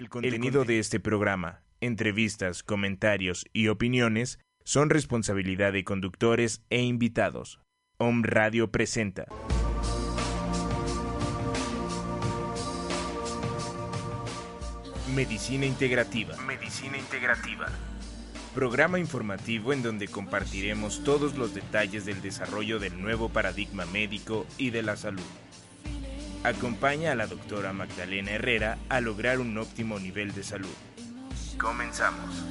El 0.00 0.08
contenido 0.08 0.64
de 0.64 0.78
este 0.78 0.98
programa, 0.98 1.60
entrevistas, 1.82 2.62
comentarios 2.62 3.44
y 3.52 3.68
opiniones 3.68 4.38
son 4.64 4.88
responsabilidad 4.88 5.74
de 5.74 5.84
conductores 5.84 6.64
e 6.70 6.80
invitados. 6.80 7.60
Om 7.98 8.22
Radio 8.22 8.72
presenta. 8.72 9.26
Medicina 15.14 15.66
Integrativa. 15.66 16.34
Medicina 16.46 16.96
Integrativa. 16.96 17.66
Programa 18.54 18.98
informativo 18.98 19.74
en 19.74 19.82
donde 19.82 20.08
compartiremos 20.08 21.04
todos 21.04 21.36
los 21.36 21.52
detalles 21.52 22.06
del 22.06 22.22
desarrollo 22.22 22.78
del 22.78 23.02
nuevo 23.02 23.28
paradigma 23.28 23.84
médico 23.84 24.46
y 24.56 24.70
de 24.70 24.82
la 24.82 24.96
salud. 24.96 25.20
Acompaña 26.42 27.12
a 27.12 27.14
la 27.14 27.26
doctora 27.26 27.74
Magdalena 27.74 28.30
Herrera 28.30 28.78
a 28.88 29.02
lograr 29.02 29.40
un 29.40 29.58
óptimo 29.58 29.98
nivel 29.98 30.32
de 30.32 30.42
salud. 30.42 30.74
Comenzamos. 31.58 32.44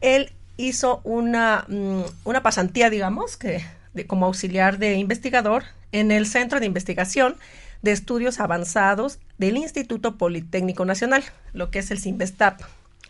él 0.00 0.32
hizo 0.56 1.00
una, 1.04 1.64
mm, 1.68 2.02
una 2.24 2.42
pasantía, 2.42 2.90
digamos, 2.90 3.36
que 3.36 3.64
como 4.06 4.26
auxiliar 4.26 4.78
de 4.78 4.94
investigador 4.94 5.64
en 5.92 6.10
el 6.10 6.26
Centro 6.26 6.60
de 6.60 6.66
Investigación 6.66 7.36
de 7.82 7.92
Estudios 7.92 8.40
Avanzados 8.40 9.18
del 9.38 9.56
Instituto 9.56 10.16
Politécnico 10.16 10.84
Nacional, 10.84 11.24
lo 11.52 11.70
que 11.70 11.80
es 11.80 11.90
el 11.90 12.00
CIMBESTAP 12.00 12.60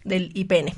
del 0.04 0.30
IPN, 0.34 0.72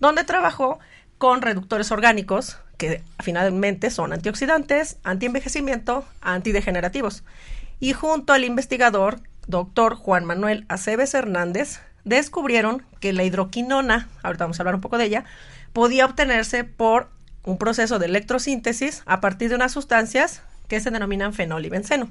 donde 0.00 0.24
trabajó 0.24 0.78
con 1.18 1.42
reductores 1.42 1.90
orgánicos 1.90 2.58
que 2.76 3.02
finalmente 3.20 3.90
son 3.90 4.12
antioxidantes, 4.12 4.98
antienvejecimiento, 5.02 6.04
antidegenerativos. 6.20 7.24
Y 7.80 7.92
junto 7.92 8.32
al 8.32 8.44
investigador, 8.44 9.20
doctor 9.46 9.96
Juan 9.96 10.24
Manuel 10.24 10.64
Aceves 10.68 11.14
Hernández, 11.14 11.80
descubrieron 12.04 12.84
que 13.00 13.12
la 13.12 13.24
hidroquinona, 13.24 14.08
ahorita 14.22 14.44
vamos 14.44 14.58
a 14.58 14.62
hablar 14.62 14.76
un 14.76 14.80
poco 14.80 14.98
de 14.98 15.04
ella, 15.04 15.24
podía 15.72 16.06
obtenerse 16.06 16.64
por 16.64 17.08
un 17.44 17.58
proceso 17.58 17.98
de 17.98 18.06
electrosíntesis 18.06 19.02
a 19.06 19.20
partir 19.20 19.48
de 19.48 19.56
unas 19.56 19.72
sustancias 19.72 20.42
que 20.68 20.80
se 20.80 20.90
denominan 20.90 21.32
fenol 21.32 21.64
y 21.64 21.68
benceno. 21.68 22.10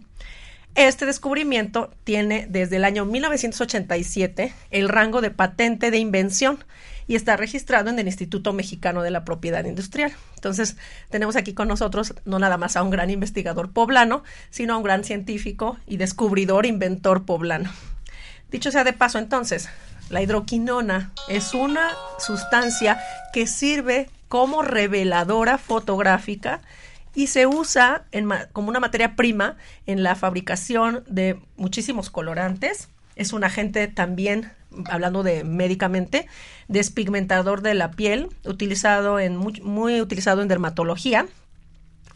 Este 0.77 1.07
descubrimiento 1.07 1.89
tiene 2.03 2.45
desde 2.47 2.75
el 2.75 2.85
año 2.85 3.03
1987 3.03 4.53
el 4.69 4.89
rango 4.89 5.21
de 5.21 5.31
patente 5.31 5.89
de 5.89 5.97
invención 5.97 6.63
y 7.07 7.15
está 7.15 7.35
registrado 7.35 7.89
en 7.89 7.97
el 7.97 8.05
Instituto 8.05 8.53
Mexicano 8.53 9.01
de 9.01 9.09
la 9.09 9.25
Propiedad 9.25 9.65
Industrial. 9.65 10.13
Entonces, 10.35 10.77
tenemos 11.09 11.35
aquí 11.35 11.55
con 11.55 11.67
nosotros 11.67 12.13
no 12.25 12.37
nada 12.37 12.57
más 12.57 12.77
a 12.77 12.83
un 12.83 12.91
gran 12.91 13.09
investigador 13.09 13.71
poblano, 13.71 14.23
sino 14.51 14.75
a 14.75 14.77
un 14.77 14.83
gran 14.83 15.03
científico 15.03 15.79
y 15.87 15.97
descubridor, 15.97 16.67
inventor 16.67 17.25
poblano. 17.25 17.71
Dicho 18.51 18.69
sea 18.69 18.83
de 18.83 18.93
paso, 18.93 19.17
entonces, 19.17 19.69
la 20.11 20.21
hidroquinona 20.21 21.11
es 21.27 21.55
una 21.55 21.89
sustancia 22.19 23.01
que 23.33 23.47
sirve 23.47 24.11
como 24.27 24.61
reveladora 24.61 25.57
fotográfica 25.57 26.61
y 27.17 27.25
se 27.25 27.47
usa 27.47 28.05
como 28.53 28.69
una 28.69 28.79
materia 28.79 29.15
prima 29.15 29.57
en 29.87 30.03
la 30.03 30.13
fabricación 30.13 31.03
de 31.07 31.39
muchísimos 31.55 32.11
colorantes. 32.11 32.89
Es 33.15 33.33
un 33.33 33.43
agente 33.43 33.87
también, 33.87 34.51
hablando 34.85 35.23
de 35.23 35.43
médicamente, 35.43 36.27
despigmentador 36.67 37.63
de 37.63 37.73
la 37.73 37.89
piel, 37.89 38.29
utilizado 38.45 39.19
en 39.19 39.35
muy, 39.35 39.99
utilizado 39.99 40.43
en 40.43 40.47
dermatología. 40.47 41.25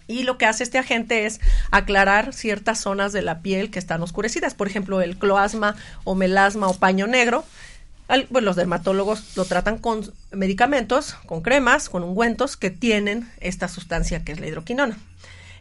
Y 0.05 0.21
lo 0.21 0.37
que 0.37 0.45
hace 0.45 0.61
este 0.61 0.77
agente 0.77 1.25
es 1.25 1.41
aclarar 1.71 2.31
ciertas 2.31 2.79
zonas 2.79 3.11
de 3.11 3.23
la 3.23 3.41
piel 3.41 3.71
que 3.71 3.79
están 3.79 4.03
oscurecidas, 4.03 4.53
por 4.53 4.67
ejemplo, 4.67 5.01
el 5.01 5.17
cloasma 5.17 5.75
o 6.03 6.13
melasma 6.13 6.67
o 6.67 6.75
paño 6.75 7.07
negro, 7.07 7.43
pues 8.29 8.43
los 8.43 8.55
dermatólogos 8.55 9.37
lo 9.37 9.45
tratan 9.45 9.77
con 9.77 10.11
medicamentos, 10.31 11.15
con 11.25 11.41
cremas, 11.41 11.89
con 11.89 12.03
ungüentos 12.03 12.57
que 12.57 12.69
tienen 12.69 13.29
esta 13.39 13.67
sustancia 13.67 14.23
que 14.23 14.31
es 14.31 14.39
la 14.39 14.47
hidroquinona. 14.47 14.97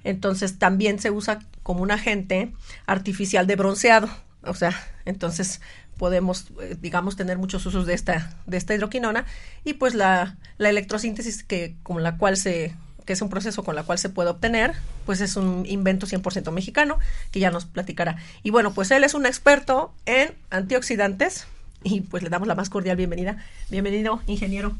Entonces 0.05 0.59
también 0.59 0.99
se 0.99 1.10
usa 1.10 1.41
como 1.62 1.83
un 1.83 1.91
agente 1.91 2.53
artificial 2.87 3.47
de 3.47 3.56
bronceado. 3.56 4.09
O 4.43 4.55
sea, 4.55 4.75
entonces 5.05 5.60
podemos, 5.99 6.47
eh, 6.62 6.77
digamos, 6.81 7.16
tener 7.16 7.37
muchos 7.37 7.65
usos 7.66 7.87
de 7.87 7.94
esta, 7.94 8.34
de 8.47 8.56
esta 8.56 8.75
hidroquinona 8.75 9.27
y 9.65 9.75
pues 9.75 9.94
la, 9.94 10.37
la 10.56 10.71
electrosíntesis 10.71 11.44
que 11.44 11.77
con 11.83 12.03
la 12.03 12.16
cual 12.16 12.37
se 12.37 12.75
que 13.05 13.15
es 13.15 13.22
un 13.22 13.28
proceso 13.28 13.65
con 13.65 13.75
la 13.75 13.83
cual 13.83 13.99
se 13.99 14.09
puede 14.09 14.31
obtener, 14.31 14.75
pues 15.05 15.21
es 15.21 15.34
un 15.34 15.65
invento 15.66 16.06
100% 16.06 16.53
mexicano 16.53 16.99
que 17.33 17.41
ya 17.41 17.50
nos 17.50 17.65
platicará. 17.65 18.16
Y 18.44 18.50
bueno, 18.50 18.72
pues 18.72 18.91
él 18.93 19.03
es 19.03 19.15
un 19.15 19.27
experto 19.27 19.93
en 20.06 20.33
antioxidantes, 20.50 21.47
y 21.82 22.02
pues 22.02 22.22
le 22.22 22.28
damos 22.28 22.46
la 22.46 22.54
más 22.54 22.68
cordial 22.68 22.96
bienvenida. 22.96 23.38
Bienvenido, 23.70 24.20
ingeniero. 24.26 24.76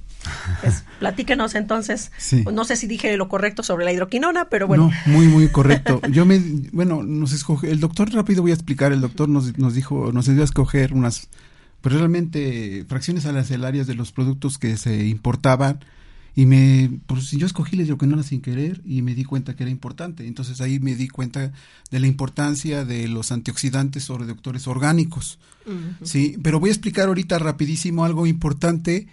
Pues, 0.61 0.85
platíquenos 0.99 1.55
entonces. 1.55 2.13
No 2.53 2.65
sé 2.65 2.77
si 2.77 2.87
dije 2.87 3.17
lo 3.17 3.29
correcto 3.29 3.63
sobre 3.63 3.85
la 3.85 3.93
hidroquinona, 3.93 4.49
pero 4.49 4.67
bueno. 4.67 4.91
No, 5.07 5.13
muy, 5.13 5.27
muy 5.27 5.49
correcto. 5.49 6.01
Yo 6.11 6.27
me, 6.27 6.41
bueno, 6.73 7.03
nos 7.03 7.33
escoge, 7.33 7.71
el 7.71 7.81
doctor 7.81 8.13
rápido 8.13 8.43
voy 8.43 8.51
a 8.51 8.55
explicar, 8.55 8.93
el 8.93 9.01
doctor 9.01 9.29
nos, 9.29 9.57
nos 9.59 9.75
dijo, 9.75 10.13
nos 10.13 10.27
dio 10.27 10.43
a 10.43 10.45
escoger 10.45 10.93
unas, 10.93 11.29
pues 11.81 11.95
realmente 11.95 12.85
fracciones 12.89 13.27
arancelarias 13.27 13.87
de 13.87 13.95
los 13.95 14.13
productos 14.13 14.59
que 14.59 14.77
se 14.77 15.07
importaban 15.07 15.81
y 16.37 16.47
me, 16.47 17.01
pues 17.07 17.31
yo 17.33 17.47
escogí 17.47 17.77
la 17.77 17.83
hidroquinona 17.83 18.23
sin 18.23 18.41
querer 18.41 18.81
y 18.85 19.03
me 19.03 19.15
di 19.15 19.25
cuenta 19.25 19.57
que 19.57 19.65
era 19.65 19.71
importante. 19.71 20.27
Entonces 20.27 20.61
ahí 20.61 20.79
me 20.79 20.95
di 20.95 21.09
cuenta 21.09 21.53
de 21.91 22.01
la 22.01 22.07
importancia 22.07 22.85
de 22.85 23.09
los 23.09 23.33
antioxidantes 23.33 24.09
o 24.11 24.19
reductores 24.19 24.67
orgánicos. 24.67 25.39
Sí, 26.03 26.37
pero 26.43 26.59
voy 26.59 26.71
a 26.71 26.73
explicar 26.73 27.07
ahorita 27.07 27.39
rapidísimo 27.39 28.05
algo 28.05 28.27
importante 28.27 29.07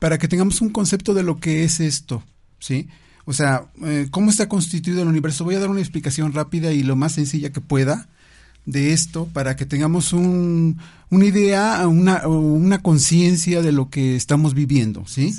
para 0.00 0.18
que 0.18 0.26
tengamos 0.26 0.60
un 0.60 0.70
concepto 0.70 1.14
de 1.14 1.22
lo 1.22 1.38
que 1.38 1.62
es 1.62 1.78
esto. 1.78 2.24
Sí. 2.58 2.88
O 3.24 3.32
sea, 3.32 3.66
eh, 3.84 4.08
¿cómo 4.10 4.30
está 4.30 4.48
constituido 4.48 5.02
el 5.02 5.08
universo? 5.08 5.44
Voy 5.44 5.54
a 5.54 5.60
dar 5.60 5.70
una 5.70 5.80
explicación 5.80 6.32
rápida 6.32 6.72
y 6.72 6.82
lo 6.82 6.96
más 6.96 7.12
sencilla 7.12 7.52
que 7.52 7.60
pueda 7.60 8.08
de 8.66 8.92
esto 8.92 9.28
para 9.32 9.56
que 9.56 9.66
tengamos 9.66 10.12
un, 10.12 10.78
una 11.10 11.24
idea, 11.24 11.86
una, 11.86 12.26
una 12.26 12.82
conciencia 12.82 13.62
de 13.62 13.72
lo 13.72 13.90
que 13.90 14.16
estamos 14.16 14.54
viviendo, 14.54 15.04
¿sí? 15.06 15.34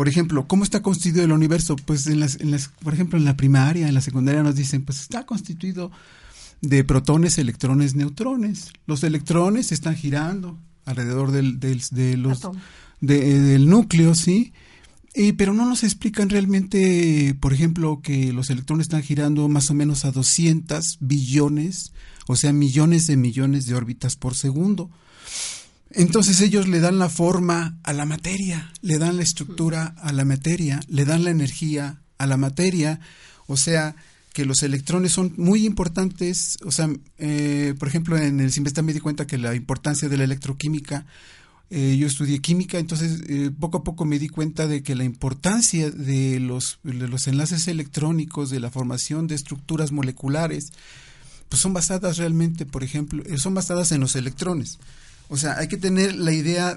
Por 0.00 0.08
ejemplo, 0.08 0.48
¿cómo 0.48 0.64
está 0.64 0.80
constituido 0.80 1.26
el 1.26 1.32
universo? 1.32 1.76
Pues 1.76 2.06
en 2.06 2.20
las, 2.20 2.40
en 2.40 2.50
las, 2.50 2.68
por 2.68 2.94
ejemplo, 2.94 3.18
en 3.18 3.26
la 3.26 3.36
primaria, 3.36 3.86
en 3.86 3.92
la 3.92 4.00
secundaria 4.00 4.42
nos 4.42 4.56
dicen, 4.56 4.82
pues 4.82 4.98
está 4.98 5.26
constituido 5.26 5.90
de 6.62 6.84
protones, 6.84 7.36
electrones, 7.36 7.94
neutrones. 7.94 8.72
Los 8.86 9.04
electrones 9.04 9.72
están 9.72 9.96
girando 9.96 10.58
alrededor 10.86 11.32
del, 11.32 11.60
del, 11.60 11.82
de 11.90 12.16
los, 12.16 12.40
del 13.02 13.68
núcleo, 13.68 14.14
¿sí? 14.14 14.54
Eh, 15.12 15.34
pero 15.34 15.52
no 15.52 15.66
nos 15.66 15.84
explican 15.84 16.30
realmente, 16.30 17.36
por 17.38 17.52
ejemplo, 17.52 18.00
que 18.02 18.32
los 18.32 18.48
electrones 18.48 18.86
están 18.86 19.02
girando 19.02 19.50
más 19.50 19.70
o 19.70 19.74
menos 19.74 20.06
a 20.06 20.12
200 20.12 20.96
billones, 21.00 21.92
o 22.26 22.36
sea, 22.36 22.54
millones 22.54 23.06
de 23.06 23.18
millones 23.18 23.66
de 23.66 23.74
órbitas 23.74 24.16
por 24.16 24.34
segundo. 24.34 24.88
Entonces 25.92 26.40
ellos 26.40 26.68
le 26.68 26.80
dan 26.80 26.98
la 26.98 27.08
forma 27.08 27.78
a 27.82 27.92
la 27.92 28.06
materia, 28.06 28.72
le 28.80 28.98
dan 28.98 29.16
la 29.16 29.24
estructura 29.24 29.94
a 29.98 30.12
la 30.12 30.24
materia, 30.24 30.80
le 30.88 31.04
dan 31.04 31.24
la 31.24 31.30
energía 31.30 32.00
a 32.18 32.26
la 32.26 32.36
materia, 32.36 33.00
o 33.46 33.56
sea, 33.56 33.96
que 34.32 34.44
los 34.44 34.62
electrones 34.62 35.12
son 35.12 35.34
muy 35.36 35.66
importantes, 35.66 36.58
o 36.64 36.70
sea, 36.70 36.88
eh, 37.18 37.74
por 37.78 37.88
ejemplo, 37.88 38.16
en 38.16 38.40
el 38.40 38.52
Simvestan 38.52 38.84
me 38.84 38.92
di 38.92 39.00
cuenta 39.00 39.26
que 39.26 39.38
la 39.38 39.54
importancia 39.56 40.08
de 40.08 40.16
la 40.16 40.24
electroquímica, 40.24 41.06
eh, 41.70 41.96
yo 41.98 42.06
estudié 42.06 42.38
química, 42.38 42.78
entonces 42.78 43.22
eh, 43.28 43.50
poco 43.58 43.78
a 43.78 43.84
poco 43.84 44.04
me 44.04 44.20
di 44.20 44.28
cuenta 44.28 44.68
de 44.68 44.82
que 44.84 44.94
la 44.94 45.04
importancia 45.04 45.90
de 45.90 46.38
los, 46.38 46.78
de 46.84 47.08
los 47.08 47.26
enlaces 47.26 47.66
electrónicos, 47.66 48.50
de 48.50 48.60
la 48.60 48.70
formación 48.70 49.26
de 49.26 49.34
estructuras 49.34 49.90
moleculares, 49.90 50.72
pues 51.48 51.60
son 51.60 51.72
basadas 51.72 52.16
realmente, 52.16 52.64
por 52.64 52.84
ejemplo, 52.84 53.24
son 53.36 53.54
basadas 53.54 53.90
en 53.90 54.00
los 54.00 54.14
electrones. 54.14 54.78
O 55.30 55.36
sea, 55.36 55.58
hay 55.58 55.68
que 55.68 55.76
tener 55.76 56.16
la 56.16 56.32
idea, 56.32 56.76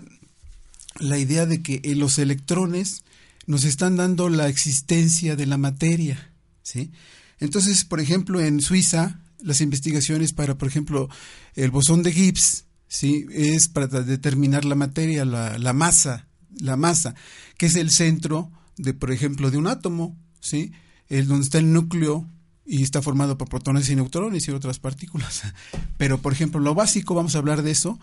la 1.00 1.18
idea 1.18 1.48
de 1.48 1.64
que 1.64 1.82
eh, 1.84 1.96
los 1.96 2.20
electrones 2.20 3.04
nos 3.48 3.64
están 3.66 3.98
dando 3.98 4.30
la 4.30 4.48
existencia 4.48 5.36
de 5.36 5.48
la 5.48 5.58
materia, 5.58 6.32
¿sí? 6.62 6.92
Entonces, 7.40 7.84
por 7.84 8.00
ejemplo, 8.00 8.40
en 8.40 8.62
Suiza, 8.62 9.20
las 9.40 9.60
investigaciones 9.60 10.34
para, 10.34 10.56
por 10.56 10.68
ejemplo, 10.68 11.10
el 11.56 11.72
bosón 11.72 12.04
de 12.04 12.14
Gibbs, 12.14 12.66
¿sí? 12.88 13.26
Es 13.32 13.70
para 13.70 13.88
determinar 13.88 14.66
la 14.66 14.76
materia, 14.76 15.26
la, 15.26 15.58
la 15.58 15.74
masa, 15.74 16.28
la 16.60 16.78
masa, 16.78 17.16
que 17.58 17.66
es 17.66 17.76
el 17.76 17.90
centro 17.90 18.52
de, 18.78 18.94
por 18.94 19.12
ejemplo, 19.12 19.50
de 19.50 19.58
un 19.58 19.66
átomo, 19.66 20.16
¿sí? 20.40 20.72
El 21.10 21.28
donde 21.28 21.46
está 21.46 21.58
el 21.58 21.74
núcleo 21.74 22.30
y 22.68 22.84
está 22.84 23.02
formado 23.02 23.36
por 23.36 23.50
protones 23.50 23.90
y 23.90 23.96
neutrones 23.96 24.48
y 24.48 24.52
otras 24.52 24.78
partículas. 24.78 25.42
Pero, 25.98 26.20
por 26.20 26.34
ejemplo, 26.34 26.60
lo 26.60 26.76
básico, 26.76 27.16
vamos 27.16 27.34
a 27.34 27.40
hablar 27.40 27.64
de 27.64 27.72
eso, 27.72 28.00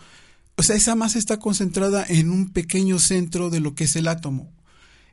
esa 0.69 0.95
masa 0.95 1.17
está 1.17 1.37
concentrada 1.37 2.05
en 2.07 2.29
un 2.29 2.49
pequeño 2.49 2.99
centro 2.99 3.49
de 3.49 3.59
lo 3.59 3.73
que 3.75 3.85
es 3.85 3.95
el 3.95 4.07
átomo. 4.07 4.51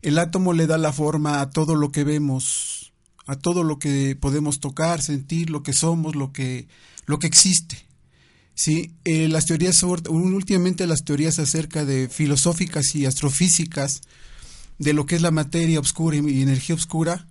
El 0.02 0.18
átomo 0.18 0.52
le 0.52 0.66
da 0.66 0.78
la 0.78 0.92
forma 0.92 1.40
a 1.40 1.50
todo 1.50 1.74
lo 1.74 1.90
que 1.90 2.04
vemos, 2.04 2.92
a 3.26 3.36
todo 3.36 3.62
lo 3.62 3.78
que 3.78 4.16
podemos 4.16 4.60
tocar, 4.60 5.00
sentir, 5.00 5.50
lo 5.50 5.62
que 5.62 5.72
somos, 5.72 6.16
lo 6.16 6.32
que, 6.32 6.68
lo 7.06 7.18
que 7.18 7.26
existe. 7.26 7.86
Sí, 8.54 8.90
eh, 9.04 9.28
las 9.28 9.46
teorías, 9.46 9.84
últimamente 9.84 10.86
las 10.88 11.04
teorías 11.04 11.38
acerca 11.38 11.84
de 11.84 12.08
filosóficas 12.08 12.96
y 12.96 13.06
astrofísicas 13.06 14.00
de 14.78 14.92
lo 14.92 15.06
que 15.06 15.14
es 15.14 15.22
la 15.22 15.30
materia 15.30 15.78
oscura 15.78 16.16
y 16.16 16.42
energía 16.42 16.74
oscura, 16.74 17.27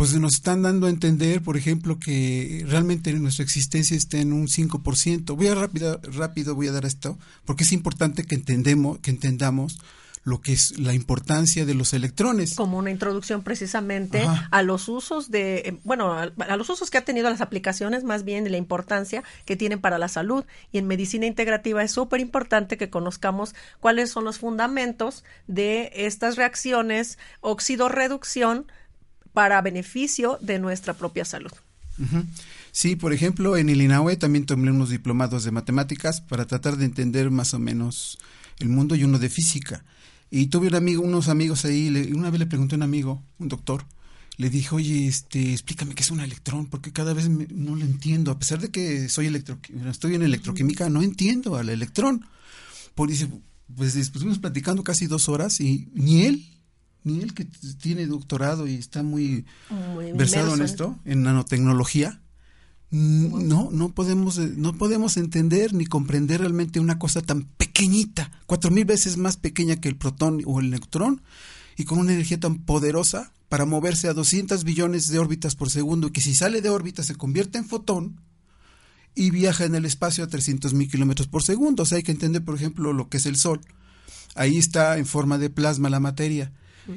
pues 0.00 0.14
nos 0.14 0.32
están 0.32 0.62
dando 0.62 0.86
a 0.86 0.88
entender, 0.88 1.42
por 1.42 1.58
ejemplo, 1.58 1.98
que 1.98 2.64
realmente 2.66 3.12
nuestra 3.12 3.44
existencia 3.44 3.94
está 3.94 4.16
en 4.16 4.32
un 4.32 4.48
5%. 4.48 5.36
Voy 5.36 5.48
a 5.48 5.54
rápido, 5.54 6.00
rápido 6.04 6.54
voy 6.54 6.68
a 6.68 6.72
dar 6.72 6.86
esto, 6.86 7.18
porque 7.44 7.64
es 7.64 7.72
importante 7.72 8.24
que 8.24 8.34
entendemos, 8.34 8.98
que 9.00 9.10
entendamos 9.10 9.78
lo 10.24 10.40
que 10.40 10.54
es 10.54 10.78
la 10.78 10.94
importancia 10.94 11.66
de 11.66 11.74
los 11.74 11.92
electrones. 11.92 12.54
Como 12.54 12.78
una 12.78 12.90
introducción 12.90 13.42
precisamente 13.42 14.26
a 14.50 14.62
los 14.62 14.88
usos 14.88 15.30
de, 15.30 15.56
eh, 15.56 15.80
bueno, 15.84 16.14
a, 16.14 16.56
los 16.56 16.70
usos 16.70 16.88
que 16.88 16.96
ha 16.96 17.04
tenido 17.04 17.28
las 17.28 17.42
aplicaciones, 17.42 18.02
más 18.02 18.24
bien 18.24 18.44
de 18.44 18.48
la 18.48 18.56
importancia 18.56 19.22
que 19.44 19.56
tienen 19.56 19.82
para 19.82 19.98
la 19.98 20.08
salud. 20.08 20.46
Y 20.72 20.78
en 20.78 20.86
medicina 20.86 21.26
integrativa 21.26 21.82
es 21.82 21.90
súper 21.90 22.20
importante 22.20 22.78
que 22.78 22.88
conozcamos 22.88 23.54
cuáles 23.80 24.10
son 24.10 24.24
los 24.24 24.38
fundamentos 24.38 25.24
de 25.46 25.92
estas 25.94 26.36
reacciones 26.36 27.18
óxido-reducción 27.42 28.64
para 29.32 29.60
beneficio 29.62 30.38
de 30.40 30.58
nuestra 30.58 30.94
propia 30.94 31.24
salud. 31.24 31.52
Sí, 32.72 32.96
por 32.96 33.12
ejemplo, 33.12 33.56
en 33.56 33.68
el 33.68 33.86
también 34.18 34.46
tomé 34.46 34.70
unos 34.70 34.90
diplomados 34.90 35.44
de 35.44 35.50
matemáticas 35.50 36.20
para 36.20 36.46
tratar 36.46 36.76
de 36.76 36.86
entender 36.86 37.30
más 37.30 37.52
o 37.52 37.58
menos 37.58 38.18
el 38.58 38.68
mundo 38.68 38.94
y 38.94 39.04
uno 39.04 39.18
de 39.18 39.28
física. 39.28 39.84
Y 40.30 40.46
tuve 40.46 40.68
un 40.68 40.76
amigo, 40.76 41.02
unos 41.02 41.28
amigos 41.28 41.64
ahí, 41.64 41.88
una 42.14 42.30
vez 42.30 42.38
le 42.38 42.46
pregunté 42.46 42.76
a 42.76 42.78
un 42.78 42.84
amigo, 42.84 43.22
un 43.38 43.48
doctor, 43.48 43.84
le 44.36 44.48
dije, 44.48 44.74
oye, 44.74 45.06
este, 45.06 45.52
explícame 45.52 45.94
qué 45.94 46.02
es 46.02 46.10
un 46.10 46.20
electrón, 46.20 46.66
porque 46.66 46.92
cada 46.92 47.12
vez 47.12 47.28
no 47.28 47.76
lo 47.76 47.84
entiendo, 47.84 48.30
a 48.30 48.38
pesar 48.38 48.60
de 48.60 48.70
que 48.70 49.08
soy 49.08 49.26
electro, 49.26 49.58
estoy 49.90 50.14
en 50.14 50.22
electroquímica, 50.22 50.88
no 50.88 51.02
entiendo 51.02 51.56
al 51.56 51.68
electrón. 51.68 52.24
Por 52.94 53.10
dice, 53.10 53.28
pues 53.76 53.96
estuvimos 53.96 54.38
platicando 54.38 54.84
casi 54.84 55.06
dos 55.06 55.28
horas 55.28 55.60
y 55.60 55.88
ni 55.94 56.22
él 56.22 56.46
ni 57.04 57.20
él 57.20 57.34
que 57.34 57.46
tiene 57.80 58.06
doctorado 58.06 58.66
y 58.66 58.74
está 58.74 59.02
muy, 59.02 59.44
versado 60.14 60.54
en 60.54 60.62
esto, 60.62 60.98
en 61.04 61.22
nanotecnología, 61.22 62.20
no, 62.90 63.68
no 63.70 63.90
podemos, 63.90 64.38
eh, 64.38 64.52
no 64.56 64.76
podemos 64.76 65.16
entender 65.16 65.72
ni 65.74 65.86
comprender 65.86 66.40
realmente 66.40 66.80
una 66.80 66.98
cosa 66.98 67.22
tan 67.22 67.44
pequeñita, 67.44 68.32
cuatro 68.46 68.70
mil 68.70 68.84
veces 68.84 69.16
más 69.16 69.36
pequeña 69.36 69.76
que 69.76 69.88
el 69.88 69.96
protón 69.96 70.42
o 70.44 70.60
el 70.60 70.70
neutrón, 70.70 71.22
y 71.76 71.84
con 71.84 71.98
una 71.98 72.12
energía 72.12 72.40
tan 72.40 72.58
poderosa 72.58 73.32
para 73.48 73.64
moverse 73.64 74.08
a 74.08 74.12
200 74.12 74.64
billones 74.64 75.08
de 75.08 75.18
órbitas 75.18 75.54
por 75.54 75.70
segundo, 75.70 76.08
y 76.08 76.10
que 76.10 76.20
si 76.20 76.34
sale 76.34 76.62
de 76.62 76.70
órbita 76.70 77.02
se 77.02 77.14
convierte 77.14 77.58
en 77.58 77.64
fotón 77.64 78.20
y 79.14 79.30
viaja 79.30 79.64
en 79.64 79.74
el 79.74 79.84
espacio 79.84 80.24
a 80.24 80.28
300 80.28 80.72
mil 80.74 80.90
kilómetros 80.90 81.28
por 81.28 81.42
segundo. 81.42 81.82
O 81.82 81.86
sea, 81.86 81.96
hay 81.96 82.02
que 82.02 82.12
entender, 82.12 82.44
por 82.44 82.54
ejemplo, 82.54 82.92
lo 82.92 83.08
que 83.08 83.16
es 83.16 83.26
el 83.26 83.36
Sol. 83.36 83.60
Ahí 84.34 84.56
está 84.56 84.98
en 84.98 85.06
forma 85.06 85.38
de 85.38 85.50
plasma 85.50 85.90
la 85.90 86.00
materia 86.00 86.52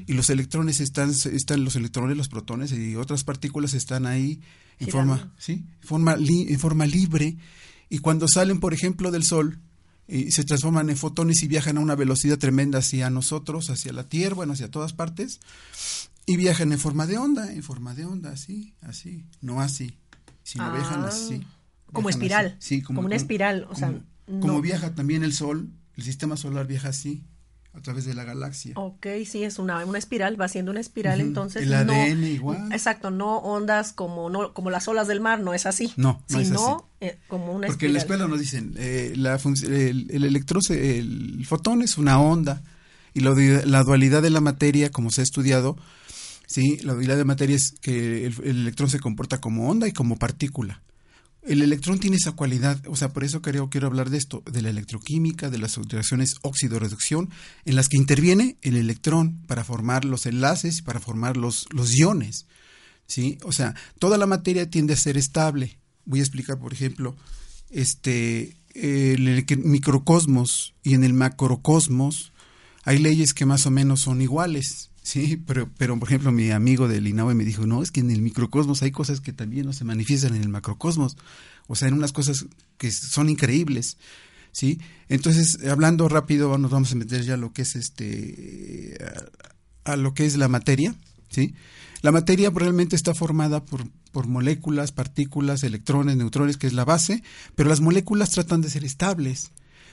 y 0.07 0.13
los 0.13 0.29
electrones 0.29 0.79
están, 0.79 1.09
están 1.09 1.63
los 1.63 1.75
electrones, 1.75 2.17
los 2.17 2.29
protones 2.29 2.71
y 2.71 2.95
otras 2.95 3.23
partículas 3.23 3.73
están 3.73 4.05
ahí 4.05 4.41
en 4.79 4.87
forma, 4.89 5.33
¿sí? 5.37 5.65
forma, 5.81 6.15
en 6.17 6.59
forma 6.59 6.85
libre 6.85 7.37
y 7.93 7.99
cuando 7.99 8.27
salen, 8.27 8.59
por 8.59 8.73
ejemplo, 8.73 9.11
del 9.11 9.23
Sol, 9.23 9.59
y 10.07 10.31
se 10.31 10.43
transforman 10.43 10.89
en 10.89 10.97
fotones 10.97 11.43
y 11.43 11.47
viajan 11.47 11.77
a 11.77 11.81
una 11.81 11.95
velocidad 11.95 12.39
tremenda 12.39 12.79
hacia 12.79 13.09
nosotros, 13.11 13.69
hacia 13.69 13.93
la 13.93 14.09
Tierra, 14.09 14.35
bueno, 14.35 14.53
hacia 14.53 14.71
todas 14.71 14.93
partes, 14.93 15.39
y 16.25 16.35
viajan 16.35 16.71
en 16.71 16.79
forma 16.79 17.05
de 17.05 17.19
onda, 17.19 17.53
en 17.53 17.61
forma 17.63 17.93
de 17.93 18.05
onda, 18.05 18.31
así, 18.31 18.73
así, 18.81 19.25
no 19.41 19.61
así, 19.61 19.95
sino 20.41 20.65
ah, 20.65 20.73
viajan 20.73 21.03
así. 21.03 21.45
Como 21.91 22.09
espiral. 22.09 22.55
Sí, 22.59 22.81
como, 22.81 23.01
una 23.01 23.15
espiral, 23.15 23.67
o 23.69 23.75
sea, 23.75 23.93
como 24.25 24.59
viaja 24.61 24.95
también 24.95 25.23
el 25.23 25.33
Sol, 25.33 25.69
el 25.95 26.03
sistema 26.03 26.35
solar 26.35 26.65
viaja 26.65 26.89
así, 26.89 27.23
a 27.73 27.81
través 27.81 28.05
de 28.05 28.13
la 28.13 28.23
galaxia. 28.23 28.73
Ok, 28.75 29.07
sí, 29.25 29.43
es 29.43 29.57
una, 29.57 29.83
una 29.85 29.97
espiral, 29.97 30.39
va 30.39 30.47
siendo 30.47 30.71
una 30.71 30.79
espiral, 30.79 31.19
entonces. 31.21 31.63
El 31.63 31.73
ADN 31.73 32.23
igual. 32.25 32.71
Exacto, 32.71 33.09
no 33.09 33.37
ondas 33.37 33.93
como 33.93 34.29
no 34.29 34.53
como 34.53 34.69
las 34.69 34.87
olas 34.87 35.07
del 35.07 35.21
mar, 35.21 35.39
no 35.39 35.53
es 35.53 35.65
así. 35.65 35.91
No, 35.97 36.23
no 36.29 36.39
es 36.39 36.51
así. 36.51 36.63
Eh, 37.01 37.17
como 37.27 37.51
una 37.51 37.67
Porque 37.67 37.87
en 37.87 37.93
la 37.93 37.99
escuela 37.99 38.27
nos 38.27 38.39
dicen, 38.39 38.75
eh, 38.77 39.13
la 39.15 39.35
el, 39.35 40.07
el 40.09 40.23
electrón, 40.23 40.61
el 40.69 41.45
fotón 41.45 41.81
es 41.81 41.97
una 41.97 42.21
onda, 42.21 42.61
y 43.13 43.21
la 43.21 43.83
dualidad 43.83 44.21
de 44.21 44.29
la 44.29 44.41
materia, 44.41 44.91
como 44.91 45.11
se 45.11 45.21
ha 45.21 45.23
estudiado, 45.23 45.75
sí, 46.47 46.77
la 46.83 46.93
dualidad 46.93 47.17
de 47.17 47.25
materia 47.25 47.55
es 47.55 47.73
que 47.81 48.27
el 48.27 48.61
electrón 48.61 48.89
se 48.89 48.99
comporta 48.99 49.41
como 49.41 49.69
onda 49.69 49.87
y 49.87 49.91
como 49.91 50.17
partícula 50.17 50.81
el 51.45 51.61
electrón 51.61 51.99
tiene 51.99 52.17
esa 52.17 52.31
cualidad, 52.31 52.79
o 52.87 52.95
sea, 52.95 53.09
por 53.09 53.23
eso 53.23 53.41
creo, 53.41 53.69
quiero 53.69 53.87
hablar 53.87 54.09
de 54.09 54.17
esto, 54.17 54.43
de 54.51 54.61
la 54.61 54.69
electroquímica, 54.69 55.49
de 55.49 55.57
las 55.57 55.75
reacciones 55.75 56.35
óxido-reducción, 56.41 57.29
en 57.65 57.75
las 57.75 57.89
que 57.89 57.97
interviene 57.97 58.57
el 58.61 58.77
electrón 58.77 59.41
para 59.47 59.63
formar 59.63 60.05
los 60.05 60.25
enlaces, 60.25 60.81
para 60.81 60.99
formar 60.99 61.37
los, 61.37 61.67
los 61.71 61.95
iones. 61.95 62.45
¿sí? 63.07 63.37
O 63.43 63.51
sea, 63.51 63.75
toda 63.99 64.17
la 64.17 64.25
materia 64.25 64.69
tiende 64.69 64.93
a 64.93 64.97
ser 64.97 65.17
estable. 65.17 65.77
Voy 66.05 66.19
a 66.19 66.23
explicar, 66.23 66.57
por 66.59 66.73
ejemplo, 66.73 67.15
este, 67.69 68.55
el 68.73 69.45
microcosmos 69.63 70.73
y 70.83 70.93
en 70.93 71.03
el 71.03 71.13
macrocosmos 71.13 72.31
hay 72.83 72.99
leyes 72.99 73.33
que 73.33 73.45
más 73.45 73.65
o 73.65 73.71
menos 73.71 74.01
son 74.01 74.21
iguales. 74.21 74.89
Sí, 75.03 75.35
pero, 75.35 75.69
pero 75.77 75.99
por 75.99 76.07
ejemplo 76.07 76.31
mi 76.31 76.49
amigo 76.51 76.87
del 76.87 77.07
INAUE 77.07 77.35
me 77.35 77.43
dijo, 77.43 77.67
no, 77.67 77.83
es 77.83 77.91
que 77.91 77.99
en 77.99 78.09
el 78.09 78.21
microcosmos 78.21 78.81
hay 78.83 78.91
cosas 78.91 79.19
que 79.19 79.33
también 79.33 79.65
no 79.65 79.73
se 79.73 79.83
manifiestan 79.83 80.33
en 80.33 80.41
el 80.41 80.49
macrocosmos, 80.49 81.17
o 81.67 81.75
sea, 81.75 81.89
en 81.89 81.93
unas 81.93 82.13
cosas 82.13 82.45
que 82.77 82.89
son 82.89 83.29
increíbles, 83.29 83.97
¿sí? 84.53 84.79
Entonces, 85.09 85.59
hablando 85.69 86.07
rápido, 86.07 86.57
nos 86.57 86.71
vamos 86.71 86.93
a 86.93 86.95
meter 86.95 87.21
ya 87.23 87.33
a 87.33 87.37
lo 87.37 87.51
que 87.51 87.63
es 87.63 87.75
este, 87.75 88.97
a, 89.83 89.97
lo 89.97 90.13
que 90.13 90.25
es 90.25 90.37
la 90.37 90.47
materia, 90.47 90.95
¿sí? 91.29 91.53
La 92.01 92.13
materia 92.13 92.49
realmente 92.49 92.95
está 92.95 93.13
formada 93.13 93.65
por, 93.65 93.85
por 94.13 94.27
moléculas, 94.27 94.93
partículas, 94.93 95.63
electrones, 95.63 96.15
neutrones, 96.15 96.55
que 96.55 96.67
es 96.67 96.73
la 96.73 96.85
base, 96.85 97.23
pero 97.55 97.67
las 97.67 97.81
moléculas 97.81 98.31
tratan 98.31 98.61
de 98.61 98.69
ser 98.69 98.85
estables. 98.85 99.51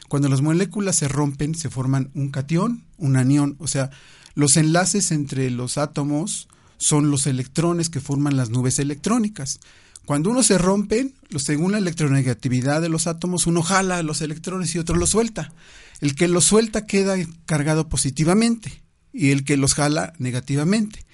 Cuando 0.09 0.29
las 0.29 0.41
moléculas 0.41 0.97
se 0.97 1.09
rompen, 1.09 1.55
se 1.55 1.71
forman 1.71 2.11
un 2.15 2.31
catión, 2.31 2.85
un 2.97 3.17
anión, 3.17 3.57
o 3.59 3.69
sea, 3.69 3.91
los 4.35 4.57
enlaces 4.57 5.11
entre 5.11 5.51
los 5.51 5.79
átomos 5.79 6.49
son 6.79 7.11
los 7.11 7.27
electrones 7.27 7.91
que 7.91 8.01
forman 8.01 8.37
las 8.37 8.51
nubes 8.51 8.79
electrónicas. 8.79 9.61
Cuando 10.07 10.31
uno 10.31 10.43
se 10.43 10.59
rompen, 10.59 11.15
según 11.37 11.73
la 11.73 11.79
electronegatividad 11.79 12.81
de 12.81 12.89
los 12.89 13.07
átomos, 13.07 13.47
uno 13.47 13.63
jala 13.63 14.03
los 14.03 14.23
electrones 14.23 14.75
y 14.75 14.79
otro 14.79 14.97
los 14.97 15.11
suelta. 15.11 15.53
El 16.01 16.15
que 16.15 16.27
los 16.27 16.45
suelta 16.45 16.87
queda 16.87 17.17
cargado 17.47 17.89
positivamente 17.89 18.83
y 19.13 19.31
el 19.31 19.45
que 19.45 19.57
los 19.57 19.75
jala 19.75 20.13
negativamente. 20.19 21.05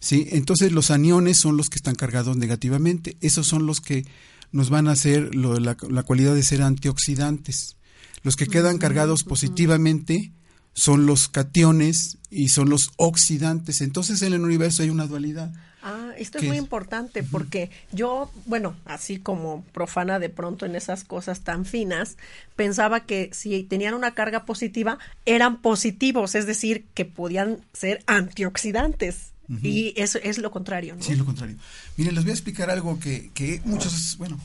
¿sí? 0.00 0.26
Entonces 0.32 0.72
los 0.72 0.90
aniones 0.90 1.38
son 1.38 1.56
los 1.56 1.70
que 1.70 1.76
están 1.76 1.94
cargados 1.94 2.36
negativamente. 2.36 3.16
Esos 3.20 3.46
son 3.46 3.66
los 3.66 3.80
que 3.80 4.04
nos 4.52 4.70
van 4.70 4.88
a 4.88 4.92
hacer 4.92 5.34
la, 5.34 5.74
cualidad 6.04 6.34
de 6.34 6.42
ser 6.42 6.62
antioxidantes. 6.62 7.76
Los 8.22 8.36
que 8.36 8.46
quedan 8.46 8.78
cargados 8.78 9.24
positivamente 9.24 10.32
son 10.74 11.06
los 11.06 11.28
cationes 11.28 12.18
y 12.30 12.48
son 12.48 12.68
los 12.68 12.90
oxidantes. 12.96 13.80
Entonces 13.80 14.20
en 14.22 14.34
el 14.34 14.42
universo 14.42 14.82
hay 14.82 14.90
una 14.90 15.06
dualidad. 15.06 15.52
Ah, 15.86 16.12
esto 16.16 16.38
es 16.38 16.44
muy 16.44 16.56
importante 16.56 17.22
porque 17.22 17.70
yo, 17.92 18.30
bueno, 18.46 18.74
así 18.86 19.18
como 19.18 19.62
profana 19.72 20.18
de 20.18 20.30
pronto 20.30 20.64
en 20.64 20.76
esas 20.76 21.04
cosas 21.04 21.40
tan 21.40 21.66
finas, 21.66 22.16
pensaba 22.56 23.00
que 23.00 23.28
si 23.34 23.64
tenían 23.64 23.92
una 23.92 24.14
carga 24.14 24.46
positiva 24.46 24.98
eran 25.26 25.60
positivos, 25.60 26.34
es 26.34 26.46
decir, 26.46 26.86
que 26.94 27.04
podían 27.04 27.58
ser 27.72 28.02
antioxidantes. 28.06 29.32
Y 29.62 29.92
eso 29.96 30.18
es 30.22 30.38
lo 30.38 30.50
contrario, 30.50 30.96
¿no? 30.96 31.02
Sí, 31.02 31.14
lo 31.16 31.26
contrario. 31.26 31.58
Miren, 31.98 32.14
les 32.14 32.24
voy 32.24 32.30
a 32.30 32.34
explicar 32.34 32.70
algo 32.70 32.98
que, 32.98 33.30
que 33.34 33.60
muchos, 33.66 34.16
bueno, 34.16 34.40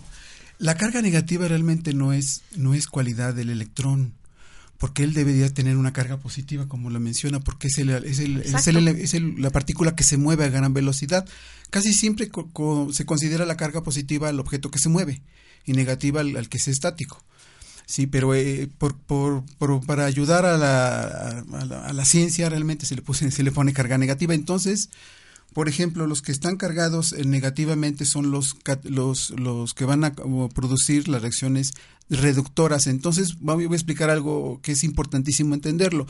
la 0.58 0.76
carga 0.76 1.02
negativa 1.02 1.48
realmente 1.48 1.94
no 1.94 2.12
es, 2.12 2.44
no 2.58 2.74
es 2.74 2.88
cualidad 2.88 3.34
del 3.34 3.50
electrón 3.50 4.14
porque 4.80 5.04
él 5.04 5.14
debería 5.14 5.54
tener 5.54 5.76
una 5.76 5.92
carga 5.92 6.18
positiva, 6.18 6.68
como 6.70 6.90
lo 6.90 7.02
menciona, 7.02 7.42
porque 7.42 7.68
es, 7.68 7.78
el, 7.80 7.90
es, 7.90 8.20
el, 8.20 8.38
es, 8.88 9.14
la 9.38 9.50
partícula 9.50 9.94
que 9.94 10.04
se 10.04 10.16
mueve 10.16 10.46
a 10.46 10.50
gran 10.50 10.74
velocidad. 10.74 11.28
Casi 11.70 11.94
siempre 11.94 12.32
se 12.94 13.06
considera 13.06 13.46
la 13.46 13.58
carga 13.58 13.84
positiva 13.84 14.30
al 14.30 14.40
objeto 14.40 14.72
que 14.72 14.80
se 14.80 14.88
mueve 14.88 15.22
y 15.66 15.74
negativa 15.74 16.22
al, 16.22 16.48
que 16.48 16.58
es 16.58 16.70
estático. 16.70 17.22
Sí, 17.86 18.08
pero 18.08 18.34
eh, 18.34 18.70
por, 18.78 18.96
por, 18.96 19.44
para 19.86 20.06
ayudar 20.06 20.46
a 20.46 20.58
la, 20.58 21.44
a 21.86 21.94
la, 21.94 22.06
ciencia 22.06 22.48
realmente 22.48 22.86
se 22.86 22.96
le, 22.96 23.02
puse, 23.02 23.30
se 23.32 23.44
le 23.44 23.52
pone 23.52 23.74
carga 23.74 23.98
negativa. 23.98 24.34
Entonces, 24.34 24.92
por 25.54 25.68
ejemplo, 25.68 26.08
los 26.08 26.22
que 26.22 26.32
están 26.32 26.58
cargados 26.58 27.14
eh, 27.14 27.26
negativamente 27.26 28.06
son 28.06 28.32
los, 28.32 28.56
los, 28.84 29.32
los 29.32 29.74
que 29.74 29.86
van 29.86 30.04
a 30.04 30.14
producir 30.14 31.08
las 31.08 31.22
reacciones 31.22 31.74
reductoras. 32.10 32.88
Entonces, 32.88 33.40
voy 33.40 33.66
a 33.66 33.68
explicar 33.68 34.10
algo 34.10 34.60
que 34.62 34.74
es 34.74 34.84
importantísimo 34.84 35.54
entenderlo. 35.54 36.08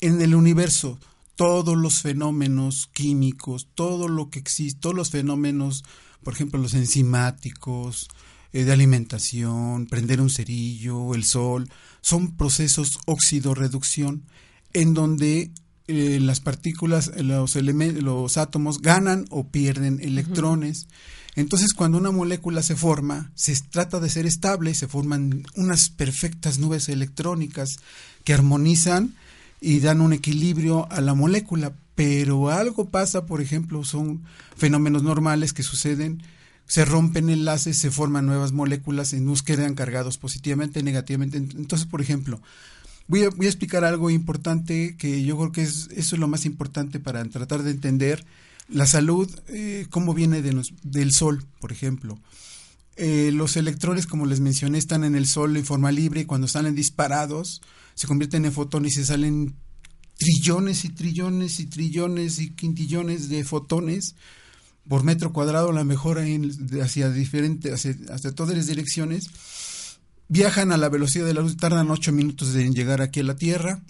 En 0.00 0.20
el 0.20 0.34
universo, 0.34 0.98
todos 1.36 1.76
los 1.76 2.00
fenómenos 2.02 2.88
químicos, 2.92 3.68
todo 3.74 4.08
lo 4.08 4.30
que 4.30 4.38
existe, 4.38 4.80
todos 4.80 4.96
los 4.96 5.10
fenómenos, 5.10 5.84
por 6.22 6.34
ejemplo, 6.34 6.60
los 6.60 6.74
enzimáticos, 6.74 8.08
eh, 8.52 8.64
de 8.64 8.72
alimentación, 8.72 9.86
prender 9.86 10.20
un 10.20 10.30
cerillo, 10.30 11.14
el 11.14 11.24
sol, 11.24 11.68
son 12.00 12.36
procesos 12.36 12.98
óxido-reducción 13.06 14.22
en 14.72 14.94
donde 14.94 15.50
eh, 15.86 16.18
las 16.20 16.40
partículas, 16.40 17.12
los, 17.16 17.56
los 17.56 18.36
átomos 18.38 18.80
ganan 18.80 19.26
o 19.30 19.48
pierden 19.48 20.00
electrones. 20.00 20.86
Entonces, 21.36 21.74
cuando 21.74 21.98
una 21.98 22.10
molécula 22.10 22.62
se 22.62 22.76
forma, 22.76 23.30
se 23.34 23.54
trata 23.70 24.00
de 24.00 24.08
ser 24.08 24.24
estable, 24.24 24.72
se 24.74 24.88
forman 24.88 25.44
unas 25.56 25.90
perfectas 25.90 26.58
nubes 26.58 26.88
electrónicas 26.88 27.80
que 28.22 28.32
armonizan 28.32 29.14
y 29.60 29.80
dan 29.80 30.00
un 30.00 30.12
equilibrio 30.12 30.90
a 30.90 31.00
la 31.00 31.14
molécula. 31.14 31.72
Pero 31.94 32.50
algo 32.50 32.88
pasa, 32.88 33.26
por 33.26 33.40
ejemplo, 33.40 33.84
son 33.84 34.24
fenómenos 34.56 35.02
normales 35.02 35.52
que 35.52 35.62
suceden, 35.62 36.22
se 36.66 36.84
rompen 36.84 37.28
enlaces, 37.28 37.76
se 37.76 37.90
forman 37.90 38.26
nuevas 38.26 38.52
moléculas 38.52 39.12
y 39.12 39.20
nos 39.20 39.42
quedan 39.42 39.74
cargados 39.74 40.18
positivamente, 40.18 40.82
negativamente. 40.82 41.36
Entonces, 41.36 41.86
por 41.86 42.00
ejemplo, 42.00 42.40
Voy 43.06 43.24
a, 43.24 43.30
voy 43.30 43.46
a, 43.46 43.48
explicar 43.48 43.84
algo 43.84 44.10
importante 44.10 44.96
que 44.96 45.24
yo 45.24 45.36
creo 45.36 45.52
que 45.52 45.62
es, 45.62 45.88
eso 45.94 46.16
es 46.16 46.20
lo 46.20 46.28
más 46.28 46.46
importante 46.46 47.00
para 47.00 47.24
tratar 47.26 47.62
de 47.62 47.70
entender 47.70 48.24
la 48.68 48.86
salud, 48.86 49.28
eh, 49.48 49.86
cómo 49.90 50.14
viene 50.14 50.40
de 50.42 50.62
del 50.82 51.12
sol, 51.12 51.44
por 51.60 51.72
ejemplo. 51.72 52.18
Eh, 52.96 53.30
los 53.32 53.56
electrones, 53.56 54.06
como 54.06 54.24
les 54.24 54.40
mencioné, 54.40 54.78
están 54.78 55.04
en 55.04 55.16
el 55.16 55.26
sol 55.26 55.56
en 55.56 55.64
forma 55.64 55.90
libre 55.92 56.22
y 56.22 56.24
cuando 56.24 56.46
salen 56.48 56.74
disparados 56.74 57.60
se 57.94 58.06
convierten 58.06 58.44
en 58.44 58.52
fotones 58.52 58.92
y 58.92 58.96
se 58.96 59.06
salen 59.06 59.56
trillones 60.16 60.84
y 60.84 60.90
trillones 60.90 61.60
y 61.60 61.66
trillones 61.66 62.38
y 62.38 62.50
quintillones 62.50 63.28
de 63.28 63.44
fotones 63.44 64.14
por 64.88 65.02
metro 65.02 65.32
cuadrado, 65.32 65.72
la 65.72 65.84
mejor 65.84 66.18
hacia 66.18 67.08
hacia, 67.08 67.96
hacia 68.10 68.34
todas 68.34 68.56
las 68.56 68.66
direcciones 68.66 69.30
viajan 70.28 70.72
a 70.72 70.76
la 70.76 70.88
velocidad 70.88 71.26
de 71.26 71.34
la 71.34 71.40
luz, 71.40 71.56
tardan 71.56 71.90
ocho 71.90 72.12
minutos 72.12 72.54
en 72.54 72.74
llegar 72.74 73.02
aquí 73.02 73.20
a 73.20 73.24
la 73.24 73.36
Tierra, 73.36 73.80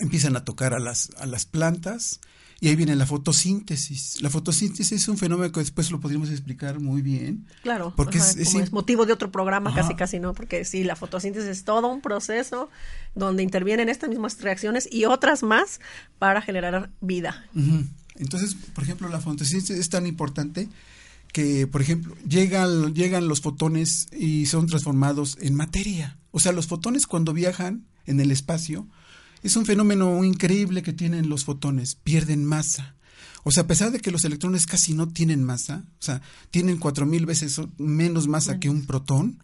empiezan 0.00 0.36
a 0.36 0.44
tocar 0.44 0.74
a 0.74 0.78
las, 0.78 1.10
a 1.18 1.26
las 1.26 1.46
plantas 1.46 2.20
y 2.60 2.68
ahí 2.68 2.76
viene 2.76 2.96
la 2.96 3.04
fotosíntesis. 3.04 4.22
La 4.22 4.30
fotosíntesis 4.30 4.92
es 4.92 5.08
un 5.08 5.18
fenómeno 5.18 5.52
que 5.52 5.60
después 5.60 5.90
lo 5.90 6.00
podríamos 6.00 6.30
explicar 6.30 6.80
muy 6.80 7.02
bien. 7.02 7.46
Claro, 7.62 7.92
porque 7.94 8.18
es, 8.18 8.72
motivo 8.72 9.06
de 9.06 9.12
otro 9.12 9.30
programa 9.30 9.74
casi 9.74 9.94
casi, 9.94 10.18
¿no? 10.18 10.32
Porque 10.34 10.64
sí, 10.64 10.82
la 10.82 10.96
fotosíntesis 10.96 11.48
es 11.48 11.64
todo 11.64 11.88
un 11.88 12.00
proceso 12.00 12.70
donde 13.14 13.42
intervienen 13.42 13.88
estas 13.88 14.08
mismas 14.08 14.40
reacciones 14.40 14.88
y 14.90 15.04
otras 15.04 15.42
más 15.42 15.80
para 16.18 16.40
generar 16.40 16.90
vida. 17.00 17.44
Entonces, 18.16 18.54
por 18.74 18.84
ejemplo, 18.84 19.08
la 19.08 19.20
fotosíntesis 19.20 19.78
es 19.78 19.90
tan 19.90 20.06
importante 20.06 20.68
que, 21.34 21.66
por 21.66 21.82
ejemplo, 21.82 22.14
llegan, 22.28 22.94
llegan 22.94 23.26
los 23.26 23.40
fotones 23.40 24.06
y 24.16 24.46
son 24.46 24.68
transformados 24.68 25.36
en 25.40 25.56
materia. 25.56 26.16
O 26.30 26.38
sea, 26.38 26.52
los 26.52 26.68
fotones 26.68 27.08
cuando 27.08 27.32
viajan 27.32 27.88
en 28.06 28.20
el 28.20 28.30
espacio, 28.30 28.86
es 29.42 29.56
un 29.56 29.66
fenómeno 29.66 30.22
increíble 30.22 30.84
que 30.84 30.92
tienen 30.92 31.28
los 31.28 31.44
fotones, 31.44 31.96
pierden 31.96 32.44
masa. 32.44 32.94
O 33.42 33.50
sea, 33.50 33.64
a 33.64 33.66
pesar 33.66 33.90
de 33.90 33.98
que 33.98 34.12
los 34.12 34.24
electrones 34.24 34.64
casi 34.64 34.94
no 34.94 35.08
tienen 35.08 35.42
masa, 35.42 35.82
o 35.98 36.02
sea, 36.04 36.22
tienen 36.52 36.78
cuatro 36.78 37.04
mil 37.04 37.26
veces 37.26 37.60
menos 37.78 38.28
masa 38.28 38.60
que 38.60 38.70
un 38.70 38.86
protón, 38.86 39.42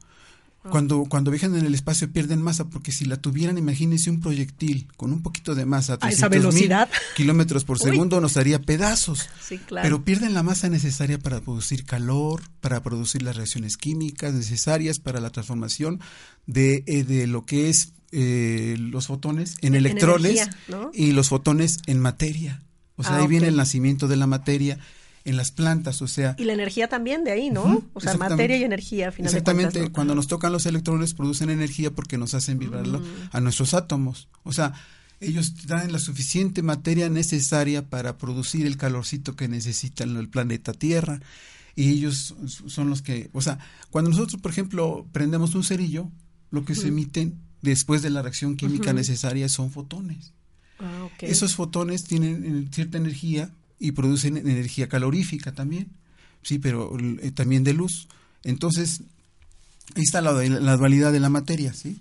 cuando, 0.68 1.06
cuando 1.08 1.30
viajan 1.30 1.56
en 1.56 1.64
el 1.64 1.74
espacio 1.74 2.12
pierden 2.12 2.42
masa, 2.42 2.68
porque 2.68 2.92
si 2.92 3.06
la 3.06 3.16
tuvieran, 3.16 3.56
imagínense 3.56 4.10
un 4.10 4.20
proyectil 4.20 4.88
con 4.96 5.10
un 5.12 5.22
poquito 5.22 5.54
de 5.54 5.64
masa, 5.64 5.96
a 6.00 6.10
esa 6.10 6.28
velocidad, 6.28 6.90
kilómetros 7.16 7.64
por 7.64 7.78
segundo, 7.78 8.20
nos 8.20 8.36
haría 8.36 8.60
pedazos. 8.60 9.30
Sí, 9.42 9.56
claro. 9.58 9.86
Pero 9.86 10.04
pierden 10.04 10.34
la 10.34 10.42
masa 10.42 10.68
necesaria 10.68 11.18
para 11.18 11.40
producir 11.40 11.86
calor, 11.86 12.42
para 12.60 12.82
producir 12.82 13.22
las 13.22 13.36
reacciones 13.36 13.78
químicas 13.78 14.34
necesarias 14.34 14.98
para 14.98 15.20
la 15.20 15.30
transformación 15.30 16.00
de, 16.46 16.84
eh, 16.86 17.04
de 17.04 17.26
lo 17.26 17.46
que 17.46 17.70
es 17.70 17.94
eh, 18.12 18.76
los 18.78 19.06
fotones 19.06 19.56
en, 19.62 19.74
electrones 19.74 20.48
y 20.92 21.12
los 21.12 21.28
fotones 21.28 21.78
en 21.86 22.00
materia. 22.00 22.62
O 22.96 23.02
sea, 23.02 23.14
ah, 23.14 23.20
ahí 23.20 23.28
viene 23.28 23.48
el 23.48 23.56
nacimiento 23.56 24.08
de 24.08 24.16
la 24.16 24.26
materia 24.26 24.78
en 25.24 25.36
las 25.36 25.50
plantas, 25.50 26.00
o 26.02 26.08
sea... 26.08 26.34
Y 26.38 26.44
la 26.44 26.54
energía 26.54 26.88
también 26.88 27.24
de 27.24 27.30
ahí, 27.30 27.50
¿no? 27.50 27.84
o 27.92 28.00
sea, 28.00 28.14
materia 28.14 28.56
y 28.56 28.64
energía, 28.64 29.12
finalmente. 29.12 29.38
Exactamente, 29.38 29.92
cuando 29.92 30.14
nos 30.14 30.26
tocan 30.26 30.52
los 30.52 30.66
electrones 30.66 31.14
producen 31.14 31.50
energía 31.50 31.90
porque 31.90 32.18
nos 32.18 32.34
hacen 32.34 32.58
vibrar 32.58 32.86
mm. 32.86 33.02
a 33.32 33.40
nuestros 33.40 33.74
átomos. 33.74 34.28
O 34.44 34.52
sea, 34.52 34.72
ellos 35.20 35.54
traen 35.54 35.92
la 35.92 35.98
suficiente 35.98 36.62
materia 36.62 37.10
necesaria 37.10 37.88
para 37.88 38.16
producir 38.16 38.66
el 38.66 38.78
calorcito 38.78 39.36
que 39.36 39.48
necesita 39.48 40.04
el 40.04 40.28
planeta 40.28 40.72
Tierra. 40.72 41.20
Y 41.76 41.90
ellos 41.90 42.34
son 42.66 42.90
los 42.90 43.02
que, 43.02 43.30
o 43.32 43.42
sea, 43.42 43.58
cuando 43.90 44.10
nosotros, 44.10 44.40
por 44.40 44.50
ejemplo, 44.50 45.06
prendemos 45.12 45.54
un 45.54 45.62
cerillo, 45.62 46.10
lo 46.50 46.64
que 46.64 46.74
se 46.74 46.88
emiten 46.88 47.38
después 47.62 48.02
de 48.02 48.10
la 48.10 48.22
reacción 48.22 48.56
química 48.56 48.92
necesaria 48.92 49.48
son 49.48 49.70
fotones. 49.70 50.32
Ah, 50.78 51.08
Esos 51.20 51.54
fotones 51.54 52.04
tienen 52.04 52.70
cierta 52.72 52.98
energía 52.98 53.50
y 53.80 53.92
producen 53.92 54.36
energía 54.36 54.88
calorífica 54.88 55.52
también, 55.52 55.88
sí, 56.42 56.58
pero 56.58 56.96
eh, 57.22 57.32
también 57.32 57.64
de 57.64 57.72
luz. 57.72 58.06
Entonces, 58.44 59.00
ahí 59.96 60.02
está 60.02 60.20
la, 60.20 60.76
dualidad 60.76 61.12
de 61.12 61.18
la 61.18 61.30
materia, 61.30 61.72
¿sí? 61.72 61.98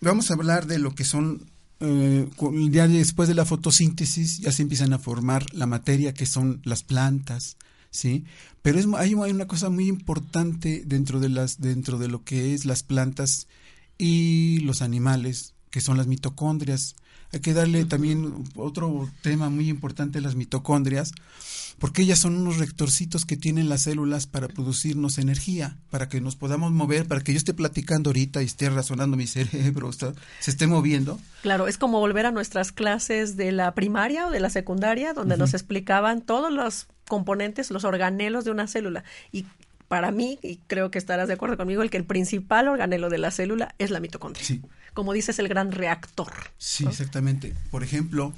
Vamos 0.00 0.30
a 0.30 0.34
hablar 0.34 0.66
de 0.66 0.78
lo 0.78 0.94
que 0.94 1.04
son, 1.04 1.42
eh, 1.80 2.28
ya 2.70 2.86
después 2.86 3.28
de 3.28 3.34
la 3.34 3.46
fotosíntesis, 3.46 4.38
ya 4.38 4.52
se 4.52 4.62
empiezan 4.62 4.92
a 4.92 4.98
formar 4.98 5.52
la 5.54 5.66
materia 5.66 6.12
que 6.12 6.26
son 6.26 6.60
las 6.64 6.82
plantas, 6.82 7.56
¿sí? 7.90 8.24
Pero 8.60 8.78
es, 8.78 8.86
hay, 8.96 9.14
hay 9.14 9.30
una 9.30 9.46
cosa 9.46 9.70
muy 9.70 9.88
importante 9.88 10.82
dentro 10.84 11.18
de, 11.18 11.30
las, 11.30 11.60
dentro 11.60 11.98
de 11.98 12.08
lo 12.08 12.24
que 12.24 12.52
es 12.52 12.66
las 12.66 12.82
plantas 12.82 13.46
y 13.96 14.58
los 14.60 14.82
animales, 14.82 15.54
que 15.70 15.80
son 15.80 15.96
las 15.96 16.06
mitocondrias. 16.06 16.94
Hay 17.34 17.40
que 17.40 17.52
darle 17.52 17.84
también 17.84 18.32
otro 18.54 19.10
tema 19.20 19.50
muy 19.50 19.68
importante, 19.68 20.20
las 20.20 20.36
mitocondrias, 20.36 21.10
porque 21.80 22.02
ellas 22.02 22.20
son 22.20 22.36
unos 22.36 22.58
rectorcitos 22.58 23.24
que 23.24 23.36
tienen 23.36 23.68
las 23.68 23.82
células 23.82 24.28
para 24.28 24.46
producirnos 24.46 25.18
energía, 25.18 25.76
para 25.90 26.08
que 26.08 26.20
nos 26.20 26.36
podamos 26.36 26.70
mover, 26.70 27.08
para 27.08 27.22
que 27.22 27.32
yo 27.32 27.38
esté 27.38 27.52
platicando 27.52 28.10
ahorita 28.10 28.40
y 28.40 28.44
esté 28.44 28.70
razonando 28.70 29.16
mi 29.16 29.26
cerebro, 29.26 29.90
se 29.92 30.14
esté 30.46 30.68
moviendo. 30.68 31.18
Claro, 31.42 31.66
es 31.66 31.76
como 31.76 31.98
volver 31.98 32.24
a 32.26 32.30
nuestras 32.30 32.70
clases 32.70 33.36
de 33.36 33.50
la 33.50 33.74
primaria 33.74 34.28
o 34.28 34.30
de 34.30 34.38
la 34.38 34.48
secundaria, 34.48 35.12
donde 35.12 35.36
nos 35.36 35.54
explicaban 35.54 36.20
todos 36.22 36.52
los 36.52 36.86
componentes, 37.08 37.72
los 37.72 37.82
organelos 37.82 38.44
de 38.44 38.52
una 38.52 38.68
célula. 38.68 39.02
Y 39.32 39.44
para 39.94 40.10
mí, 40.10 40.40
y 40.42 40.56
creo 40.66 40.90
que 40.90 40.98
estarás 40.98 41.28
de 41.28 41.34
acuerdo 41.34 41.56
conmigo, 41.56 41.80
el 41.80 41.88
que 41.88 41.96
el 41.96 42.04
principal 42.04 42.66
organelo 42.66 43.10
de 43.10 43.18
la 43.18 43.30
célula 43.30 43.76
es 43.78 43.92
la 43.92 44.00
mitocondria. 44.00 44.44
Sí. 44.44 44.60
Como 44.92 45.12
dices, 45.12 45.38
el 45.38 45.46
gran 45.46 45.70
reactor. 45.70 46.32
Sí, 46.58 46.84
exactamente. 46.84 47.54
Por 47.70 47.84
ejemplo, 47.84 48.32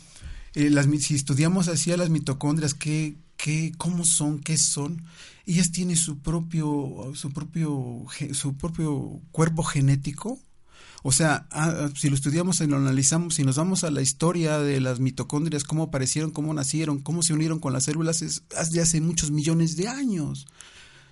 eh, 0.54 0.68
las, 0.68 0.84
si 1.00 1.14
estudiamos 1.14 1.68
así 1.68 1.92
a 1.92 1.96
las 1.96 2.10
mitocondrias, 2.10 2.74
¿qué, 2.74 3.16
qué, 3.38 3.72
cómo 3.78 4.04
son, 4.04 4.38
qué 4.40 4.58
son, 4.58 5.02
ellas 5.46 5.72
tienen 5.72 5.96
su 5.96 6.18
propio, 6.18 7.10
su 7.14 7.32
propio, 7.32 8.04
su 8.32 8.54
propio 8.58 9.22
cuerpo 9.32 9.62
genético. 9.62 10.38
O 11.04 11.10
sea, 11.10 11.46
ah, 11.52 11.88
si 11.96 12.10
lo 12.10 12.16
estudiamos 12.16 12.60
y 12.60 12.66
lo 12.66 12.76
analizamos, 12.76 13.36
si 13.36 13.44
nos 13.44 13.56
vamos 13.56 13.82
a 13.82 13.90
la 13.90 14.02
historia 14.02 14.58
de 14.58 14.78
las 14.82 15.00
mitocondrias, 15.00 15.64
cómo 15.64 15.84
aparecieron, 15.84 16.32
cómo 16.32 16.52
nacieron, 16.52 16.98
cómo 16.98 17.22
se 17.22 17.32
unieron 17.32 17.60
con 17.60 17.72
las 17.72 17.84
células, 17.84 18.20
es 18.20 18.42
de 18.72 18.82
hace 18.82 19.00
muchos 19.00 19.30
millones 19.30 19.76
de 19.76 19.88
años. 19.88 20.46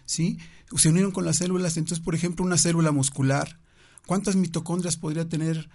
¿Sí? 0.07 0.39
Se 0.77 0.89
unieron 0.89 1.13
con 1.13 1.25
las 1.25 1.39
células. 1.39 1.77
Entonces, 1.77 2.05
por 2.05 2.15
ejemplo, 2.15 2.45
una 2.45 2.59
célula 2.59 2.93
muscular, 2.93 3.59
¿cuántas 4.07 4.37
mitocondrias 4.37 4.97
podría 4.97 5.29
tener, 5.29 5.69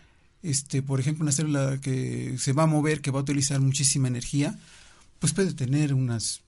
este, 0.44 0.82
por 0.82 1.00
ejemplo, 1.00 1.24
una 1.24 1.32
célula 1.32 1.80
que 1.82 2.36
se 2.38 2.54
va 2.54 2.64
a 2.64 2.68
mover, 2.68 3.02
que 3.02 3.12
va 3.12 3.20
a 3.20 3.24
utilizar 3.24 3.60
muchísima 3.60 4.08
energía? 4.08 4.58
Pues 5.20 5.34
puede 5.34 5.54
tener 5.54 5.94
unas 5.94 6.42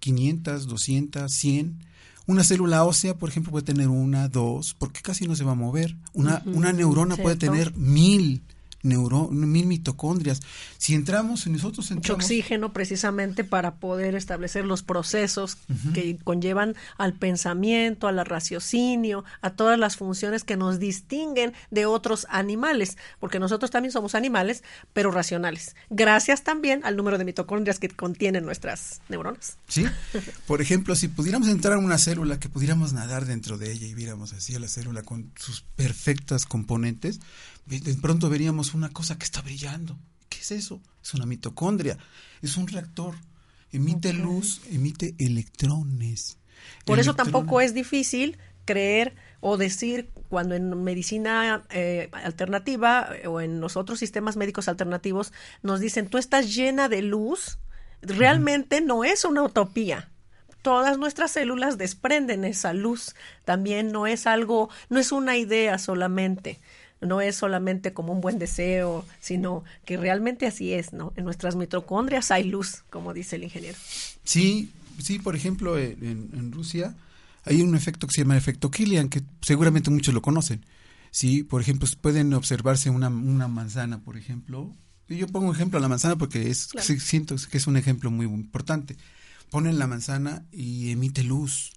500, 0.00 0.66
200, 0.66 1.32
100. 1.32 1.78
Una 2.26 2.44
célula 2.44 2.84
ósea, 2.84 3.16
por 3.16 3.28
ejemplo, 3.28 3.52
puede 3.52 3.64
tener 3.64 3.88
una, 3.88 4.28
dos, 4.28 4.74
porque 4.78 5.00
casi 5.00 5.26
no 5.26 5.34
se 5.34 5.44
va 5.44 5.52
a 5.52 5.56
mover. 5.56 5.96
Una, 6.12 6.42
una 6.46 6.72
neurona 6.72 7.16
puede 7.16 7.36
tener 7.36 7.74
mil 7.76 8.42
neuro, 8.82 9.28
mil 9.28 9.66
mitocondrias. 9.66 10.40
Si 10.78 10.94
entramos, 10.94 11.46
nosotros 11.46 11.90
entramos... 11.90 12.04
Mucho 12.04 12.14
oxígeno 12.14 12.72
precisamente 12.72 13.44
para 13.44 13.74
poder 13.74 14.14
establecer 14.14 14.64
los 14.64 14.82
procesos 14.82 15.58
que 15.94 16.18
conllevan 16.24 16.74
al 16.96 17.14
pensamiento, 17.14 18.08
al 18.08 18.24
raciocinio, 18.24 19.24
a 19.42 19.50
todas 19.50 19.78
las 19.78 19.96
funciones 19.96 20.44
que 20.44 20.56
nos 20.56 20.78
distinguen 20.78 21.52
de 21.70 21.86
otros 21.86 22.26
animales, 22.30 22.96
porque 23.18 23.38
nosotros 23.38 23.70
también 23.70 23.92
somos 23.92 24.14
animales, 24.14 24.62
pero 24.92 25.10
racionales. 25.10 25.76
Gracias 25.90 26.42
también 26.42 26.80
al 26.84 26.96
número 26.96 27.18
de 27.18 27.24
mitocondrias 27.24 27.78
que 27.78 27.88
contienen 27.88 28.44
nuestras 28.44 29.00
neuronas. 29.08 29.58
Sí. 29.68 29.84
Por 30.46 30.60
ejemplo, 30.60 30.94
si 30.94 31.08
pudiéramos 31.08 31.48
entrar 31.48 31.78
en 31.78 31.84
una 31.84 31.98
célula, 31.98 32.38
que 32.38 32.48
pudiéramos 32.48 32.92
nadar 32.92 33.26
dentro 33.26 33.58
de 33.58 33.72
ella 33.72 33.86
y 33.86 33.94
viéramos 33.94 34.32
así 34.32 34.54
a 34.54 34.60
la 34.60 34.68
célula 34.68 35.02
con 35.02 35.30
sus 35.36 35.62
perfectas 35.76 36.46
componentes, 36.46 37.20
de 37.78 37.94
pronto 37.94 38.28
veríamos 38.28 38.74
una 38.74 38.90
cosa 38.90 39.16
que 39.16 39.24
está 39.24 39.42
brillando. 39.42 39.96
¿Qué 40.28 40.38
es 40.40 40.50
eso? 40.50 40.80
Es 41.02 41.14
una 41.14 41.26
mitocondria, 41.26 41.96
es 42.42 42.56
un 42.56 42.66
reactor. 42.66 43.14
Emite 43.72 44.12
luz, 44.12 44.60
emite 44.70 45.14
electrones. 45.18 46.38
Por 46.84 46.98
eso 46.98 47.14
tampoco 47.14 47.60
es 47.60 47.72
difícil 47.72 48.36
creer 48.64 49.14
o 49.40 49.56
decir 49.56 50.10
cuando 50.28 50.54
en 50.54 50.82
medicina 50.82 51.64
eh, 51.70 52.10
alternativa 52.12 53.08
eh, 53.14 53.26
o 53.26 53.40
en 53.40 53.60
los 53.60 53.76
otros 53.76 53.98
sistemas 53.98 54.36
médicos 54.36 54.68
alternativos 54.68 55.32
nos 55.62 55.80
dicen 55.80 56.08
tú 56.08 56.18
estás 56.18 56.54
llena 56.54 56.88
de 56.88 57.02
luz, 57.02 57.58
realmente 58.02 58.80
no 58.80 59.04
es 59.04 59.24
una 59.24 59.42
utopía. 59.42 60.10
Todas 60.62 60.98
nuestras 60.98 61.30
células 61.30 61.78
desprenden 61.78 62.44
esa 62.44 62.74
luz. 62.74 63.14
También 63.46 63.92
no 63.92 64.06
es 64.06 64.26
algo, 64.26 64.68
no 64.90 64.98
es 64.98 65.10
una 65.10 65.38
idea 65.38 65.78
solamente 65.78 66.60
no 67.00 67.20
es 67.20 67.36
solamente 67.36 67.92
como 67.92 68.12
un 68.12 68.20
buen 68.20 68.38
deseo, 68.38 69.04
sino 69.20 69.64
que 69.84 69.96
realmente 69.96 70.46
así 70.46 70.72
es, 70.72 70.92
¿no? 70.92 71.12
En 71.16 71.24
nuestras 71.24 71.56
mitocondrias 71.56 72.30
hay 72.30 72.44
luz, 72.44 72.82
como 72.90 73.14
dice 73.14 73.36
el 73.36 73.44
ingeniero. 73.44 73.78
Sí, 74.24 74.70
sí, 74.98 75.18
por 75.18 75.34
ejemplo, 75.34 75.78
en, 75.78 76.52
Rusia 76.52 76.94
hay 77.44 77.62
un 77.62 77.74
efecto 77.74 78.06
que 78.06 78.14
se 78.14 78.22
llama 78.22 78.36
efecto 78.36 78.70
Killian, 78.70 79.08
que 79.08 79.22
seguramente 79.40 79.90
muchos 79.90 80.12
lo 80.12 80.20
conocen. 80.20 80.64
Sí, 81.10 81.42
por 81.42 81.60
ejemplo, 81.60 81.88
pueden 82.00 82.34
observarse 82.34 82.90
una, 82.90 83.08
una 83.08 83.48
manzana, 83.48 84.00
por 84.00 84.16
ejemplo. 84.16 84.70
Yo 85.08 85.26
pongo 85.26 85.48
un 85.48 85.54
ejemplo 85.54 85.78
a 85.78 85.82
la 85.82 85.88
manzana 85.88 86.16
porque 86.16 86.50
es, 86.50 86.70
siento 86.98 87.34
que 87.50 87.58
es 87.58 87.66
un 87.66 87.76
ejemplo 87.76 88.10
muy 88.10 88.26
importante. 88.26 88.96
Ponen 89.50 89.78
la 89.78 89.88
manzana 89.88 90.44
y 90.52 90.92
emite 90.92 91.24
luz 91.24 91.72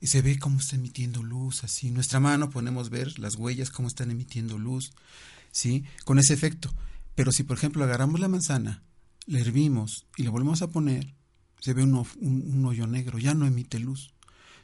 y 0.00 0.06
se 0.06 0.22
ve 0.22 0.38
cómo 0.38 0.58
está 0.58 0.76
emitiendo 0.76 1.22
luz, 1.22 1.62
así. 1.62 1.90
Nuestra 1.90 2.20
mano 2.20 2.50
podemos 2.50 2.88
ver 2.88 3.18
las 3.18 3.36
huellas, 3.36 3.70
cómo 3.70 3.88
están 3.88 4.10
emitiendo 4.10 4.58
luz, 4.58 4.92
¿sí? 5.52 5.84
Con 6.04 6.18
ese 6.18 6.32
efecto. 6.32 6.72
Pero 7.14 7.32
si, 7.32 7.42
por 7.42 7.58
ejemplo, 7.58 7.84
agarramos 7.84 8.18
la 8.18 8.28
manzana, 8.28 8.82
la 9.26 9.40
hervimos 9.40 10.06
y 10.16 10.22
la 10.22 10.30
volvemos 10.30 10.62
a 10.62 10.68
poner, 10.68 11.14
se 11.60 11.74
ve 11.74 11.82
un, 11.82 11.94
un, 12.20 12.64
hoyo 12.64 12.86
negro, 12.86 13.18
ya 13.18 13.34
no 13.34 13.46
emite 13.46 13.78
luz. 13.78 14.14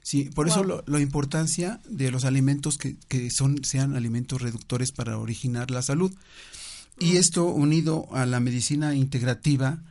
Sí, 0.02 0.30
por 0.34 0.46
eso 0.46 0.84
la 0.86 1.00
importancia 1.00 1.80
de 1.88 2.10
los 2.10 2.24
alimentos 2.24 2.78
que, 2.78 2.96
que, 3.08 3.30
son, 3.30 3.64
sean 3.64 3.96
alimentos 3.96 4.40
reductores 4.40 4.92
para 4.92 5.18
originar 5.18 5.70
la 5.70 5.82
salud. 5.82 6.14
Y 6.98 7.14
mm. 7.14 7.16
esto 7.16 7.46
unido 7.46 8.08
a 8.12 8.24
la 8.24 8.40
medicina 8.40 8.94
integrativa, 8.94 9.82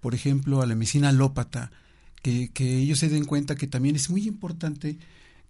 por 0.00 0.14
ejemplo, 0.14 0.60
a 0.60 0.66
la 0.66 0.74
medicina 0.74 1.08
alópata, 1.10 1.70
que, 2.22 2.50
que 2.50 2.78
ellos 2.78 2.98
se 2.98 3.08
den 3.08 3.24
cuenta 3.24 3.54
que 3.54 3.66
también 3.66 3.96
es 3.96 4.10
muy 4.10 4.26
importante 4.26 4.98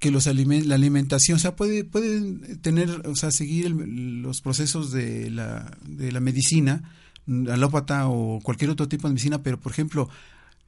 que 0.00 0.10
los 0.10 0.26
la 0.26 0.74
alimentación, 0.74 1.36
o 1.36 1.38
sea, 1.38 1.54
puede, 1.54 1.84
pueden 1.84 2.58
tener, 2.62 3.06
o 3.06 3.14
sea, 3.14 3.30
seguir 3.30 3.70
los 3.70 4.40
procesos 4.40 4.92
de 4.92 5.30
la, 5.30 5.76
de 5.86 6.10
la 6.10 6.20
medicina, 6.20 6.94
alópata 7.50 8.08
o 8.08 8.40
cualquier 8.42 8.70
otro 8.70 8.88
tipo 8.88 9.06
de 9.06 9.12
medicina, 9.12 9.42
pero 9.42 9.60
por 9.60 9.72
ejemplo, 9.72 10.08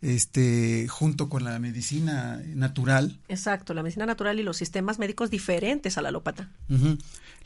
este, 0.03 0.87
junto 0.87 1.31
con 1.31 1.45
la 1.45 1.59
medicina 1.59 2.43
natural. 2.55 3.19
Exacto, 3.29 3.73
la 3.73 3.83
medicina 3.83 4.05
natural 4.05 4.39
y 4.39 4.43
los 4.43 4.59
sistemas 4.59 4.99
médicos 4.99 5.31
diferentes 5.31 5.97
a 5.97 6.03
la 6.03 6.11
alópata. 6.11 6.51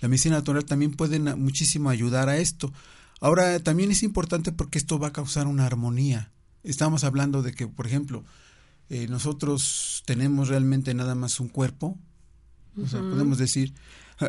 La 0.00 0.08
medicina 0.08 0.36
natural 0.36 0.64
también 0.64 0.92
pueden 0.92 1.24
muchísimo 1.40 1.88
ayudar 1.88 2.28
a 2.28 2.38
esto. 2.38 2.72
Ahora, 3.20 3.60
también 3.60 3.92
es 3.92 4.02
importante 4.02 4.50
porque 4.50 4.78
esto 4.78 4.98
va 4.98 5.08
a 5.08 5.12
causar 5.12 5.46
una 5.46 5.66
armonía. 5.66 6.32
Estamos 6.64 7.04
hablando 7.04 7.42
de 7.42 7.52
que, 7.52 7.68
por 7.68 7.86
ejemplo, 7.86 8.24
eh, 8.88 9.07
nosotros 9.09 10.03
tenemos 10.07 10.49
realmente 10.49 10.94
nada 10.94 11.14
más 11.14 11.40
un 11.40 11.49
cuerpo, 11.49 11.99
o 12.83 12.87
sea, 12.87 13.01
podemos 13.01 13.38
decir, 13.38 13.72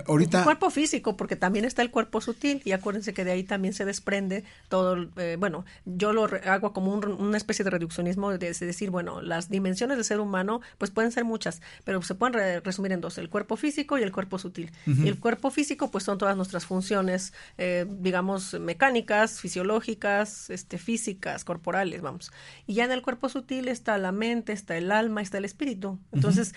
Ahorita. 0.08 0.40
El 0.40 0.44
cuerpo 0.44 0.70
físico, 0.70 1.16
porque 1.16 1.36
también 1.36 1.66
está 1.66 1.82
el 1.82 1.92
cuerpo 1.92 2.20
sutil, 2.20 2.62
y 2.66 2.72
acuérdense 2.74 3.14
que 3.14 3.24
de 3.24 3.32
ahí 3.32 3.44
también 3.44 3.74
se 3.74 3.86
desprende 3.86 4.44
todo. 4.68 5.08
Eh, 5.18 5.38
bueno, 5.40 5.66
yo 5.86 6.14
lo 6.14 6.28
hago 6.46 6.74
como 6.74 6.94
una 6.94 7.38
especie 7.38 7.64
de 7.64 7.72
reduccionismo, 7.72 8.32
de, 8.32 8.54
decir, 8.54 8.90
bueno, 8.90 9.22
las 9.22 9.50
dimensiones 9.50 9.98
del 9.98 10.04
ser 10.04 10.20
humano, 10.20 10.62
pues 10.78 10.92
pueden 10.92 11.12
ser 11.12 11.24
muchas, 11.24 11.62
pero 11.86 12.02
se 12.02 12.16
pueden 12.16 12.64
resumir 12.64 12.92
en 12.92 13.02
dos: 13.02 13.18
el 13.18 13.30
cuerpo 13.30 13.56
físico 13.56 13.98
y 13.98 14.04
el 14.04 14.12
cuerpo 14.12 14.40
sutil. 14.40 14.72
y 14.86 15.08
el 15.08 15.20
cuerpo 15.20 15.52
físico, 15.52 15.90
pues 15.90 16.04
son 16.04 16.18
todas 16.18 16.36
nuestras 16.36 16.66
funciones, 16.66 17.34
eh, 17.58 17.86
digamos, 17.90 18.60
mecánicas, 18.60 19.40
fisiológicas, 19.40 20.50
este, 20.50 20.78
físicas, 20.78 21.44
corporales, 21.46 22.02
vamos. 22.02 22.32
Y 22.66 22.74
ya 22.74 22.86
en 22.86 22.92
el 22.92 23.02
cuerpo 23.02 23.30
sutil 23.30 23.68
está 23.68 23.98
la 23.98 24.12
mente, 24.12 24.54
está 24.54 24.78
el 24.78 24.92
alma, 24.92 25.22
está 25.22 25.38
el 25.38 25.46
espíritu. 25.46 26.00
Entonces, 26.12 26.54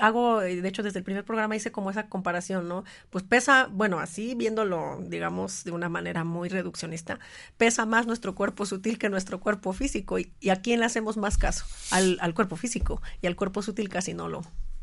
hago, 0.00 0.40
de 0.40 0.68
hecho, 0.68 0.82
desde 0.82 0.98
el 0.98 1.04
primer 1.04 1.24
programa 1.24 1.56
hice 1.56 1.70
como 1.70 1.90
esa 1.90 2.08
comparación, 2.08 2.68
¿no? 2.68 2.84
Pues 3.10 3.24
pesa, 3.24 3.68
bueno, 3.70 4.00
así 4.00 4.34
viéndolo, 4.34 5.00
digamos, 5.06 5.64
de 5.64 5.70
una 5.70 5.88
manera 5.88 6.24
muy 6.24 6.48
reduccionista, 6.48 7.18
pesa 7.56 7.86
más 7.86 8.06
nuestro 8.06 8.34
cuerpo 8.34 8.66
sutil 8.66 8.98
que 8.98 9.08
nuestro 9.08 9.40
cuerpo 9.40 9.72
físico. 9.72 10.18
¿Y, 10.18 10.32
a 10.50 10.56
quién 10.56 10.80
le 10.80 10.86
hacemos 10.86 11.16
más 11.16 11.38
caso? 11.38 11.64
Al, 11.90 12.18
al 12.20 12.34
cuerpo 12.34 12.56
físico. 12.56 13.00
Y 13.22 13.26
al 13.26 13.36
cuerpo 13.36 13.62
sutil 13.62 13.88
casi 13.88 14.14
no 14.14 14.28
lo, 14.28 14.42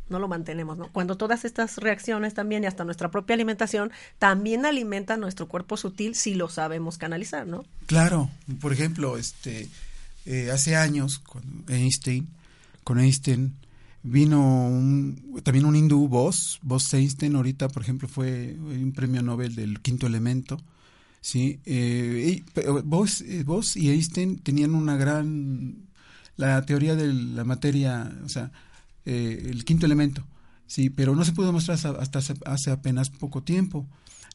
no 0.09 0.19
lo 0.19 0.27
mantenemos, 0.27 0.77
¿no? 0.77 0.91
Cuando 0.91 1.17
todas 1.17 1.45
estas 1.45 1.77
reacciones 1.77 2.33
también 2.33 2.63
y 2.63 2.67
hasta 2.67 2.83
nuestra 2.85 3.11
propia 3.11 3.33
alimentación 3.33 3.91
también 4.19 4.65
alimentan 4.65 5.19
nuestro 5.19 5.47
cuerpo 5.47 5.77
sutil 5.77 6.15
si 6.15 6.35
lo 6.35 6.49
sabemos 6.49 6.97
canalizar, 6.97 7.47
¿no? 7.47 7.65
Claro, 7.87 8.29
por 8.61 8.71
ejemplo, 8.71 9.17
este 9.17 9.67
eh, 10.25 10.49
hace 10.51 10.75
años 10.75 11.19
con 11.19 11.65
Einstein, 11.67 12.27
con 12.83 12.99
Einstein 12.99 13.55
Vino 14.07 14.67
un, 14.67 15.41
también 15.43 15.65
un 15.65 15.75
hindú, 15.75 16.07
Bose, 16.07 16.59
Bose 16.61 16.95
Einstein, 16.97 17.35
ahorita, 17.35 17.69
por 17.69 17.81
ejemplo, 17.81 18.07
fue 18.07 18.55
un 18.59 18.91
premio 18.91 19.23
Nobel 19.23 19.55
del 19.55 19.81
quinto 19.81 20.05
elemento. 20.05 20.61
¿sí? 21.21 21.59
Eh, 21.65 22.43
Bose, 22.83 23.25
eh, 23.39 23.45
y 23.77 23.89
Einstein 23.89 24.37
tenían 24.37 24.75
una 24.75 24.95
gran. 24.95 25.87
la 26.37 26.63
teoría 26.67 26.95
de 26.95 27.11
la 27.11 27.45
materia, 27.45 28.15
o 28.23 28.29
sea, 28.29 28.51
eh, 29.05 29.47
el 29.49 29.65
quinto 29.65 29.87
elemento, 29.87 30.23
sí, 30.67 30.91
pero 30.91 31.15
no 31.15 31.25
se 31.25 31.31
pudo 31.31 31.47
demostrar 31.47 31.79
hasta 31.99 32.19
hace, 32.45 32.71
apenas 32.71 33.09
poco 33.09 33.41
tiempo, 33.41 33.87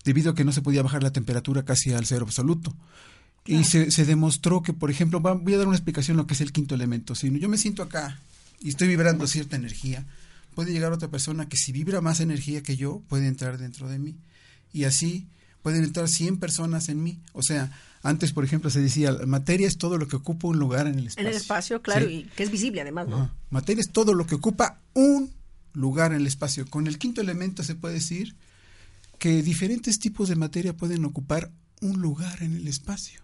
debido 0.05 0.33
a 0.33 0.35
que 0.35 0.45
no 0.45 0.51
se 0.51 0.63
podía 0.63 0.83
bajar 0.83 1.05
la 1.05 1.13
temperatura 1.13 1.65
casi 1.65 1.93
al 1.93 2.07
cero 2.07 2.25
absoluto. 2.27 2.75
Y 3.47 3.63
se, 3.63 3.93
se, 3.93 4.05
demostró 4.05 4.63
que, 4.63 4.73
por 4.73 4.91
ejemplo, 4.91 5.21
voy 5.21 5.55
a 5.55 5.59
dar 5.59 5.69
una 5.69 5.77
explicación 5.77 6.17
de 6.17 6.25
lo 6.25 6.27
que 6.27 6.35
es 6.35 6.41
el 6.41 6.51
quinto 6.51 6.75
elemento. 6.75 7.15
Si 7.15 7.39
yo 7.39 7.49
me 7.49 7.57
siento 7.57 7.85
acá 7.85 8.19
y 8.61 8.69
estoy 8.69 8.89
vibrando 8.89 9.27
cierta 9.27 9.57
energía, 9.57 10.07
puede 10.55 10.73
llegar 10.73 10.93
otra 10.93 11.09
persona 11.09 11.49
que 11.49 11.57
si 11.57 11.73
vibra 11.73 12.01
más 12.01 12.21
energía 12.21 12.63
que 12.63 12.77
yo, 12.77 13.03
puede 13.09 13.27
entrar 13.27 13.59
dentro 13.59 13.89
de 13.89 13.99
mí. 13.99 14.19
Y 14.73 14.85
así 14.85 15.27
pueden 15.63 15.85
entrar 15.85 16.09
100 16.09 16.39
personas 16.39 16.89
en 16.89 17.03
mí. 17.03 17.19
O 17.33 17.43
sea, 17.43 17.73
antes, 18.03 18.33
por 18.33 18.45
ejemplo, 18.45 18.71
se 18.71 18.81
decía, 18.81 19.13
materia 19.27 19.67
es 19.67 19.79
todo 19.79 19.99
lo 19.99 20.09
que 20.09 20.17
ocupa 20.17 20.49
un 20.49 20.59
lugar 20.59 20.87
en 20.87 20.99
el 20.99 21.07
espacio. 21.07 21.29
En 21.29 21.35
el 21.35 21.41
espacio, 21.41 21.83
claro, 21.83 22.09
y 22.09 22.25
que 22.37 22.43
es 22.43 22.51
visible 22.51 22.81
además, 22.81 23.09
¿no? 23.09 23.31
Materia 23.51 23.81
es 23.81 23.91
todo 23.91 24.15
lo 24.15 24.27
que 24.27 24.35
ocupa 24.35 24.81
un 24.95 25.33
lugar 25.73 26.13
en 26.13 26.21
el 26.21 26.27
espacio. 26.27 26.67
Con 26.69 26.87
el 26.87 26.99
quinto 26.99 27.21
elemento 27.21 27.63
se 27.63 27.75
puede 27.75 27.95
decir 27.95 28.37
que 29.19 29.43
diferentes 29.43 29.99
tipos 29.99 30.29
de 30.29 30.37
materia 30.37 30.77
pueden 30.77 31.05
ocupar 31.05 31.51
un 31.81 32.01
lugar 32.01 32.43
en 32.43 32.57
el 32.57 32.69
espacio. 32.69 33.23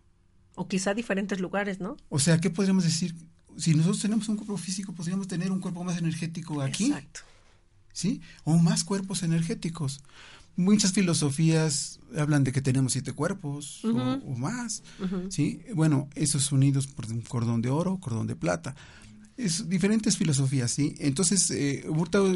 O 0.55 0.69
quizá 0.69 0.95
diferentes 0.95 1.41
lugares, 1.41 1.81
¿no? 1.81 1.97
O 2.09 2.19
sea, 2.19 2.39
¿qué 2.39 2.51
podríamos 2.51 2.85
decir? 2.85 3.15
Si 3.57 3.75
nosotros 3.75 4.01
tenemos 4.01 4.29
un 4.29 4.37
cuerpo 4.37 4.57
físico, 4.57 4.93
podríamos 4.93 5.29
tener 5.29 5.51
un 5.51 5.61
cuerpo 5.61 5.85
más 5.85 5.99
energético 5.99 6.61
aquí. 6.61 6.87
Exacto. 6.87 7.21
¿Sí? 7.93 8.21
O 8.45 8.59
más 8.59 8.85
cuerpos 8.85 9.23
energéticos. 9.23 10.03
Muchas 10.57 10.93
filosofías 10.93 12.01
hablan 12.17 12.45
de 12.45 12.53
que 12.53 12.63
tenemos 12.63 12.93
siete 12.93 13.13
cuerpos 13.13 13.85
o, 13.85 14.37
más. 14.37 14.83
¿Sí? 15.29 15.63
Bueno, 15.75 16.09
esos 16.15 16.53
unidos 16.53 16.87
por 16.87 17.07
un 17.07 17.21
cordón 17.23 17.63
de 17.63 17.71
oro, 17.71 17.99
cordón 17.99 18.27
de 18.27 18.37
plata 18.37 18.75
es 19.37 19.69
diferentes 19.69 20.17
filosofías, 20.17 20.71
¿sí? 20.71 20.95
Entonces, 20.99 21.51
eh, 21.51 21.85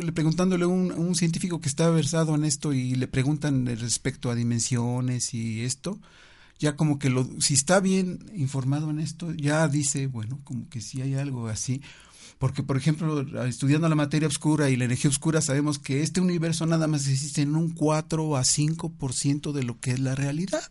le 0.03 0.13
preguntándole 0.13 0.65
a 0.65 0.69
un, 0.69 0.93
un, 0.93 1.15
científico 1.15 1.61
que 1.61 1.69
está 1.69 1.89
versado 1.91 2.35
en 2.35 2.45
esto 2.45 2.73
y 2.73 2.95
le 2.95 3.09
preguntan 3.09 3.67
respecto 3.67 4.31
a 4.31 4.35
dimensiones 4.35 5.33
y 5.33 5.63
esto, 5.63 5.99
ya 6.61 6.77
como 6.77 6.99
que 6.99 7.09
lo, 7.09 7.27
si 7.41 7.55
está 7.55 7.81
bien 7.81 8.19
informado 8.35 8.91
en 8.91 9.01
esto, 9.01 9.33
ya 9.33 9.67
dice, 9.67 10.07
bueno, 10.07 10.41
como 10.45 10.69
que 10.69 10.83
sí 10.83 11.01
hay 11.01 11.15
algo 11.15 11.49
así. 11.49 11.81
Porque, 12.39 12.63
por 12.63 12.77
ejemplo, 12.77 13.23
estudiando 13.47 13.89
la 13.89 13.95
materia 13.95 14.29
oscura 14.29 14.71
y 14.71 14.77
la 14.77 14.85
energía 14.85 15.11
oscura, 15.11 15.41
sabemos 15.41 15.79
que 15.79 16.03
este 16.03 16.21
universo 16.21 16.67
nada 16.67 16.87
más 16.87 17.09
existe 17.09 17.43
en 17.43 17.57
un 17.57 17.71
4 17.71 18.37
a 18.37 18.43
5% 18.43 19.53
de 19.53 19.63
lo 19.63 19.81
que 19.81 19.93
es 19.93 20.01
la 20.01 20.15
realidad. 20.15 20.63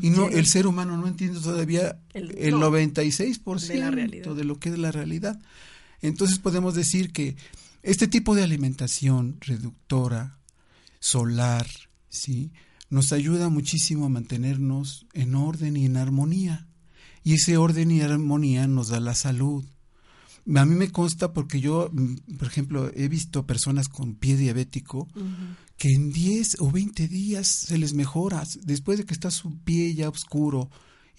Y 0.00 0.10
no, 0.10 0.28
el 0.28 0.46
ser 0.46 0.66
humano 0.66 0.96
no 0.96 1.06
entiende 1.06 1.40
todavía 1.40 1.98
el, 2.14 2.36
el 2.38 2.54
96% 2.54 4.22
de, 4.22 4.34
de 4.34 4.44
lo 4.44 4.58
que 4.58 4.70
es 4.70 4.78
la 4.78 4.92
realidad. 4.92 5.38
Entonces 6.00 6.38
podemos 6.38 6.74
decir 6.74 7.12
que 7.12 7.36
este 7.82 8.08
tipo 8.08 8.34
de 8.34 8.42
alimentación 8.42 9.36
reductora, 9.40 10.38
solar, 10.98 11.66
¿sí? 12.08 12.52
Nos 12.90 13.12
ayuda 13.12 13.48
muchísimo 13.48 14.06
a 14.06 14.10
mantenernos 14.10 15.06
en 15.14 15.34
orden 15.34 15.76
y 15.76 15.86
en 15.86 15.96
armonía. 15.96 16.66
Y 17.22 17.34
ese 17.34 17.56
orden 17.56 17.90
y 17.90 18.00
armonía 18.00 18.66
nos 18.66 18.88
da 18.88 19.00
la 19.00 19.14
salud. 19.14 19.64
A 20.54 20.64
mí 20.64 20.74
me 20.74 20.90
consta 20.90 21.32
porque 21.32 21.60
yo, 21.60 21.90
mm, 21.92 22.36
por 22.38 22.48
ejemplo, 22.48 22.90
he 22.94 23.08
visto 23.08 23.46
personas 23.46 23.88
con 23.88 24.14
pie 24.14 24.36
diabético 24.36 25.08
que 25.76 25.88
en 25.88 26.12
10 26.12 26.56
o 26.60 26.70
20 26.70 27.08
días 27.08 27.46
se 27.46 27.78
les 27.78 27.94
mejora, 27.94 28.42
después 28.64 28.98
de 28.98 29.04
que 29.04 29.14
está 29.14 29.30
su 29.30 29.58
pie 29.60 29.94
ya 29.94 30.08
oscuro 30.08 30.70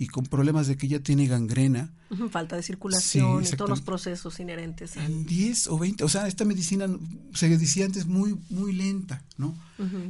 y 0.02 0.08
con 0.08 0.26
problemas 0.26 0.66
de 0.66 0.78
que 0.78 0.88
ya 0.88 1.00
tiene 1.00 1.28
gangrena. 1.28 1.94
Falta 2.32 2.56
de 2.56 2.64
circulación 2.64 3.44
y 3.44 3.50
todos 3.56 3.70
los 3.70 3.82
procesos 3.82 4.40
inherentes. 4.40 4.98
En 4.98 5.28
10 5.28 5.68
o 5.68 5.78
20, 5.78 6.04
o 6.04 6.10
sea, 6.10 6.28
esta 6.28 6.44
medicina, 6.44 6.88
se 7.36 7.56
decía 7.56 7.86
antes, 7.86 8.08
muy, 8.08 8.36
muy 8.50 8.74
lenta, 8.74 9.24
¿no? 9.38 9.56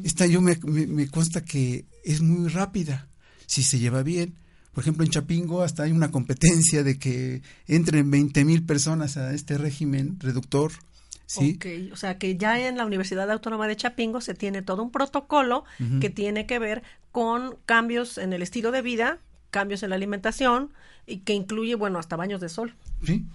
Esta 0.05 0.25
yo 0.27 0.39
me, 0.39 0.57
me, 0.63 1.09
consta 1.09 1.43
que 1.43 1.87
es 2.05 2.21
muy 2.21 2.47
rápida, 2.47 3.09
si 3.47 3.63
se 3.63 3.79
lleva 3.79 4.01
bien. 4.01 4.35
Por 4.71 4.85
ejemplo, 4.85 5.03
en 5.03 5.11
Chapingo 5.11 5.61
hasta 5.61 5.83
hay 5.83 5.91
una 5.91 6.09
competencia 6.09 6.83
de 6.83 6.97
que 6.97 7.41
entren 7.67 8.09
20 8.09 8.45
mil 8.45 8.63
personas 8.63 9.17
a 9.17 9.33
este 9.33 9.57
régimen 9.57 10.17
reductor 10.21 10.71
¿Sí? 11.25 11.57
o 11.93 11.95
sea 11.95 12.17
que 12.17 12.35
ya 12.35 12.67
en 12.67 12.75
la 12.75 12.85
Universidad 12.85 13.31
Autónoma 13.31 13.65
de 13.65 13.77
Chapingo 13.77 14.19
se 14.19 14.33
tiene 14.33 14.61
todo 14.61 14.83
un 14.83 14.91
protocolo 14.91 15.63
que 16.01 16.09
tiene 16.09 16.45
que 16.45 16.59
ver 16.59 16.83
con 17.13 17.55
cambios 17.65 18.17
en 18.17 18.33
el 18.33 18.41
estilo 18.41 18.71
de 18.71 18.81
vida, 18.81 19.19
cambios 19.51 19.83
en 19.83 19.91
la 19.91 19.95
alimentación 19.95 20.71
y 21.05 21.17
que 21.17 21.33
incluye, 21.33 21.75
bueno, 21.75 21.99
hasta 21.99 22.15
baños 22.15 22.41
de 22.41 22.49
sol. 22.49 22.73
Sí, 23.05 23.25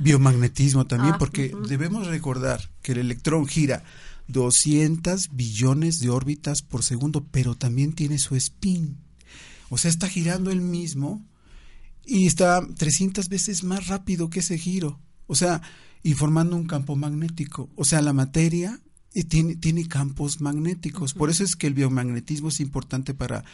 biomagnetismo 0.00 0.86
también, 0.86 1.14
ah, 1.14 1.18
porque 1.18 1.54
debemos 1.68 2.06
recordar 2.06 2.68
que 2.82 2.92
el 2.92 2.98
electrón 2.98 3.46
gira 3.46 3.84
200 4.28 5.30
billones 5.32 6.00
de 6.00 6.10
órbitas 6.10 6.62
por 6.62 6.82
segundo, 6.82 7.24
pero 7.30 7.54
también 7.54 7.92
tiene 7.92 8.18
su 8.18 8.36
spin. 8.36 8.98
O 9.70 9.78
sea, 9.78 9.90
está 9.90 10.08
girando 10.08 10.50
el 10.50 10.60
mismo 10.60 11.24
y 12.04 12.26
está 12.26 12.66
300 12.76 13.28
veces 13.28 13.64
más 13.64 13.86
rápido 13.86 14.30
que 14.30 14.40
ese 14.40 14.58
giro. 14.58 15.00
O 15.26 15.34
sea, 15.34 15.62
y 16.02 16.14
formando 16.14 16.56
un 16.56 16.66
campo 16.66 16.96
magnético. 16.96 17.70
O 17.76 17.84
sea, 17.84 18.02
la 18.02 18.12
materia 18.12 18.80
eh, 19.14 19.24
tiene, 19.24 19.56
tiene 19.56 19.86
campos 19.86 20.40
magnéticos. 20.40 21.14
Por 21.14 21.30
eso 21.30 21.44
es 21.44 21.56
que 21.56 21.66
el 21.66 21.74
biomagnetismo 21.74 22.48
es 22.48 22.60
importante 22.60 23.14
para 23.14 23.44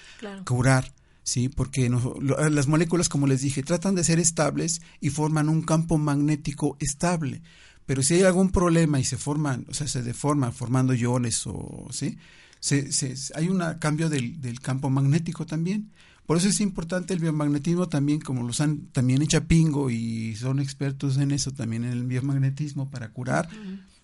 curar. 0.45 0.93
¿Sí? 1.29 1.49
Porque 1.49 1.91
las 1.91 2.69
moléculas, 2.69 3.09
como 3.09 3.27
les 3.27 3.43
dije, 3.43 3.63
tratan 3.63 3.95
de 3.95 4.03
ser 4.03 4.19
estables 4.19 4.81
y 5.01 5.11
forman 5.11 5.49
un 5.49 5.63
campo 5.63 5.99
magnético 5.99 6.77
estable. 6.81 7.43
Pero 7.85 8.03
si 8.03 8.15
hay 8.15 8.23
algún 8.23 8.51
problema 8.51 8.99
y 8.99 9.05
se 9.05 9.19
forman, 9.19 9.67
o 9.69 9.75
sea, 9.75 9.87
se 9.87 10.03
deforman 10.03 10.53
formando 10.53 10.95
iones 10.95 11.47
o, 11.47 11.89
¿sí? 11.91 12.17
Se, 12.61 12.91
se, 12.93 13.15
hay 13.35 13.49
un 13.49 13.63
cambio 13.79 14.09
del, 14.09 14.41
del, 14.41 14.61
campo 14.61 14.91
magnético 14.91 15.47
también. 15.47 15.93
Por 16.27 16.39
eso 16.39 16.49
es 16.49 16.61
importante 16.61 17.15
el 17.15 17.21
biomagnetismo 17.21 17.89
también, 17.89 18.21
como 18.21 18.43
los 18.43 18.61
han 18.61 18.89
también 18.89 19.23
hecho 19.23 19.45
Pingo 19.47 19.91
y 19.91 20.35
son 20.37 20.61
expertos 20.61 21.19
en 21.19 21.31
eso 21.31 21.53
también 21.53 21.85
en 21.85 21.93
el 21.93 22.05
biomagnetismo 22.05 22.91
para 22.91 23.11
curar 23.11 23.49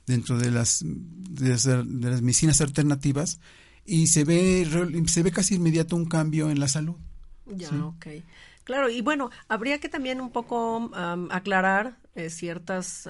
dentro 0.07 0.39
de 0.39 0.51
las, 0.51 0.85
de 0.85 1.49
las, 1.49 2.23
medicinas 2.23 2.61
alternativas 2.61 3.41
y 3.85 4.07
se 4.07 4.25
ve 4.25 4.67
se 5.07 5.23
ve 5.23 5.31
casi 5.33 5.57
inmediato 5.57 5.97
un 5.97 6.07
cambio 6.07 6.51
en 6.51 6.61
la 6.61 6.69
salud. 6.69 6.97
Ya, 7.47 7.71
ok. 7.87 8.07
Claro, 8.65 8.89
y 8.89 9.03
bueno, 9.03 9.31
habría 9.49 9.79
que 9.79 9.91
también 9.91 10.21
un 10.21 10.31
poco 10.31 10.91
aclarar 11.31 11.97
eh, 12.15 12.31
ciertas 12.31 13.09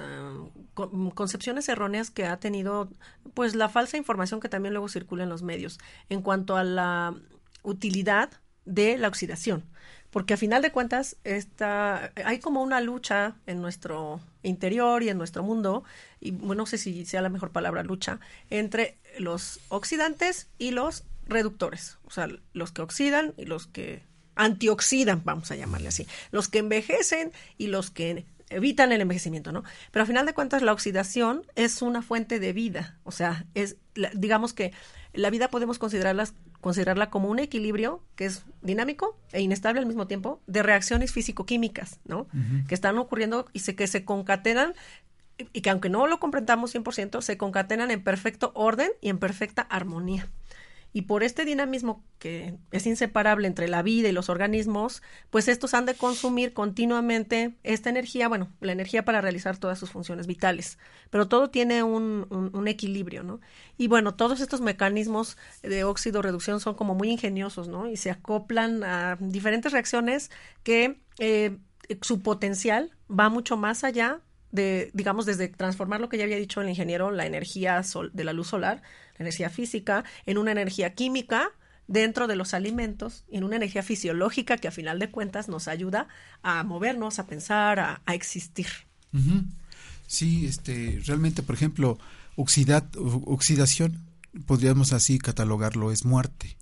concepciones 1.13 1.69
erróneas 1.69 2.11
que 2.11 2.25
ha 2.25 2.37
tenido, 2.39 2.89
pues 3.33 3.55
la 3.55 3.69
falsa 3.69 3.97
información 3.97 4.39
que 4.41 4.49
también 4.49 4.73
luego 4.73 4.89
circula 4.89 5.23
en 5.23 5.29
los 5.29 5.43
medios 5.43 5.79
en 6.09 6.21
cuanto 6.21 6.57
a 6.57 6.63
la 6.63 7.15
utilidad 7.63 8.31
de 8.65 8.97
la 8.97 9.07
oxidación, 9.07 9.63
porque 10.09 10.33
a 10.33 10.37
final 10.37 10.61
de 10.61 10.71
cuentas 10.71 11.17
está, 11.23 12.11
hay 12.25 12.39
como 12.39 12.61
una 12.61 12.81
lucha 12.81 13.35
en 13.45 13.61
nuestro 13.61 14.19
interior 14.43 15.03
y 15.03 15.09
en 15.09 15.17
nuestro 15.17 15.43
mundo, 15.43 15.83
y 16.19 16.31
bueno, 16.31 16.63
no 16.63 16.65
sé 16.65 16.77
si 16.77 17.05
sea 17.05 17.21
la 17.21 17.29
mejor 17.29 17.51
palabra 17.51 17.83
lucha, 17.83 18.19
entre 18.49 18.97
los 19.19 19.59
oxidantes 19.69 20.49
y 20.57 20.71
los 20.71 21.05
reductores, 21.27 21.97
o 22.05 22.11
sea, 22.11 22.27
los 22.53 22.71
que 22.71 22.81
oxidan 22.81 23.33
y 23.37 23.45
los 23.45 23.67
que 23.67 24.03
antioxidan, 24.35 25.21
vamos 25.23 25.51
a 25.51 25.55
llamarle 25.55 25.87
así, 25.87 26.07
los 26.31 26.47
que 26.47 26.59
envejecen 26.59 27.31
y 27.57 27.67
los 27.67 27.91
que 27.91 28.25
evitan 28.49 28.91
el 28.91 29.01
envejecimiento, 29.01 29.51
¿no? 29.51 29.63
Pero 29.91 30.03
a 30.03 30.05
final 30.05 30.25
de 30.25 30.33
cuentas 30.33 30.61
la 30.61 30.73
oxidación 30.73 31.43
es 31.55 31.81
una 31.81 32.01
fuente 32.01 32.39
de 32.39 32.53
vida, 32.53 32.97
o 33.03 33.11
sea, 33.11 33.45
es 33.55 33.77
digamos 34.13 34.53
que 34.53 34.71
la 35.13 35.29
vida 35.29 35.49
podemos 35.49 35.79
considerarlas 35.79 36.33
considerarla 36.65 37.11
como 37.11 37.29
un 37.29 37.37
equilibrio 37.37 38.01
que 38.15 38.25
es 38.25 38.43
dinámico 38.63 39.19
e 39.33 39.39
inestable 39.39 39.79
al 39.79 39.85
mismo 39.85 40.07
tiempo 40.07 40.41
de 40.47 40.63
reacciones 40.63 41.11
físico-químicas, 41.11 41.99
¿no? 42.05 42.25
Que 42.67 42.73
están 42.73 42.97
ocurriendo 42.97 43.45
y 43.53 43.59
se, 43.59 43.75
que 43.75 43.85
se 43.85 44.03
concatenan 44.03 44.73
y 45.37 45.61
que 45.61 45.69
aunque 45.69 45.89
no 45.89 46.07
lo 46.07 46.19
comprendamos 46.19 46.73
100%, 46.73 47.21
se 47.21 47.37
concatenan 47.37 47.91
en 47.91 48.03
perfecto 48.03 48.51
orden 48.55 48.89
y 48.99 49.09
en 49.09 49.19
perfecta 49.19 49.61
armonía. 49.61 50.27
Y 50.95 51.01
por 51.01 51.23
este 51.23 51.43
dinamismo 51.43 52.05
que 52.19 52.55
es 52.71 52.87
inseparable 52.87 53.47
entre 53.47 53.67
la 53.67 53.81
vida 53.81 54.07
y 54.07 54.13
los 54.13 54.29
organismos, 54.29 55.03
pues 55.29 55.49
estos 55.49 55.73
han 55.73 55.85
de 55.85 55.93
consumir 55.93 56.53
continuamente 56.53 57.57
esta 57.63 57.89
energía, 57.89 58.29
bueno, 58.29 58.49
la 58.61 58.71
energía 58.71 59.03
para 59.03 59.19
realizar 59.19 59.57
todas 59.57 59.77
sus 59.77 59.91
funciones 59.91 60.25
vitales. 60.25 60.77
Pero 61.09 61.27
todo 61.27 61.49
tiene 61.49 61.83
un, 61.83 62.27
un, 62.29 62.67
equilibrio, 62.69 63.23
¿no? 63.23 63.41
Y 63.77 63.89
bueno, 63.89 64.15
todos 64.15 64.39
estos 64.39 64.61
mecanismos 64.61 65.35
de 65.63 65.83
óxido 65.83 66.21
reducción 66.21 66.61
son 66.61 66.75
como 66.75 66.95
muy 66.95 67.09
ingeniosos, 67.09 67.67
¿no? 67.67 67.89
Y 67.89 67.97
se 67.97 68.09
acoplan 68.09 68.81
a 68.85 69.17
diferentes 69.19 69.73
reacciones 69.73 70.31
que 70.63 71.01
eh, 71.19 71.57
su 71.99 72.21
potencial 72.21 72.93
va 73.11 73.27
mucho 73.27 73.57
más 73.57 73.83
allá 73.83 74.21
de, 74.55 74.89
digamos, 74.93 75.25
desde 75.25 75.49
transformar 75.49 76.01
lo 76.01 76.09
que 76.09 76.17
ya 76.17 76.23
había 76.23 76.37
dicho 76.37 76.61
el 76.61 76.69
ingeniero, 76.69 77.11
la 77.11 77.25
energía 77.25 77.83
sol, 77.83 78.09
de 78.13 78.23
la 78.23 78.33
luz 78.33 78.47
solar, 78.47 78.81
la 79.17 79.23
energía 79.25 79.49
física, 79.49 80.05
en 80.25 80.37
una 80.37 80.51
energía 80.51 80.93
química 80.93 81.51
dentro 81.87 82.27
de 82.27 82.35
los 82.35 82.53
alimentos, 82.53 83.25
en 83.29 83.43
una 83.43 83.57
energía 83.57 83.83
fisiológica 83.83 84.57
que 84.57 84.67
a 84.67 84.71
final 84.71 84.97
de 84.97 85.11
cuentas 85.11 85.49
nos 85.49 85.67
ayuda 85.67 86.07
a 86.41 86.63
movernos, 86.63 87.19
a 87.19 87.27
pensar, 87.27 87.79
a, 87.79 88.13
existir. 88.13 88.67
Sí, 90.07 90.45
este, 90.45 91.01
realmente, 91.05 91.43
por 91.43 91.55
ejemplo, 91.55 91.99
oxidación, 92.35 94.01
podríamos 94.45 94.93
así 94.93 95.19
catalogarlo, 95.19 95.91
es 95.91 96.05
muerte, 96.05 96.57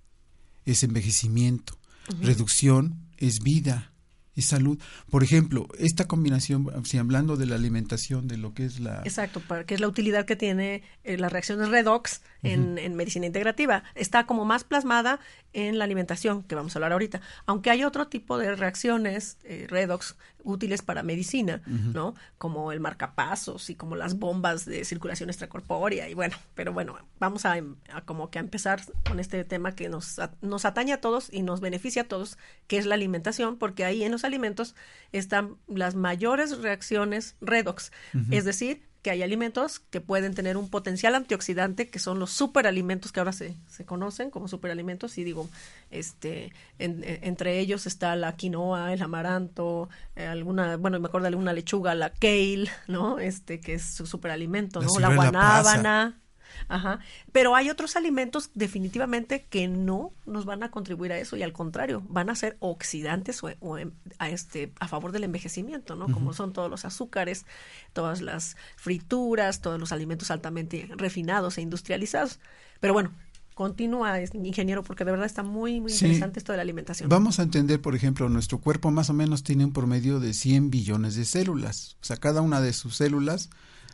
es 0.66 0.84
envejecimiento, 0.84 1.78
reducción 2.22 2.98
es 3.18 3.40
vida, 3.40 3.93
y 4.36 4.42
salud. 4.42 4.80
Por 5.10 5.24
ejemplo, 5.24 5.68
esta 5.78 6.08
combinación, 6.08 6.86
si 6.86 6.98
hablando 6.98 7.38
de 7.38 7.46
la 7.46 7.56
alimentación, 7.56 8.28
de 8.28 8.38
lo 8.38 8.54
que 8.54 8.66
es 8.66 8.80
la... 8.80 9.02
Exacto, 9.04 9.42
que 9.66 9.74
es 9.74 9.80
la 9.80 9.88
utilidad 9.88 10.26
que 10.26 10.36
tiene 10.36 10.84
eh, 11.04 11.18
las 11.18 11.32
reacciones 11.32 11.70
redox 11.70 12.22
en, 12.44 12.78
en, 12.78 12.96
medicina 12.96 13.26
integrativa. 13.26 13.84
Está 13.96 14.26
como 14.26 14.46
más 14.46 14.64
plasmada 14.64 15.20
en 15.54 15.78
la 15.78 15.86
alimentación, 15.86 16.44
que 16.44 16.56
vamos 16.56 16.76
a 16.76 16.80
hablar 16.80 16.92
ahorita. 16.92 17.22
Aunque 17.46 17.70
hay 17.70 17.84
otro 17.84 18.08
tipo 18.08 18.38
de 18.38 18.56
reacciones 18.56 19.38
eh, 19.44 19.68
redox 19.70 20.16
útiles 20.44 20.82
para 20.82 21.04
medicina, 21.04 21.62
¿no? 21.66 22.16
Como 22.38 22.72
el 22.72 22.80
marcapasos 22.80 23.70
y 23.70 23.76
como 23.76 23.96
las 23.96 24.20
bombas 24.20 24.66
de 24.66 24.84
circulación 24.84 25.30
extracorpórea 25.30 26.10
y 26.10 26.14
bueno, 26.14 26.36
pero 26.54 26.74
bueno, 26.74 26.98
vamos 27.20 27.46
a, 27.46 27.54
a 27.54 28.02
como 28.06 28.30
que 28.30 28.40
a 28.40 28.42
empezar 28.42 28.82
con 29.08 29.20
este 29.20 29.44
tema 29.46 29.74
que 29.74 29.90
nos, 29.90 30.20
nos 30.42 30.66
atañe 30.66 30.94
a 30.94 31.02
todos 31.02 31.30
y 31.32 31.44
nos 31.44 31.62
beneficia 31.62 32.04
a 32.04 32.08
todos, 32.08 32.38
que 32.68 32.78
es 32.78 32.86
la 32.86 32.96
alimentación, 32.96 33.58
porque 33.58 33.86
ahí 33.86 34.04
en 34.04 34.12
los 34.12 34.26
alimentos 34.26 34.76
están 35.12 35.56
las 35.68 35.96
mayores 35.96 36.58
reacciones 36.60 37.36
redox, 37.40 37.92
es 38.30 38.46
decir, 38.46 38.82
que 39.04 39.12
hay 39.12 39.22
alimentos 39.22 39.80
que 39.80 40.00
pueden 40.02 40.34
tener 40.34 40.56
un 40.56 40.70
potencial 40.70 41.14
antioxidante, 41.14 41.90
que 41.90 42.00
son 42.00 42.20
los 42.20 42.32
superalimentos 42.32 43.12
que 43.12 43.20
ahora 43.20 43.34
se, 43.34 43.56
se 43.68 43.86
conocen 43.86 44.32
como 44.32 44.48
superalimentos, 44.48 45.18
y 45.18 45.26
digo, 45.26 45.50
este, 45.92 46.54
entre 46.80 47.60
ellos 47.60 47.86
está 47.86 48.16
la 48.16 48.36
quinoa, 48.38 48.94
el 48.94 49.02
amaranto, 49.02 49.90
eh, 50.16 50.26
alguna, 50.26 50.78
bueno, 50.78 51.02
me 51.02 51.08
acuerdo 51.08 51.24
de 51.26 51.30
alguna 51.30 51.52
lechuga, 51.52 51.94
la 51.96 52.12
kale, 52.12 52.70
¿no? 52.88 53.20
Este, 53.20 53.60
que 53.60 53.74
es 53.74 53.84
su 53.94 54.06
superalimento, 54.08 54.82
¿no? 54.82 55.00
La, 55.00 55.14
guanábana, 55.14 56.22
Ajá. 56.68 57.00
Pero 57.32 57.56
hay 57.56 57.70
otros 57.70 57.96
alimentos 57.96 58.50
definitivamente 58.54 59.46
que 59.50 59.68
no 59.68 60.12
nos 60.26 60.46
van 60.46 60.64
a 60.64 60.72
contribuir 60.72 61.12
a 61.12 61.18
eso 61.18 61.38
y 61.38 61.44
al 61.44 61.54
contrario, 61.54 62.04
van 62.08 62.30
a 62.30 62.36
ser 62.36 62.58
oxidantes 62.60 63.42
o, 63.44 63.78
em, 63.78 63.92
a, 64.20 64.30
este, 64.30 64.72
a 64.80 64.88
favor 64.88 65.12
del 65.12 65.24
envejecimiento, 65.24 65.96
¿no? 65.96 66.12
Como 66.12 66.34
son 66.34 66.54
todos 66.54 66.70
los 66.70 66.86
azúcares, 66.86 67.46
todas 67.94 68.22
las 68.22 68.56
frituras, 68.76 69.62
todos 69.62 69.80
los 69.80 69.92
alimentos 69.92 70.32
altamente 70.32 70.90
refinados 70.96 71.58
e 71.58 71.62
industrializados. 71.62 72.40
Pero 72.80 72.94
bueno, 72.94 73.12
continúa, 73.54 74.20
ingeniero, 74.34 74.84
porque 74.84 75.06
de 75.06 75.12
verdad 75.12 75.26
está 75.26 75.44
muy, 75.44 75.80
muy 75.80 75.92
interesante 75.92 76.40
esto 76.40 76.52
de 76.52 76.58
la 76.58 76.64
alimentación. 76.64 77.10
Vamos 77.10 77.40
a 77.40 77.44
entender, 77.44 77.82
por 77.82 77.96
ejemplo, 77.96 78.28
nuestro 78.30 78.60
cuerpo 78.60 78.92
más 78.92 79.10
o 79.10 79.14
menos 79.14 79.44
tiene 79.44 79.66
un 79.66 79.74
promedio 79.74 80.20
de 80.20 80.34
100 80.34 80.70
billones 80.70 81.16
de 81.16 81.26
células. 81.26 81.98
O 82.02 82.06
sea, 82.06 82.18
cada 82.18 82.42
una 82.42 82.62
de 82.62 82.74
sus 82.74 82.96
células 82.96 83.50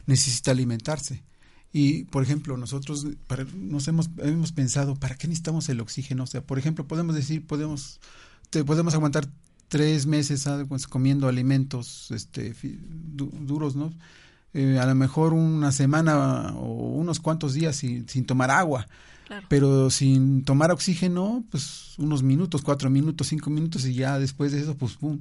necesita 0.06 0.52
alimentarse. 0.52 1.24
Y, 1.72 2.06
por 2.06 2.24
ejemplo, 2.24 2.58
nosotros 2.58 3.06
nos 3.56 3.88
hemos, 3.88 4.10
hemos 4.18 4.52
pensado, 4.52 4.96
¿para 4.96 5.16
qué 5.16 5.28
necesitamos 5.28 5.70
el 5.70 5.82
oxígeno? 5.82 6.24
O 6.24 6.28
sea, 6.28 6.42
por 6.42 6.58
ejemplo, 6.58 6.88
podemos 6.88 7.16
decir, 7.16 7.46
podemos, 7.46 8.00
te, 8.50 8.64
podemos 8.64 8.96
aguantar 8.96 9.28
tres 9.68 10.08
meses 10.08 10.48
pues, 10.68 10.88
comiendo 10.88 11.28
alimentos 11.28 12.10
este, 12.12 12.56
duros, 13.14 13.76
¿no? 13.76 13.94
Eh, 14.56 14.80
a 14.80 14.86
lo 14.88 14.96
mejor 14.96 15.34
una 15.34 15.72
semana 15.72 16.54
o 16.56 16.90
unos 16.96 17.20
cuantos 17.20 17.54
días 17.54 17.76
sin, 17.76 18.10
sin 18.10 18.26
tomar 18.26 18.52
agua. 18.52 18.88
Pero 19.48 19.92
sin 19.92 20.44
tomar 20.44 20.72
oxígeno, 20.72 21.46
pues 21.52 21.94
unos 22.00 22.24
minutos, 22.24 22.64
cuatro 22.64 22.90
minutos, 22.90 23.28
cinco 23.28 23.52
minutos 23.52 23.86
y 23.86 23.94
ya 23.94 24.18
después 24.18 24.52
de 24.52 24.60
eso, 24.60 24.76
pues 24.76 24.94
pum. 24.94 25.20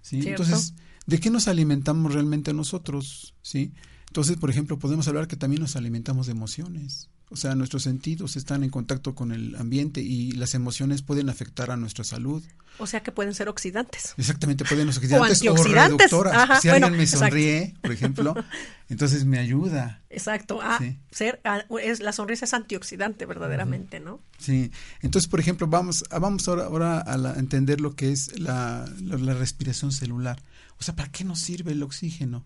¿sí? 0.00 0.26
Entonces, 0.26 0.72
¿de 1.04 1.20
qué 1.20 1.28
nos 1.28 1.46
alimentamos 1.46 2.14
realmente 2.14 2.54
nosotros? 2.54 3.34
¿Sí? 3.42 3.74
Entonces, 4.10 4.38
por 4.38 4.50
ejemplo, 4.50 4.76
podemos 4.76 5.06
hablar 5.06 5.28
que 5.28 5.36
también 5.36 5.62
nos 5.62 5.76
alimentamos 5.76 6.26
de 6.26 6.32
emociones. 6.32 7.08
O 7.28 7.36
sea, 7.36 7.54
nuestros 7.54 7.84
sentidos 7.84 8.34
están 8.34 8.64
en 8.64 8.70
contacto 8.70 9.14
con 9.14 9.30
el 9.30 9.54
ambiente 9.54 10.00
y 10.00 10.32
las 10.32 10.54
emociones 10.54 11.02
pueden 11.02 11.30
afectar 11.30 11.70
a 11.70 11.76
nuestra 11.76 12.02
salud. 12.02 12.42
O 12.78 12.88
sea 12.88 13.04
que 13.04 13.12
pueden 13.12 13.34
ser 13.34 13.48
oxidantes. 13.48 14.14
Exactamente, 14.16 14.64
pueden 14.64 14.92
ser 14.92 14.98
oxidantes 15.04 15.46
o, 15.46 15.62
reductoras. 15.62 16.60
si 16.60 16.68
alguien 16.68 16.96
me 16.96 17.06
sonríe, 17.06 17.76
por 17.80 17.92
ejemplo, 17.92 18.34
entonces 18.88 19.26
me 19.26 19.38
ayuda. 19.38 20.02
Exacto, 20.10 20.60
a 20.60 20.80
ser, 21.12 21.40
es, 21.80 22.00
la 22.00 22.10
sonrisa 22.10 22.46
es 22.46 22.52
antioxidante 22.52 23.26
verdaderamente, 23.26 24.00
¿no? 24.00 24.18
Sí, 24.38 24.72
entonces, 25.00 25.30
por 25.30 25.38
ejemplo, 25.38 25.68
vamos, 25.68 26.02
vamos 26.10 26.48
ahora, 26.48 26.64
ahora 26.64 27.04
a, 27.06 27.38
entender 27.38 27.80
lo 27.80 27.94
que 27.94 28.10
es 28.10 28.40
la, 28.40 28.92
la 28.98 29.34
respiración 29.34 29.92
celular. 29.92 30.42
O 30.80 30.82
sea, 30.82 30.96
¿para 30.96 31.12
qué 31.12 31.22
nos 31.22 31.38
sirve 31.38 31.70
el 31.70 31.82
oxígeno? 31.84 32.44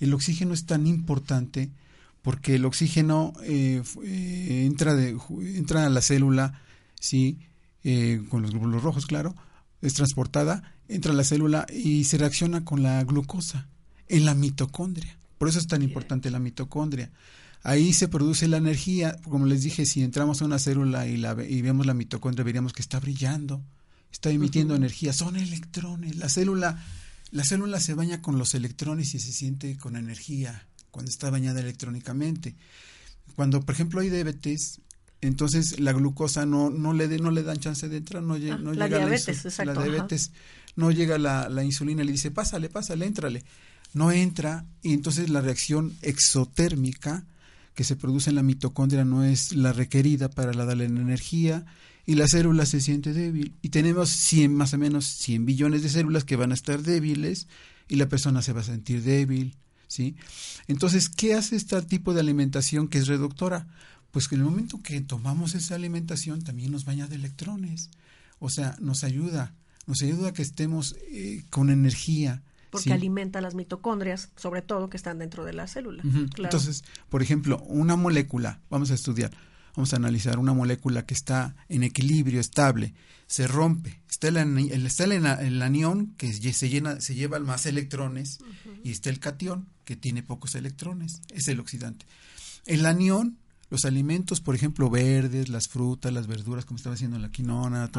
El 0.00 0.14
oxígeno 0.14 0.54
es 0.54 0.66
tan 0.66 0.86
importante 0.86 1.70
porque 2.22 2.56
el 2.56 2.64
oxígeno 2.64 3.34
eh, 3.44 3.82
eh, 4.02 4.64
entra, 4.66 4.96
de, 4.96 5.16
entra 5.54 5.86
a 5.86 5.90
la 5.90 6.02
célula, 6.02 6.60
¿sí? 6.98 7.38
Eh, 7.84 8.20
con 8.28 8.42
los 8.42 8.50
glóbulos 8.50 8.82
rojos, 8.82 9.06
claro, 9.06 9.36
es 9.80 9.94
transportada, 9.94 10.74
entra 10.88 11.12
a 11.12 11.14
la 11.14 11.22
célula 11.22 11.66
y 11.72 12.02
se 12.02 12.18
reacciona 12.18 12.64
con 12.64 12.82
la 12.82 13.04
glucosa 13.04 13.68
en 14.08 14.24
la 14.24 14.34
mitocondria. 14.34 15.16
Por 15.38 15.48
eso 15.48 15.60
es 15.60 15.68
tan 15.68 15.82
importante 15.82 16.30
la 16.32 16.40
mitocondria. 16.40 17.12
Ahí 17.62 17.92
se 17.92 18.08
produce 18.08 18.48
la 18.48 18.56
energía, 18.56 19.16
como 19.22 19.46
les 19.46 19.62
dije, 19.62 19.86
si 19.86 20.02
entramos 20.02 20.42
a 20.42 20.46
una 20.46 20.58
célula 20.58 21.06
y, 21.06 21.16
la, 21.16 21.36
y 21.48 21.62
vemos 21.62 21.86
la 21.86 21.94
mitocondria, 21.94 22.44
veríamos 22.44 22.72
que 22.72 22.82
está 22.82 22.98
brillando, 22.98 23.62
está 24.10 24.30
emitiendo 24.30 24.74
energía, 24.74 25.12
son 25.12 25.36
electrones. 25.36 26.16
La 26.16 26.28
célula 26.28 26.84
la 27.30 27.44
célula 27.44 27.80
se 27.80 27.94
baña 27.94 28.22
con 28.22 28.38
los 28.38 28.54
electrones 28.54 29.14
y 29.14 29.20
se 29.20 29.32
siente 29.32 29.76
con 29.76 29.96
energía 29.96 30.66
cuando 30.90 31.10
está 31.10 31.30
bañada 31.30 31.60
electrónicamente. 31.60 32.54
Cuando, 33.34 33.60
por 33.60 33.74
ejemplo, 33.74 34.00
hay 34.00 34.10
diabetes, 34.10 34.80
entonces 35.20 35.80
la 35.80 35.92
glucosa 35.92 36.46
no, 36.46 36.70
no, 36.70 36.92
le, 36.92 37.08
de, 37.08 37.18
no 37.18 37.30
le 37.30 37.42
dan 37.42 37.58
chance 37.58 37.88
de 37.88 37.98
entrar, 37.98 38.22
no, 38.22 38.34
ah, 38.34 38.58
no 38.58 38.72
la 38.72 38.86
llega 38.86 38.98
diabetes, 38.98 39.44
la, 39.44 39.50
exacto, 39.50 39.74
la 39.74 39.82
diabetes, 39.82 40.32
no 40.76 40.90
llega 40.90 41.18
la, 41.18 41.48
la 41.48 41.64
insulina, 41.64 42.04
le 42.04 42.12
dice, 42.12 42.30
pásale, 42.30 42.68
pásale, 42.68 43.06
éntrale. 43.06 43.44
No 43.92 44.12
entra 44.12 44.66
y 44.82 44.92
entonces 44.92 45.30
la 45.30 45.40
reacción 45.40 45.96
exotérmica 46.02 47.24
que 47.74 47.84
se 47.84 47.96
produce 47.96 48.30
en 48.30 48.36
la 48.36 48.42
mitocondria 48.42 49.04
no 49.04 49.24
es 49.24 49.52
la 49.52 49.72
requerida 49.72 50.30
para 50.30 50.54
la 50.54 50.64
darle 50.64 50.84
energía 50.86 51.64
y 52.06 52.14
la 52.14 52.28
célula 52.28 52.64
se 52.66 52.80
siente 52.80 53.12
débil. 53.12 53.56
Y 53.62 53.70
tenemos 53.70 54.08
100, 54.10 54.54
más 54.54 54.72
o 54.72 54.78
menos 54.78 55.04
100 55.04 55.44
billones 55.44 55.82
de 55.82 55.88
células 55.88 56.24
que 56.24 56.36
van 56.36 56.52
a 56.52 56.54
estar 56.54 56.82
débiles 56.82 57.48
y 57.88 57.96
la 57.96 58.08
persona 58.08 58.42
se 58.42 58.52
va 58.52 58.60
a 58.60 58.64
sentir 58.64 59.02
débil. 59.02 59.56
¿sí? 59.88 60.16
Entonces, 60.68 61.08
¿qué 61.08 61.34
hace 61.34 61.56
este 61.56 61.80
tipo 61.82 62.14
de 62.14 62.20
alimentación 62.20 62.86
que 62.86 62.98
es 62.98 63.08
reductora? 63.08 63.66
Pues 64.12 64.28
que 64.28 64.36
en 64.36 64.42
el 64.42 64.46
momento 64.46 64.80
que 64.82 65.00
tomamos 65.00 65.54
esa 65.56 65.74
alimentación 65.74 66.42
también 66.42 66.70
nos 66.70 66.84
baña 66.84 67.08
de 67.08 67.16
electrones. 67.16 67.90
O 68.38 68.50
sea, 68.50 68.76
nos 68.80 69.02
ayuda, 69.02 69.54
nos 69.86 70.00
ayuda 70.02 70.28
a 70.28 70.32
que 70.32 70.42
estemos 70.42 70.96
eh, 71.10 71.44
con 71.50 71.70
energía. 71.70 72.42
Porque 72.70 72.92
alimenta 72.92 73.40
las 73.40 73.54
mitocondrias, 73.54 74.30
sobre 74.36 74.62
todo 74.62 74.90
que 74.90 74.96
están 74.96 75.18
dentro 75.18 75.44
de 75.44 75.54
la 75.54 75.66
célula. 75.66 76.02
Entonces, 76.36 76.84
por 77.08 77.22
ejemplo, 77.22 77.62
una 77.66 77.96
molécula, 77.96 78.60
vamos 78.68 78.90
a 78.90 78.94
estudiar, 78.94 79.30
vamos 79.76 79.92
a 79.92 79.96
analizar 79.96 80.38
una 80.38 80.54
molécula 80.54 81.04
que 81.04 81.14
está 81.14 81.54
en 81.68 81.82
equilibrio 81.82 82.40
estable, 82.40 82.94
se 83.26 83.46
rompe, 83.46 84.00
está 84.08 84.28
el, 84.28 84.86
está 84.86 85.04
el, 85.04 85.62
anión 85.62 86.14
que 86.16 86.32
se 86.32 86.68
llena, 86.68 87.00
se 87.00 87.14
lleva 87.14 87.38
más 87.40 87.66
electrones 87.66 88.38
y 88.82 88.90
está 88.90 89.10
el 89.10 89.20
cation 89.20 89.68
que 89.84 89.94
tiene 89.94 90.22
pocos 90.22 90.54
electrones, 90.54 91.20
es 91.30 91.48
el 91.48 91.60
oxidante. 91.60 92.06
El 92.64 92.86
anión 92.86 93.38
los 93.68 93.84
alimentos, 93.84 94.40
por 94.40 94.54
ejemplo, 94.54 94.88
verdes, 94.90 95.48
las 95.48 95.68
frutas, 95.68 96.12
las 96.12 96.26
verduras, 96.26 96.64
como 96.64 96.76
estaba 96.76 96.94
haciendo 96.94 97.18
la 97.18 97.30
quinona, 97.30 97.90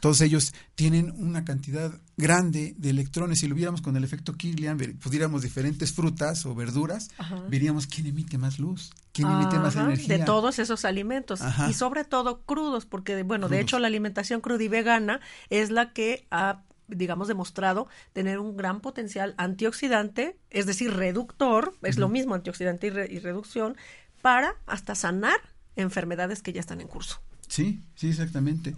todos 0.00 0.20
ellos 0.20 0.52
tienen 0.74 1.12
una 1.16 1.44
cantidad 1.44 1.92
grande 2.16 2.74
de 2.76 2.90
electrones. 2.90 3.40
Si 3.40 3.48
lo 3.48 3.54
viéramos 3.54 3.80
con 3.80 3.96
el 3.96 4.04
efecto 4.04 4.34
Kirlian, 4.34 4.78
pudiéramos 5.02 5.42
diferentes 5.42 5.92
frutas 5.92 6.44
o 6.46 6.54
verduras, 6.54 7.08
veríamos 7.48 7.86
quién 7.86 8.06
emite 8.06 8.38
más 8.38 8.58
luz, 8.58 8.90
quién 9.12 9.28
emite 9.28 9.58
más 9.58 9.76
energía. 9.76 10.18
De 10.18 10.24
todos 10.24 10.58
esos 10.58 10.84
alimentos. 10.84 11.40
Y 11.68 11.72
sobre 11.72 12.04
todo 12.04 12.42
crudos, 12.42 12.86
porque 12.86 13.22
bueno, 13.22 13.48
de 13.48 13.60
hecho 13.60 13.78
la 13.78 13.86
alimentación 13.86 14.40
cruda 14.40 14.62
y 14.62 14.68
vegana 14.68 15.20
es 15.48 15.70
la 15.70 15.92
que 15.92 16.26
ha 16.30 16.62
digamos, 16.88 17.28
demostrado 17.28 17.86
tener 18.12 18.38
un 18.38 18.56
gran 18.56 18.80
potencial 18.80 19.34
antioxidante, 19.36 20.38
es 20.50 20.66
decir, 20.66 20.94
reductor, 20.94 21.74
es 21.82 21.98
lo 21.98 22.08
mismo 22.08 22.34
antioxidante 22.34 22.86
y 22.86 23.18
reducción, 23.18 23.76
para 24.22 24.54
hasta 24.66 24.94
sanar 24.94 25.40
enfermedades 25.76 26.42
que 26.42 26.52
ya 26.52 26.60
están 26.60 26.80
en 26.80 26.88
curso. 26.88 27.20
Sí, 27.46 27.80
sí, 27.94 28.08
exactamente. 28.08 28.74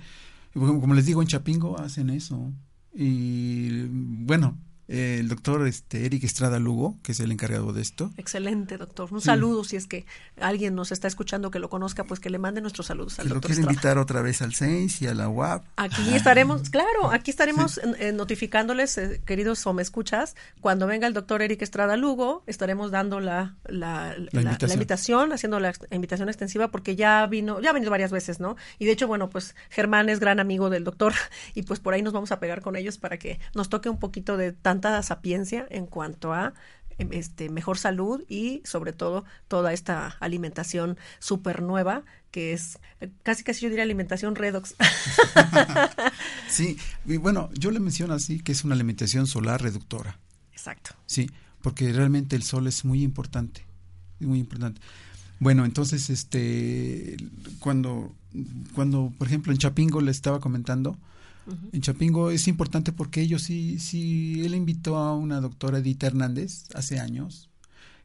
Como 0.54 0.94
les 0.94 1.06
digo, 1.06 1.22
en 1.22 1.28
Chapingo 1.28 1.78
hacen 1.78 2.10
eso. 2.10 2.52
Y 2.92 3.84
bueno, 3.88 4.58
el 4.90 5.28
doctor 5.28 5.64
este, 5.68 6.04
Eric 6.04 6.24
Estrada 6.24 6.58
Lugo, 6.58 6.98
que 7.04 7.12
es 7.12 7.20
el 7.20 7.30
encargado 7.30 7.72
de 7.72 7.80
esto. 7.80 8.10
Excelente, 8.16 8.76
doctor. 8.76 9.08
Un 9.12 9.20
saludo, 9.20 9.62
si 9.62 9.76
es 9.76 9.86
que 9.86 10.04
alguien 10.40 10.74
nos 10.74 10.90
está 10.90 11.06
escuchando 11.06 11.52
que 11.52 11.60
lo 11.60 11.70
conozca, 11.70 12.02
pues 12.02 12.18
que 12.18 12.28
le 12.28 12.38
mande 12.38 12.60
nuestros 12.60 12.88
saludos 12.88 13.20
al 13.20 13.26
que 13.26 13.34
doctor 13.34 13.50
lo 13.50 13.54
quiero 13.54 13.70
invitar 13.70 13.98
otra 13.98 14.20
vez 14.20 14.42
al 14.42 14.52
CEIS 14.52 15.02
y 15.02 15.06
a 15.06 15.14
la 15.14 15.28
UAP. 15.28 15.64
Aquí 15.76 16.12
estaremos, 16.12 16.70
claro, 16.70 17.12
aquí 17.12 17.30
estaremos 17.30 17.80
notificándoles, 18.14 18.98
eh, 18.98 19.22
queridos 19.24 19.64
o 19.64 19.72
me 19.72 19.82
escuchas, 19.82 20.34
cuando 20.60 20.88
venga 20.88 21.06
el 21.06 21.14
doctor 21.14 21.40
Eric 21.40 21.62
Estrada 21.62 21.96
Lugo, 21.96 22.42
estaremos 22.48 22.90
dando 22.90 23.20
la, 23.20 23.54
la, 23.68 24.16
invitación. 24.72 25.32
haciendo 25.32 25.60
la 25.60 25.72
invitación 25.92 26.28
extensiva, 26.28 26.72
porque 26.72 26.96
ya 26.96 27.24
vino, 27.28 27.60
ya 27.60 27.70
ha 27.70 27.72
venido 27.72 27.92
varias 27.92 28.10
veces, 28.10 28.40
¿no? 28.40 28.56
Y 28.80 28.86
de 28.86 28.92
hecho, 28.92 29.06
bueno, 29.06 29.30
pues 29.30 29.54
Germán 29.68 30.08
es 30.08 30.18
gran 30.18 30.40
amigo 30.40 30.68
del 30.68 30.82
doctor 30.82 31.14
y 31.54 31.62
pues 31.62 31.78
por 31.78 31.94
ahí 31.94 32.02
nos 32.02 32.12
vamos 32.12 32.32
a 32.32 32.40
pegar 32.40 32.60
con 32.60 32.74
ellos 32.74 32.98
para 32.98 33.18
que 33.18 33.38
nos 33.54 33.68
toque 33.68 33.88
un 33.88 34.00
poquito 34.00 34.36
de 34.36 34.50
tanto 34.50 34.79
sapiencia 35.02 35.66
en 35.70 35.86
cuanto 35.86 36.32
a 36.32 36.54
em, 36.98 37.08
este, 37.12 37.48
mejor 37.48 37.78
salud 37.78 38.24
y 38.28 38.62
sobre 38.64 38.92
todo 38.92 39.24
toda 39.48 39.72
esta 39.72 40.16
alimentación 40.20 40.98
súper 41.18 41.62
nueva 41.62 42.04
que 42.30 42.52
es 42.52 42.78
casi 43.22 43.42
casi 43.42 43.62
yo 43.62 43.68
diría 43.68 43.82
alimentación 43.82 44.36
redox. 44.36 44.74
sí, 46.48 46.76
y 47.04 47.16
bueno, 47.16 47.50
yo 47.54 47.70
le 47.70 47.80
menciono 47.80 48.14
así 48.14 48.40
que 48.40 48.52
es 48.52 48.64
una 48.64 48.74
alimentación 48.74 49.26
solar 49.26 49.62
reductora. 49.62 50.18
Exacto. 50.52 50.94
Sí, 51.06 51.30
porque 51.62 51.92
realmente 51.92 52.36
el 52.36 52.42
sol 52.42 52.66
es 52.66 52.84
muy 52.84 53.02
importante, 53.02 53.64
muy 54.20 54.38
importante. 54.38 54.80
Bueno, 55.40 55.64
entonces 55.64 56.10
este 56.10 57.16
cuando 57.58 58.14
cuando 58.74 59.12
por 59.18 59.26
ejemplo 59.26 59.52
en 59.52 59.58
Chapingo 59.58 60.00
le 60.00 60.10
estaba 60.10 60.38
comentando, 60.38 60.96
en 61.72 61.80
Chapingo 61.80 62.30
es 62.30 62.48
importante 62.48 62.92
porque 62.92 63.20
ellos 63.20 63.42
sí, 63.42 63.78
sí, 63.78 64.42
él 64.44 64.54
invitó 64.54 64.96
a 64.96 65.14
una 65.14 65.40
doctora 65.40 65.78
Edith 65.78 66.02
Hernández 66.02 66.64
hace 66.74 66.98
años. 66.98 67.48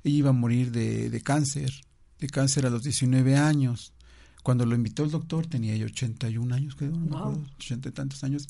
Ella 0.04 0.18
iba 0.18 0.30
a 0.30 0.34
morir 0.34 0.72
de, 0.72 1.10
de 1.10 1.22
cáncer, 1.22 1.72
de 2.20 2.28
cáncer 2.28 2.66
a 2.66 2.70
los 2.70 2.84
19 2.84 3.36
años. 3.38 3.94
Cuando 4.44 4.66
lo 4.66 4.76
invitó 4.76 5.04
el 5.04 5.12
doctor 5.12 5.48
tenía 5.48 5.74
ella 5.74 5.86
81 5.86 6.54
años, 6.54 6.76
creo, 6.76 6.92
no 6.92 7.44
80 7.58 7.90
y 7.90 7.92
tantos 7.92 8.24
años 8.24 8.48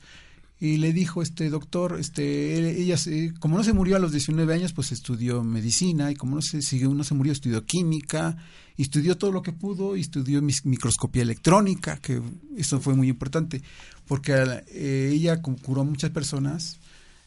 y 0.60 0.78
le 0.78 0.94
dijo 0.94 1.22
este 1.22 1.50
doctor 1.50 1.98
este 2.00 2.80
ella 2.82 2.96
como 3.40 3.58
no 3.58 3.64
se 3.64 3.74
murió 3.74 3.98
a 3.98 4.00
los 4.00 4.12
19 4.12 4.54
años 4.54 4.72
pues 4.72 4.92
estudió 4.94 5.44
medicina 5.44 6.12
y 6.12 6.16
como 6.16 6.36
no 6.36 6.42
se 6.42 6.62
siguió 6.62 6.94
no 6.94 7.04
se 7.04 7.14
murió 7.14 7.34
estudió 7.34 7.66
química 7.66 8.38
estudió 8.78 9.18
todo 9.18 9.34
lo 9.34 9.42
que 9.42 9.52
pudo 9.52 9.98
y 9.98 10.02
estudió 10.02 10.42
microscopía 10.42 11.24
electrónica 11.24 11.98
que 11.98 12.22
eso 12.56 12.80
fue 12.80 12.96
muy 12.96 13.10
importante 13.10 13.62
porque 14.08 14.34
eh, 14.68 15.12
ella 15.14 15.42
curó 15.42 15.82
a 15.82 15.86
muchas 15.86 16.12
personas 16.12 16.78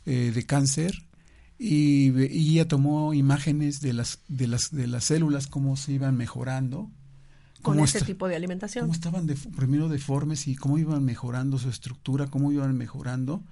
eh, 0.06 0.32
de 0.34 0.46
cáncer 0.46 1.04
y, 1.58 2.10
y, 2.32 2.52
ella 2.52 2.68
tomó 2.68 3.14
imágenes 3.14 3.80
de 3.80 3.92
las 3.92 4.20
de 4.28 4.46
las 4.46 4.70
de 4.70 4.86
las 4.86 5.04
células 5.04 5.48
cómo 5.48 5.76
se 5.76 5.92
iban 5.92 6.16
mejorando 6.16 6.90
con 7.62 7.80
este 7.80 8.00
tipo 8.02 8.28
de 8.28 8.36
alimentación. 8.36 8.84
Cómo 8.84 8.94
estaban 8.94 9.26
de, 9.26 9.34
primero 9.34 9.88
deformes 9.88 10.46
y 10.46 10.56
cómo 10.56 10.78
iban 10.78 11.04
mejorando 11.04 11.58
su 11.58 11.68
estructura, 11.68 12.26
cómo 12.28 12.52
iban 12.52 12.76
mejorando, 12.76 13.42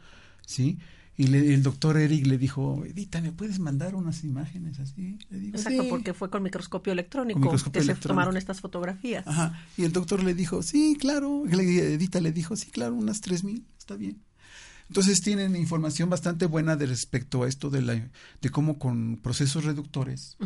¿sí? 0.46 0.78
Y 1.18 1.34
el 1.34 1.62
doctor 1.62 1.96
Eric 1.96 2.26
le 2.26 2.36
dijo, 2.36 2.84
Edita, 2.84 3.22
¿me 3.22 3.32
puedes 3.32 3.58
mandar 3.58 3.94
unas 3.94 4.22
imágenes 4.22 4.78
así? 4.80 5.18
Le 5.30 5.38
digo, 5.38 5.56
Exacto, 5.56 5.88
porque 5.88 6.12
fue 6.12 6.28
con 6.28 6.42
microscopio 6.42 6.92
electrónico 6.92 7.54
que 7.72 7.82
se 7.82 7.94
tomaron 7.94 8.36
estas 8.36 8.60
fotografías. 8.60 9.26
Ajá, 9.26 9.58
y 9.78 9.84
el 9.84 9.92
doctor 9.92 10.22
le 10.22 10.34
dijo, 10.34 10.62
sí, 10.62 10.96
claro, 11.00 11.44
Edita 11.46 12.20
le 12.20 12.32
dijo, 12.32 12.54
sí, 12.54 12.70
claro, 12.70 12.94
unas 12.94 13.22
tres 13.22 13.44
mil, 13.44 13.66
está 13.78 13.96
bien. 13.96 14.22
Entonces 14.88 15.20
tienen 15.20 15.56
información 15.56 16.10
bastante 16.10 16.46
buena 16.46 16.76
de 16.76 16.86
respecto 16.86 17.42
a 17.42 17.48
esto 17.48 17.70
de, 17.70 17.82
la, 17.82 17.94
de 18.40 18.50
cómo 18.50 18.78
con 18.78 19.18
procesos 19.22 19.64
reductores 19.64 20.36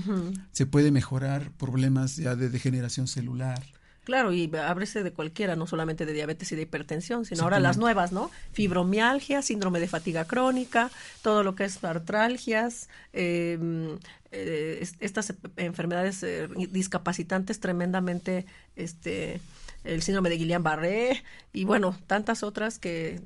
se 0.52 0.66
puede 0.66 0.90
mejorar 0.90 1.52
problemas 1.52 2.16
ya 2.16 2.36
de 2.36 2.48
degeneración 2.48 3.06
celular. 3.06 3.62
Claro, 4.10 4.32
y 4.32 4.50
ábrese 4.56 5.04
de 5.04 5.12
cualquiera, 5.12 5.54
no 5.54 5.68
solamente 5.68 6.04
de 6.04 6.12
diabetes 6.12 6.50
y 6.50 6.56
de 6.56 6.62
hipertensión, 6.62 7.24
sino 7.24 7.44
ahora 7.44 7.60
las 7.60 7.78
nuevas, 7.78 8.10
¿no? 8.10 8.28
Fibromialgia, 8.50 9.40
síndrome 9.40 9.78
de 9.78 9.86
fatiga 9.86 10.24
crónica, 10.24 10.90
todo 11.22 11.44
lo 11.44 11.54
que 11.54 11.62
es 11.62 11.84
artralgias, 11.84 12.88
em, 13.12 14.00
eh, 14.32 14.84
estas 14.98 15.32
enfermedades 15.56 16.24
eh, 16.24 16.48
discapacitantes 16.72 17.60
tremendamente, 17.60 18.46
este, 18.74 19.40
el 19.84 20.02
síndrome 20.02 20.28
de 20.28 20.38
Guillain-Barré 20.38 21.22
y 21.52 21.64
bueno, 21.64 21.96
tantas 22.08 22.42
otras 22.42 22.80
que 22.80 23.20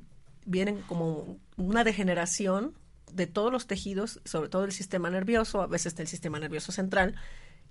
vienen 0.45 0.83
como 0.83 1.39
una 1.57 1.83
degeneración 1.83 2.75
de 3.11 3.25
todos 3.25 3.51
los 3.51 3.65
tejidos, 3.65 4.21
sobre 4.23 4.49
todo 4.49 4.65
el 4.65 4.71
sistema 4.71 5.09
nervioso, 5.09 5.63
a 5.63 5.65
veces 5.65 5.95
del 5.95 6.05
sistema 6.05 6.39
nervioso 6.39 6.71
central, 6.71 7.15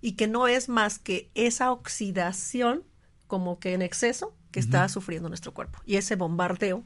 y 0.01 0.17
que 0.17 0.27
no 0.27 0.49
es 0.49 0.69
más 0.69 0.99
que 0.99 1.31
esa 1.37 1.71
oxidación 1.71 2.83
como 3.27 3.59
que 3.59 3.75
en 3.75 3.83
exceso 3.83 4.35
que 4.51 4.61
está 4.61 4.89
sufriendo 4.89 5.29
nuestro 5.29 5.53
cuerpo. 5.53 5.81
Y 5.85 5.97
ese 5.97 6.17
bombardeo 6.17 6.85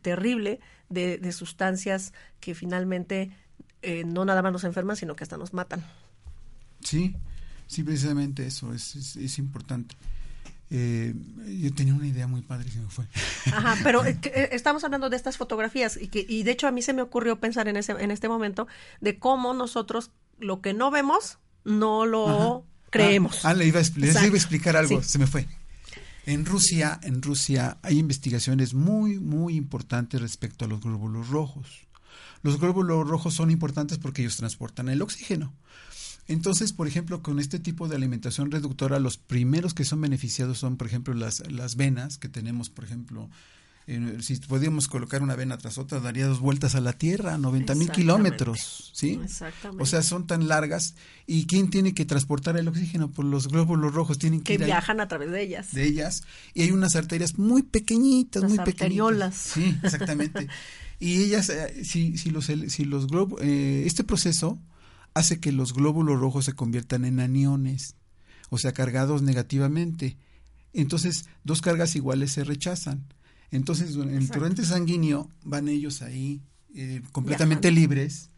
terrible 0.00 0.60
de, 0.88 1.32
sustancias 1.32 2.12
que 2.40 2.54
finalmente 2.54 3.30
eh, 3.82 4.04
no 4.04 4.24
nada 4.24 4.42
más 4.42 4.52
nos 4.52 4.64
enferman, 4.64 4.96
sino 4.96 5.16
que 5.16 5.24
hasta 5.24 5.36
nos 5.36 5.52
matan. 5.52 5.84
Sí, 6.80 7.16
sí, 7.66 7.82
precisamente 7.82 8.46
eso 8.46 8.72
es, 8.72 9.16
es 9.16 9.38
importante. 9.38 9.94
Eh, 10.74 11.12
yo 11.60 11.74
tenía 11.74 11.92
una 11.92 12.06
idea 12.06 12.26
muy 12.26 12.40
padre 12.40 12.66
y 12.66 12.70
se 12.70 12.80
me 12.80 12.88
fue. 12.88 13.04
Ajá, 13.52 13.76
pero 13.82 14.02
eh, 14.06 14.16
estamos 14.52 14.82
hablando 14.84 15.10
de 15.10 15.16
estas 15.16 15.36
fotografías 15.36 15.98
y, 16.00 16.08
que, 16.08 16.24
y 16.26 16.44
de 16.44 16.52
hecho 16.52 16.66
a 16.66 16.70
mí 16.70 16.80
se 16.80 16.94
me 16.94 17.02
ocurrió 17.02 17.38
pensar 17.38 17.68
en, 17.68 17.76
ese, 17.76 17.92
en 17.92 18.10
este 18.10 18.26
momento 18.26 18.66
de 19.02 19.18
cómo 19.18 19.52
nosotros 19.52 20.12
lo 20.38 20.62
que 20.62 20.72
no 20.72 20.90
vemos 20.90 21.38
no 21.64 22.06
lo 22.06 22.64
creemos. 22.88 23.44
Ah, 23.44 23.50
ah 23.50 23.54
le 23.54 23.66
iba 23.66 23.80
a, 23.80 23.82
les 23.96 24.22
iba 24.22 24.34
a 24.34 24.38
explicar 24.38 24.76
algo, 24.76 25.02
se 25.02 25.18
me 25.18 25.26
fue. 25.26 25.46
En 26.24 26.46
Rusia, 26.46 27.00
en 27.02 27.20
Rusia 27.20 27.78
hay 27.82 27.98
investigaciones 27.98 28.74
muy, 28.74 29.18
muy 29.18 29.56
importantes 29.56 30.20
respecto 30.20 30.64
a 30.64 30.68
los 30.68 30.80
glóbulos 30.80 31.28
rojos. 31.28 31.66
Los 32.42 32.60
glóbulos 32.60 33.08
rojos 33.08 33.34
son 33.34 33.50
importantes 33.50 33.98
porque 33.98 34.22
ellos 34.22 34.36
transportan 34.36 34.88
el 34.88 35.02
oxígeno. 35.02 35.52
Entonces, 36.28 36.72
por 36.72 36.86
ejemplo, 36.86 37.22
con 37.22 37.40
este 37.40 37.58
tipo 37.58 37.88
de 37.88 37.96
alimentación 37.96 38.50
reductora, 38.50 39.00
los 39.00 39.18
primeros 39.18 39.74
que 39.74 39.84
son 39.84 40.00
beneficiados 40.00 40.58
son, 40.58 40.76
por 40.76 40.86
ejemplo, 40.86 41.14
las, 41.14 41.50
las 41.50 41.74
venas 41.74 42.18
que 42.18 42.28
tenemos, 42.28 42.70
por 42.70 42.84
ejemplo, 42.84 43.28
si 44.20 44.36
podíamos 44.36 44.86
colocar 44.86 45.22
una 45.22 45.34
vena 45.34 45.58
tras 45.58 45.76
otra, 45.76 45.98
daría 45.98 46.26
dos 46.26 46.40
vueltas 46.40 46.74
a 46.74 46.80
la 46.80 46.92
Tierra, 46.92 47.36
90 47.36 47.74
mil 47.74 47.90
kilómetros, 47.90 48.92
¿sí? 48.94 49.20
Exactamente. 49.22 49.82
O 49.82 49.86
sea, 49.86 50.02
son 50.02 50.26
tan 50.26 50.46
largas. 50.46 50.94
¿Y 51.26 51.46
quién 51.46 51.68
tiene 51.68 51.92
que 51.92 52.04
transportar 52.04 52.56
el 52.56 52.68
oxígeno? 52.68 53.10
Pues 53.10 53.26
los 53.26 53.48
glóbulos 53.48 53.92
rojos 53.92 54.18
tienen 54.18 54.40
que, 54.40 54.56
que 54.56 54.64
viajan 54.64 55.00
a 55.00 55.08
través 55.08 55.30
de 55.30 55.42
ellas. 55.42 55.72
De 55.72 55.84
ellas. 55.84 56.22
Y 56.54 56.62
hay 56.62 56.70
unas 56.70 56.94
arterias 56.94 57.38
muy 57.38 57.62
pequeñitas, 57.62 58.44
muy 58.44 58.58
arteriolas. 58.58 59.34
Sí, 59.34 59.76
exactamente. 59.82 60.46
y 61.00 61.24
ellas, 61.24 61.48
eh, 61.48 61.84
si, 61.84 62.16
si 62.18 62.30
los, 62.30 62.46
si 62.46 62.84
los 62.84 63.08
globos, 63.08 63.40
eh, 63.42 63.82
este 63.84 64.04
proceso 64.04 64.60
hace 65.14 65.40
que 65.40 65.52
los 65.52 65.74
glóbulos 65.74 66.20
rojos 66.20 66.44
se 66.44 66.52
conviertan 66.52 67.04
en 67.04 67.20
aniones, 67.20 67.96
o 68.50 68.58
sea, 68.58 68.72
cargados 68.72 69.22
negativamente. 69.22 70.16
Entonces, 70.72 71.26
dos 71.44 71.60
cargas 71.60 71.96
iguales 71.96 72.32
se 72.32 72.44
rechazan. 72.44 73.04
Entonces, 73.52 73.94
en 73.96 74.14
el 74.14 74.30
torrente 74.30 74.64
sanguíneo 74.64 75.28
van 75.44 75.68
ellos 75.68 76.02
ahí 76.02 76.40
eh, 76.74 77.02
completamente 77.12 77.70
libres, 77.70 78.30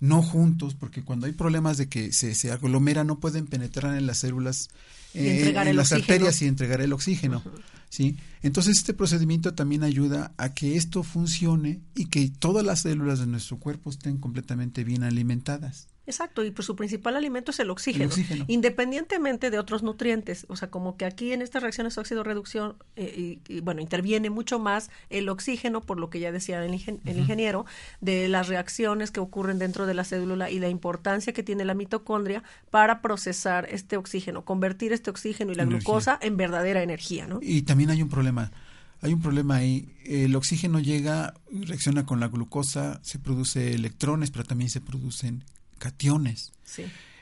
no 0.00 0.22
juntos, 0.22 0.74
porque 0.74 1.04
cuando 1.04 1.26
hay 1.26 1.32
problemas 1.32 1.76
de 1.76 1.88
que 1.88 2.12
se, 2.12 2.34
se 2.34 2.50
aglomera, 2.50 3.04
no 3.04 3.20
pueden 3.20 3.46
penetrar 3.46 3.96
en 3.96 4.06
las 4.06 4.18
células, 4.18 4.70
eh, 5.12 5.54
en 5.54 5.76
las 5.76 5.92
arterias 5.92 6.40
y 6.40 6.46
entregar 6.46 6.80
el 6.80 6.94
oxígeno. 6.94 7.42
¿sí? 7.90 8.16
Entonces, 8.40 8.78
este 8.78 8.94
procedimiento 8.94 9.52
también 9.52 9.84
ayuda 9.84 10.32
a 10.38 10.54
que 10.54 10.76
esto 10.76 11.02
funcione 11.02 11.82
y 11.94 12.06
que 12.06 12.30
todas 12.30 12.64
las 12.64 12.80
células 12.80 13.20
de 13.20 13.26
nuestro 13.26 13.58
cuerpo 13.58 13.90
estén 13.90 14.16
completamente 14.16 14.84
bien 14.84 15.02
alimentadas. 15.02 15.88
Exacto, 16.04 16.44
y 16.44 16.50
pues 16.50 16.66
su 16.66 16.74
principal 16.74 17.16
alimento 17.16 17.52
es 17.52 17.60
el 17.60 17.70
oxígeno, 17.70 18.12
independientemente 18.48 19.50
de 19.50 19.58
otros 19.58 19.84
nutrientes. 19.84 20.46
O 20.48 20.56
sea, 20.56 20.68
como 20.68 20.96
que 20.96 21.04
aquí 21.04 21.32
en 21.32 21.42
estas 21.42 21.62
reacciones 21.62 21.96
óxido-reducción, 21.96 22.74
eh, 22.96 23.38
y, 23.48 23.60
bueno, 23.60 23.80
interviene 23.80 24.28
mucho 24.28 24.58
más 24.58 24.90
el 25.10 25.28
oxígeno, 25.28 25.80
por 25.80 26.00
lo 26.00 26.10
que 26.10 26.18
ya 26.18 26.32
decía 26.32 26.64
el, 26.64 26.74
ingeniero, 26.74 27.66
de 28.00 28.26
las 28.28 28.48
reacciones 28.48 29.12
que 29.12 29.20
ocurren 29.20 29.60
dentro 29.60 29.86
de 29.86 29.94
la 29.94 30.02
célula 30.02 30.50
y 30.50 30.58
la 30.58 30.68
importancia 30.68 31.32
que 31.32 31.44
tiene 31.44 31.64
la 31.64 31.74
mitocondria 31.74 32.42
para 32.70 33.00
procesar 33.00 33.68
este 33.70 33.96
oxígeno, 33.96 34.44
convertir 34.44 34.92
este 34.92 35.10
oxígeno 35.10 35.52
y 35.52 35.54
la 35.54 35.64
glucosa 35.64 36.18
en 36.20 36.36
verdadera 36.36 36.82
energía, 36.82 37.28
¿no? 37.28 37.38
Y 37.40 37.62
también 37.62 37.90
hay 37.90 38.02
un 38.02 38.08
problema. 38.08 38.50
Hay 39.02 39.12
un 39.12 39.20
problema 39.20 39.56
ahí. 39.56 39.94
El 40.04 40.34
oxígeno 40.34 40.80
llega, 40.80 41.34
reacciona 41.50 42.06
con 42.06 42.18
la 42.18 42.28
glucosa, 42.28 43.00
se 43.02 43.18
produce 43.18 43.74
electrones, 43.74 44.30
pero 44.30 44.44
también 44.44 44.70
se 44.70 44.80
producen 44.80 45.44
cationes. 45.82 46.52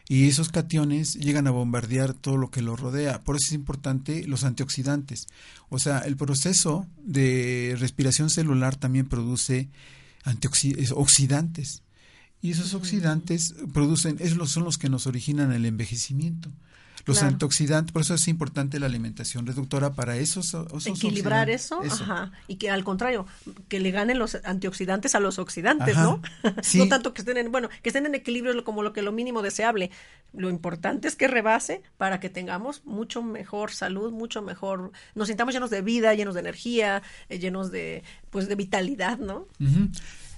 Y 0.06 0.28
esos 0.28 0.50
cationes 0.50 1.14
llegan 1.14 1.46
a 1.46 1.50
bombardear 1.50 2.12
todo 2.12 2.36
lo 2.36 2.50
que 2.50 2.60
lo 2.60 2.76
rodea. 2.76 3.22
Por 3.22 3.36
eso 3.36 3.46
es 3.46 3.52
importante 3.52 4.26
los 4.26 4.44
antioxidantes. 4.44 5.28
O 5.70 5.78
sea, 5.78 6.00
el 6.00 6.16
proceso 6.16 6.86
de 7.02 7.74
respiración 7.78 8.28
celular 8.28 8.76
también 8.76 9.08
produce 9.08 9.70
antioxidantes. 10.24 11.82
Y 12.42 12.50
esos 12.50 12.74
oxidantes 12.74 13.54
producen, 13.72 14.16
esos 14.20 14.50
son 14.50 14.64
los 14.64 14.76
que 14.76 14.90
nos 14.90 15.06
originan 15.06 15.52
el 15.52 15.64
envejecimiento. 15.64 16.50
Los 17.06 17.22
antioxidantes, 17.22 17.92
por 17.92 18.02
eso 18.02 18.14
es 18.14 18.28
importante 18.28 18.78
la 18.78 18.86
alimentación 18.86 19.46
reductora 19.46 19.94
para 19.94 20.16
esos, 20.16 20.56
equilibrar 20.86 21.50
eso, 21.50 21.82
Ajá, 21.82 22.32
y 22.46 22.56
que 22.56 22.70
al 22.70 22.84
contrario, 22.84 23.26
que 23.68 23.80
le 23.80 23.90
ganen 23.90 24.18
los 24.18 24.38
antioxidantes 24.44 25.14
a 25.14 25.20
los 25.20 25.38
oxidantes, 25.38 25.96
¿no? 25.96 26.20
no 26.74 26.88
tanto 26.88 27.14
que 27.14 27.22
estén 27.22 27.36
en, 27.36 27.50
bueno, 27.52 27.68
que 27.82 27.88
estén 27.88 28.06
en 28.06 28.14
equilibrio 28.14 28.62
como 28.64 28.82
lo 28.82 28.92
que 28.92 29.02
lo 29.02 29.12
mínimo 29.12 29.42
deseable. 29.42 29.90
Lo 30.32 30.48
importante 30.48 31.08
es 31.08 31.16
que 31.16 31.26
rebase 31.26 31.82
para 31.96 32.20
que 32.20 32.28
tengamos 32.28 32.84
mucho 32.84 33.22
mejor 33.22 33.72
salud, 33.72 34.12
mucho 34.12 34.42
mejor, 34.42 34.92
nos 35.14 35.28
sintamos 35.28 35.54
llenos 35.54 35.70
de 35.70 35.82
vida, 35.82 36.14
llenos 36.14 36.34
de 36.34 36.40
energía, 36.40 37.02
eh, 37.28 37.38
llenos 37.38 37.70
de 37.70 38.04
pues 38.30 38.48
de 38.48 38.54
vitalidad, 38.54 39.18
¿no? 39.18 39.48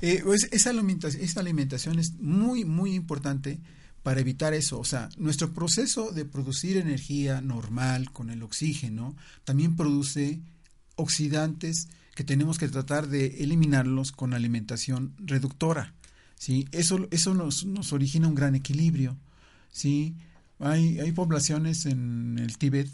Eh, 0.01 0.21
pues 0.25 0.49
esa 0.51 0.71
alimentación 0.71 1.99
es 1.99 2.15
muy 2.19 2.65
muy 2.65 2.95
importante 2.95 3.61
para 4.03 4.21
evitar 4.21 4.55
eso. 4.55 4.79
O 4.79 4.85
sea, 4.85 5.09
nuestro 5.17 5.53
proceso 5.53 6.13
de 6.13 6.25
producir 6.25 6.77
energía 6.77 7.41
normal 7.41 8.13
con 8.13 8.31
el 8.31 8.43
oxígeno 8.43 9.17
también 9.45 9.77
produce 9.77 10.41
oxidantes 10.97 11.89
que 12.15 12.25
tenemos 12.25 12.59
que 12.59 12.69
tratar 12.69 13.09
de 13.09 13.43
eliminarlos 13.43 14.13
con 14.13 14.35
alimentación 14.35 15.15
reductora. 15.19 15.95
¿sí? 16.37 16.67
Eso, 16.73 17.09
eso 17.11 17.35
nos, 17.35 17.65
nos 17.65 17.93
origina 17.93 18.29
un 18.29 18.35
gran 18.35 18.55
equilibrio. 18.55 19.17
¿sí? 19.71 20.17
Hay, 20.59 21.01
hay 21.01 21.13
poblaciones 21.13 21.87
en 21.87 22.39
el 22.39 22.59
Tíbet, 22.59 22.89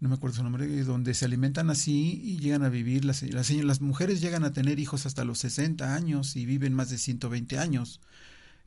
no 0.00 0.08
me 0.08 0.16
acuerdo 0.16 0.36
su 0.36 0.42
nombre, 0.42 0.66
donde 0.84 1.14
se 1.14 1.24
alimentan 1.24 1.70
así 1.70 2.20
y 2.22 2.38
llegan 2.38 2.62
a 2.62 2.68
vivir, 2.68 3.04
las, 3.04 3.22
las, 3.22 3.50
las 3.50 3.80
mujeres 3.80 4.20
llegan 4.20 4.44
a 4.44 4.52
tener 4.52 4.78
hijos 4.78 5.06
hasta 5.06 5.24
los 5.24 5.38
60 5.38 5.94
años 5.94 6.36
y 6.36 6.46
viven 6.46 6.74
más 6.74 6.90
de 6.90 6.98
120 6.98 7.58
años. 7.58 8.00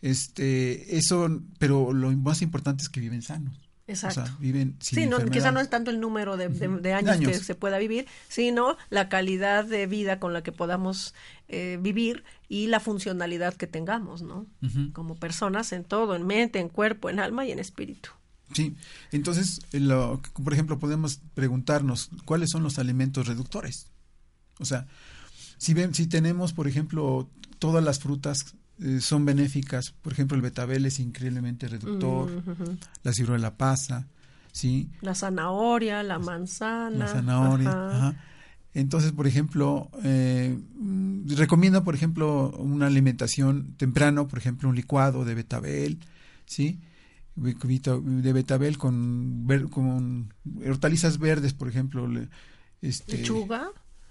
Este, 0.01 0.97
eso, 0.97 1.41
pero 1.57 1.93
lo 1.93 2.11
más 2.11 2.41
importante 2.41 2.83
es 2.83 2.89
que 2.89 2.99
viven 2.99 3.21
sanos. 3.21 3.59
Exacto. 3.87 4.21
O 4.21 4.25
sea, 4.25 4.37
viven 4.39 4.75
sin 4.79 4.99
sí, 4.99 5.05
no, 5.07 5.23
quizá 5.25 5.51
no 5.51 5.61
es 5.61 5.69
tanto 5.69 5.91
el 5.91 6.01
número 6.01 6.35
de, 6.35 6.93
años, 6.93 7.17
que 7.19 7.33
se 7.35 7.55
pueda 7.55 7.77
vivir, 7.77 8.05
sino 8.27 8.75
la 8.89 9.07
calidad 9.07 9.63
de 9.63 9.87
vida 9.87 10.19
con 10.19 10.33
la 10.33 10.43
que 10.43 10.51
podamos 10.51 11.13
eh, 11.47 11.79
vivir 11.81 12.25
y 12.49 12.67
la 12.67 12.81
funcionalidad 12.81 13.53
que 13.53 13.65
tengamos, 13.65 14.21
¿no? 14.21 14.45
Como 14.91 15.15
personas 15.15 15.71
en 15.71 15.85
todo, 15.85 16.15
en 16.15 16.27
mente, 16.27 16.59
en 16.59 16.67
cuerpo, 16.67 17.09
en 17.09 17.19
alma 17.19 17.45
y 17.45 17.51
en 17.51 17.59
espíritu. 17.59 18.09
Sí, 18.53 18.75
entonces, 19.11 19.61
lo, 19.71 20.21
por 20.43 20.53
ejemplo, 20.53 20.79
podemos 20.79 21.21
preguntarnos 21.33 22.09
cuáles 22.25 22.49
son 22.49 22.63
los 22.63 22.79
alimentos 22.79 23.27
reductores. 23.27 23.87
O 24.59 24.65
sea, 24.65 24.87
si, 25.57 25.73
ven, 25.73 25.93
si 25.93 26.07
tenemos, 26.07 26.53
por 26.53 26.67
ejemplo, 26.67 27.29
todas 27.59 27.83
las 27.83 27.99
frutas 27.99 28.55
eh, 28.83 28.99
son 29.01 29.25
benéficas. 29.25 29.93
Por 30.01 30.13
ejemplo, 30.13 30.35
el 30.35 30.41
betabel 30.41 30.85
es 30.85 30.99
increíblemente 30.99 31.67
reductor, 31.67 32.29
la 33.03 33.11
ciruela 33.13 33.57
pasa, 33.57 34.07
¿sí? 34.51 34.89
La 35.01 35.15
zanahoria, 35.15 36.03
la 36.03 36.19
manzana. 36.19 36.97
La 36.97 37.07
zanahoria, 37.07 38.15
Entonces, 38.73 39.11
por 39.13 39.25
ejemplo, 39.25 39.89
eh, 40.03 40.55
recomiendo, 41.25 41.83
por 41.83 41.95
ejemplo, 41.95 42.51
una 42.59 42.85
alimentación 42.85 43.73
temprano, 43.77 44.27
por 44.27 44.37
ejemplo, 44.37 44.69
un 44.69 44.75
licuado 44.75 45.25
de 45.25 45.33
betabel, 45.33 45.99
¿sí? 46.45 46.79
De 47.35 48.33
betabel 48.33 48.77
con, 48.77 49.47
con 49.71 50.33
hortalizas 50.67 51.17
verdes, 51.17 51.53
por 51.53 51.67
ejemplo. 51.67 52.07
Este, 52.81 53.17
Lechuga. 53.17 53.69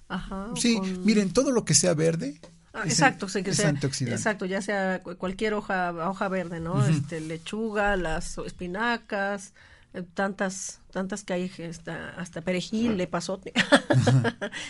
Ajá. 0.09 0.53
Sí, 0.57 0.81
miren, 1.05 1.33
todo 1.33 1.51
lo 1.51 1.65
que 1.65 1.75
sea 1.75 1.95
verde 1.95 2.41
Ah, 2.77 2.83
exacto, 2.85 3.27
que 3.27 3.55
sea, 3.55 3.71
exacto, 3.71 4.45
ya 4.45 4.61
sea 4.61 5.03
cualquier 5.03 5.55
hoja 5.55 5.93
hoja 6.09 6.29
verde, 6.29 6.61
¿no? 6.61 6.87
Este 6.87 7.21
lechuga, 7.21 7.97
las 7.97 8.37
espinacas, 8.39 9.55
tantas 10.03 10.81
tantas 10.97 11.25
que 11.25 11.35
hay 11.35 11.53
hasta, 11.69 12.09
hasta 12.17 12.41
perejil, 12.41 12.97
le 12.97 13.07
pasó. 13.07 13.39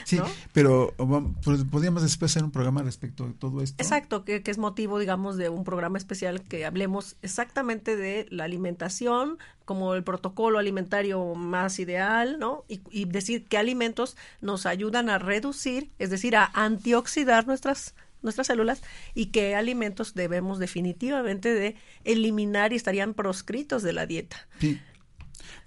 sí, 0.04 0.18
pero 0.52 0.92
pues, 1.44 1.62
podríamos 1.62 2.02
después 2.02 2.32
hacer 2.32 2.42
un 2.42 2.50
programa 2.50 2.82
respecto 2.82 3.26
de 3.28 3.32
todo 3.32 3.62
esto. 3.62 3.80
Exacto, 3.80 4.24
que, 4.24 4.42
es 4.44 4.58
motivo, 4.58 4.98
digamos, 4.98 5.36
de 5.36 5.50
un 5.50 5.62
programa 5.62 5.98
especial 5.98 6.42
que 6.42 6.66
hablemos 6.66 7.14
exactamente 7.22 7.96
de 7.96 8.26
la 8.30 8.42
alimentación, 8.42 9.38
como 9.64 9.94
el 9.94 10.02
protocolo 10.02 10.58
alimentario 10.58 11.36
más 11.36 11.78
ideal, 11.78 12.40
¿no? 12.40 12.64
Y, 12.66 12.80
y 12.90 13.04
decir 13.04 13.46
qué 13.46 13.56
alimentos 13.56 14.16
nos 14.40 14.66
ayudan 14.66 15.10
a 15.10 15.20
reducir, 15.20 15.92
es 16.00 16.10
decir, 16.10 16.34
a 16.34 16.50
antioxidar 16.54 17.46
nuestras 17.46 17.94
nuestras 18.22 18.48
células 18.48 18.82
y 19.14 19.26
qué 19.26 19.54
alimentos 19.54 20.14
debemos 20.14 20.58
definitivamente 20.58 21.54
de 21.54 21.76
eliminar 22.02 22.72
y 22.72 22.76
estarían 22.76 23.14
proscritos 23.14 23.84
de 23.84 23.92
la 23.92 24.06
dieta. 24.06 24.48
Sí. 24.58 24.80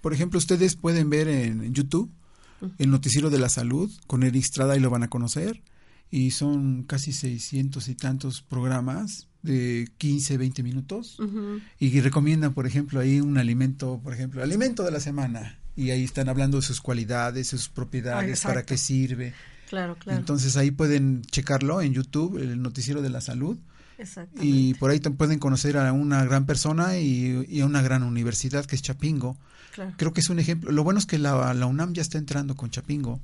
Por 0.00 0.12
ejemplo, 0.12 0.38
ustedes 0.38 0.76
pueden 0.76 1.10
ver 1.10 1.28
en 1.28 1.74
YouTube 1.74 2.10
el 2.78 2.90
noticiero 2.90 3.30
de 3.30 3.38
la 3.38 3.48
salud 3.48 3.90
con 4.06 4.22
Eric 4.22 4.42
Estrada 4.42 4.76
y 4.76 4.80
lo 4.80 4.90
van 4.90 5.02
a 5.02 5.08
conocer. 5.08 5.62
Y 6.10 6.32
son 6.32 6.82
casi 6.82 7.12
seiscientos 7.12 7.88
y 7.88 7.94
tantos 7.94 8.42
programas 8.42 9.28
de 9.42 9.88
15, 9.98 10.38
20 10.38 10.62
minutos. 10.62 11.18
Y 11.78 12.00
recomiendan, 12.00 12.52
por 12.52 12.66
ejemplo, 12.66 13.00
ahí 13.00 13.20
un 13.20 13.38
alimento, 13.38 14.00
por 14.02 14.12
ejemplo, 14.12 14.42
alimento 14.42 14.82
de 14.82 14.90
la 14.90 15.00
semana. 15.00 15.58
Y 15.76 15.90
ahí 15.90 16.02
están 16.02 16.28
hablando 16.28 16.58
de 16.58 16.62
sus 16.62 16.80
cualidades, 16.80 17.46
sus 17.46 17.68
propiedades, 17.68 18.42
para 18.42 18.64
qué 18.64 18.76
sirve. 18.76 19.34
Claro, 19.68 19.96
claro. 19.96 20.18
Entonces 20.18 20.56
ahí 20.56 20.72
pueden 20.72 21.22
checarlo 21.22 21.80
en 21.80 21.94
YouTube, 21.94 22.38
el 22.38 22.60
noticiero 22.60 23.02
de 23.02 23.10
la 23.10 23.20
salud. 23.20 23.56
Y 24.40 24.74
por 24.74 24.90
ahí 24.90 25.00
pueden 25.00 25.38
conocer 25.38 25.76
a 25.76 25.92
una 25.92 26.24
gran 26.24 26.46
persona 26.46 26.98
y, 26.98 27.60
a 27.60 27.66
una 27.66 27.82
gran 27.82 28.02
universidad 28.02 28.64
que 28.64 28.76
es 28.76 28.82
Chapingo. 28.82 29.36
Creo 29.96 30.12
que 30.12 30.20
es 30.20 30.30
un 30.30 30.38
ejemplo. 30.38 30.72
Lo 30.72 30.84
bueno 30.84 30.98
es 30.98 31.06
que 31.06 31.18
la, 31.18 31.54
la 31.54 31.66
UNAM 31.66 31.92
ya 31.92 32.02
está 32.02 32.18
entrando 32.18 32.56
con 32.56 32.70
Chapingo. 32.70 33.20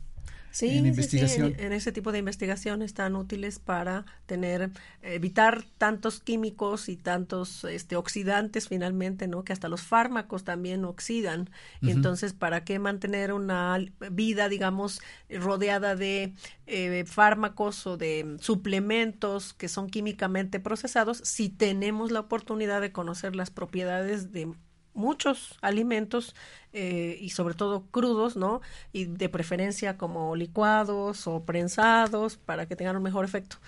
Sí, 0.57 0.78
en 0.78 0.86
investigación. 0.86 1.54
En, 1.59 1.74
ese 1.74 1.92
tipo 1.92 2.12
de 2.12 2.18
investigación 2.18 2.80
están 2.80 3.14
útiles 3.14 3.59
para 3.59 4.07
tener, 4.24 4.70
evitar 5.02 5.66
tantos 5.76 6.18
químicos 6.20 6.88
y 6.88 6.96
tantos 6.96 7.64
este, 7.64 7.94
oxidantes 7.94 8.66
finalmente, 8.66 9.28
¿no? 9.28 9.44
Que 9.44 9.52
hasta 9.52 9.68
los 9.68 9.82
fármacos 9.82 10.44
también 10.44 10.86
oxidan. 10.86 11.50
Entonces, 11.82 12.32
¿para 12.32 12.64
qué 12.64 12.78
mantener 12.78 13.34
una 13.34 13.78
vida, 14.11 14.48
digamos, 14.48 15.02
rodeada 15.28 15.94
de 15.94 16.32
eh, 16.66 17.04
fármacos 17.07 17.86
o 17.86 17.98
de 17.98 18.38
suplementos 18.40 19.52
que 19.52 19.68
son 19.68 19.90
químicamente 19.90 20.59
procesados 20.59 21.18
si 21.18 21.50
tenemos 21.50 22.12
la 22.12 22.20
oportunidad 22.20 22.80
de 22.80 22.92
conocer 22.92 23.36
las 23.36 23.50
propiedades 23.50 24.32
de 24.32 24.54
muchos 24.97 25.59
alimentos 25.62 26.34
eh, 26.72 27.18
y 27.20 27.30
sobre 27.30 27.55
todo 27.55 27.84
crudos, 27.90 28.36
¿no? 28.36 28.61
Y 28.92 29.05
de 29.07 29.28
preferencia 29.28 29.97
como 29.97 30.34
licuados 30.36 31.26
o 31.26 31.44
prensados 31.44 32.36
para 32.36 32.66
que 32.66 32.76
tengan 32.76 32.97
un 32.97 33.03
mejor 33.03 33.24
efecto. 33.24 33.59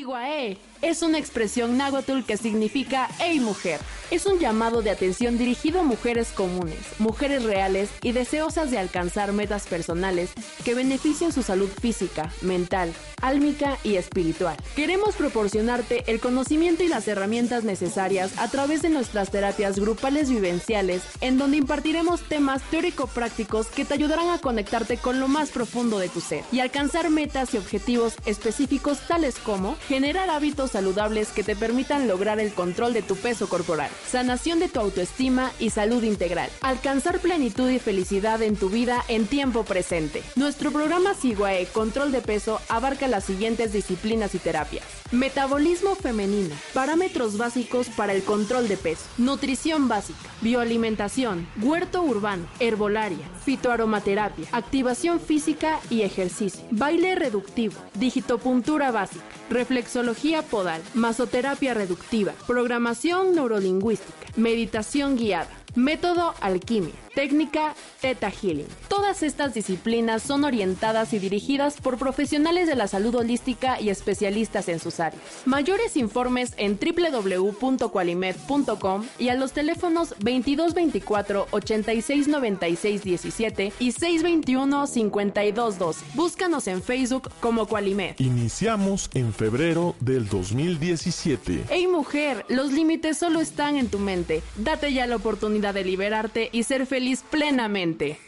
Siguae 0.00 0.56
es 0.82 1.02
una 1.02 1.18
expresión 1.18 1.76
náhuatl 1.76 2.22
que 2.22 2.36
significa 2.36 3.08
Hey 3.18 3.38
mujer. 3.40 3.80
Es 4.10 4.26
un 4.26 4.38
llamado 4.38 4.82
de 4.82 4.90
atención 4.90 5.38
dirigido 5.38 5.80
a 5.80 5.84
mujeres 5.84 6.32
comunes, 6.32 6.78
mujeres 6.98 7.44
reales 7.44 7.90
y 8.02 8.12
deseosas 8.12 8.70
de 8.70 8.78
alcanzar 8.78 9.32
metas 9.32 9.66
personales 9.66 10.30
que 10.64 10.74
beneficien 10.74 11.32
su 11.32 11.42
salud 11.42 11.68
física, 11.68 12.32
mental, 12.40 12.92
álmica 13.20 13.78
y 13.84 13.96
espiritual. 13.96 14.56
Queremos 14.74 15.14
proporcionarte 15.14 16.10
el 16.10 16.18
conocimiento 16.18 16.82
y 16.82 16.88
las 16.88 17.06
herramientas 17.06 17.62
necesarias 17.62 18.36
a 18.38 18.48
través 18.48 18.82
de 18.82 18.88
nuestras 18.88 19.30
terapias 19.30 19.78
grupales 19.78 20.30
vivenciales, 20.30 21.02
en 21.20 21.38
donde 21.38 21.58
impartiremos 21.58 22.22
temas 22.22 22.62
teórico-prácticos 22.70 23.68
que 23.68 23.84
te 23.84 23.94
ayudarán 23.94 24.30
a 24.30 24.38
conectarte 24.38 24.96
con 24.96 25.20
lo 25.20 25.28
más 25.28 25.50
profundo 25.50 25.98
de 25.98 26.08
tu 26.08 26.20
ser 26.20 26.42
y 26.50 26.60
alcanzar 26.60 27.10
metas 27.10 27.54
y 27.54 27.58
objetivos 27.58 28.14
específicos 28.24 28.98
tales 29.06 29.36
como 29.38 29.76
generar 29.90 30.30
hábitos 30.30 30.70
saludables 30.70 31.30
que 31.30 31.42
te 31.42 31.56
permitan 31.56 32.06
lograr 32.06 32.38
el 32.38 32.52
control 32.52 32.92
de 32.92 33.02
tu 33.02 33.16
peso 33.16 33.48
corporal, 33.48 33.90
sanación 34.06 34.60
de 34.60 34.68
tu 34.68 34.78
autoestima 34.78 35.50
y 35.58 35.70
salud 35.70 36.04
integral, 36.04 36.48
alcanzar 36.60 37.18
plenitud 37.18 37.68
y 37.68 37.80
felicidad 37.80 38.40
en 38.40 38.54
tu 38.54 38.68
vida 38.70 39.04
en 39.08 39.26
tiempo 39.26 39.64
presente. 39.64 40.22
Nuestro 40.36 40.70
programa 40.70 41.14
Siguae 41.14 41.66
Control 41.66 42.12
de 42.12 42.20
Peso 42.20 42.60
abarca 42.68 43.08
las 43.08 43.24
siguientes 43.24 43.72
disciplinas 43.72 44.32
y 44.36 44.38
terapias. 44.38 44.84
Metabolismo 45.10 45.96
femenino, 45.96 46.54
parámetros 46.72 47.36
básicos 47.36 47.88
para 47.88 48.12
el 48.12 48.22
control 48.22 48.68
de 48.68 48.76
peso, 48.76 49.02
nutrición 49.18 49.88
básica, 49.88 50.30
bioalimentación, 50.40 51.48
huerto 51.60 52.00
urbano, 52.02 52.46
herbolaria, 52.60 53.28
fitoaromaterapia, 53.44 54.46
activación 54.52 55.20
física 55.20 55.80
y 55.90 56.02
ejercicio, 56.02 56.64
baile 56.70 57.14
reductivo, 57.14 57.74
digitopuntura 57.94 58.90
básica, 58.90 59.24
reflexología 59.50 60.42
podal, 60.42 60.82
masoterapia 60.94 61.74
reductiva, 61.74 62.32
programación 62.46 63.34
neurolingüística, 63.34 64.12
meditación 64.36 65.16
guiada, 65.16 65.48
método 65.74 66.34
alquimia, 66.40 66.94
técnica 67.14 67.74
Theta 68.00 68.30
Healing. 68.30 68.66
Todas 68.88 69.22
estas 69.22 69.54
disciplinas 69.54 70.22
son 70.22 70.44
orientadas 70.44 71.12
y 71.12 71.18
dirigidas 71.18 71.78
por 71.80 71.98
profesionales 71.98 72.68
de 72.68 72.76
la 72.76 72.88
salud 72.88 73.14
holística 73.14 73.78
y 73.80 73.88
especialistas 73.90 74.68
en 74.68 74.78
sus 74.78 75.00
áreas. 75.00 75.22
Mayores 75.44 75.96
informes 75.96 76.54
en 76.56 76.78
www.qualimed.com 76.78 79.04
y 79.18 79.28
a 79.28 79.34
los 79.34 79.52
teléfonos 79.52 80.10
2224 80.20 81.48
8696 81.50 83.02
17 83.02 83.72
y 83.78 83.92
621 83.92 84.86
5212. 84.86 86.06
Búscanos 86.14 86.66
en 86.68 86.82
Facebook 86.82 87.30
como 87.40 87.66
Qualimed. 87.66 88.14
Iniciamos 88.18 89.10
en 89.14 89.32
febrero 89.32 89.94
del 90.00 90.28
2017. 90.28 91.64
Hey 91.68 91.86
mujer, 91.86 92.44
los 92.48 92.72
límites 92.72 93.16
solo 93.18 93.40
están 93.40 93.76
en 93.76 93.88
tu 93.88 93.98
mente. 93.98 94.42
Date 94.56 94.92
ya 94.92 95.06
la 95.06 95.16
oportunidad 95.16 95.74
de 95.74 95.84
liberarte 95.84 96.48
y 96.52 96.64
ser 96.64 96.86
feliz 96.86 96.99
plenamente. 97.30 98.18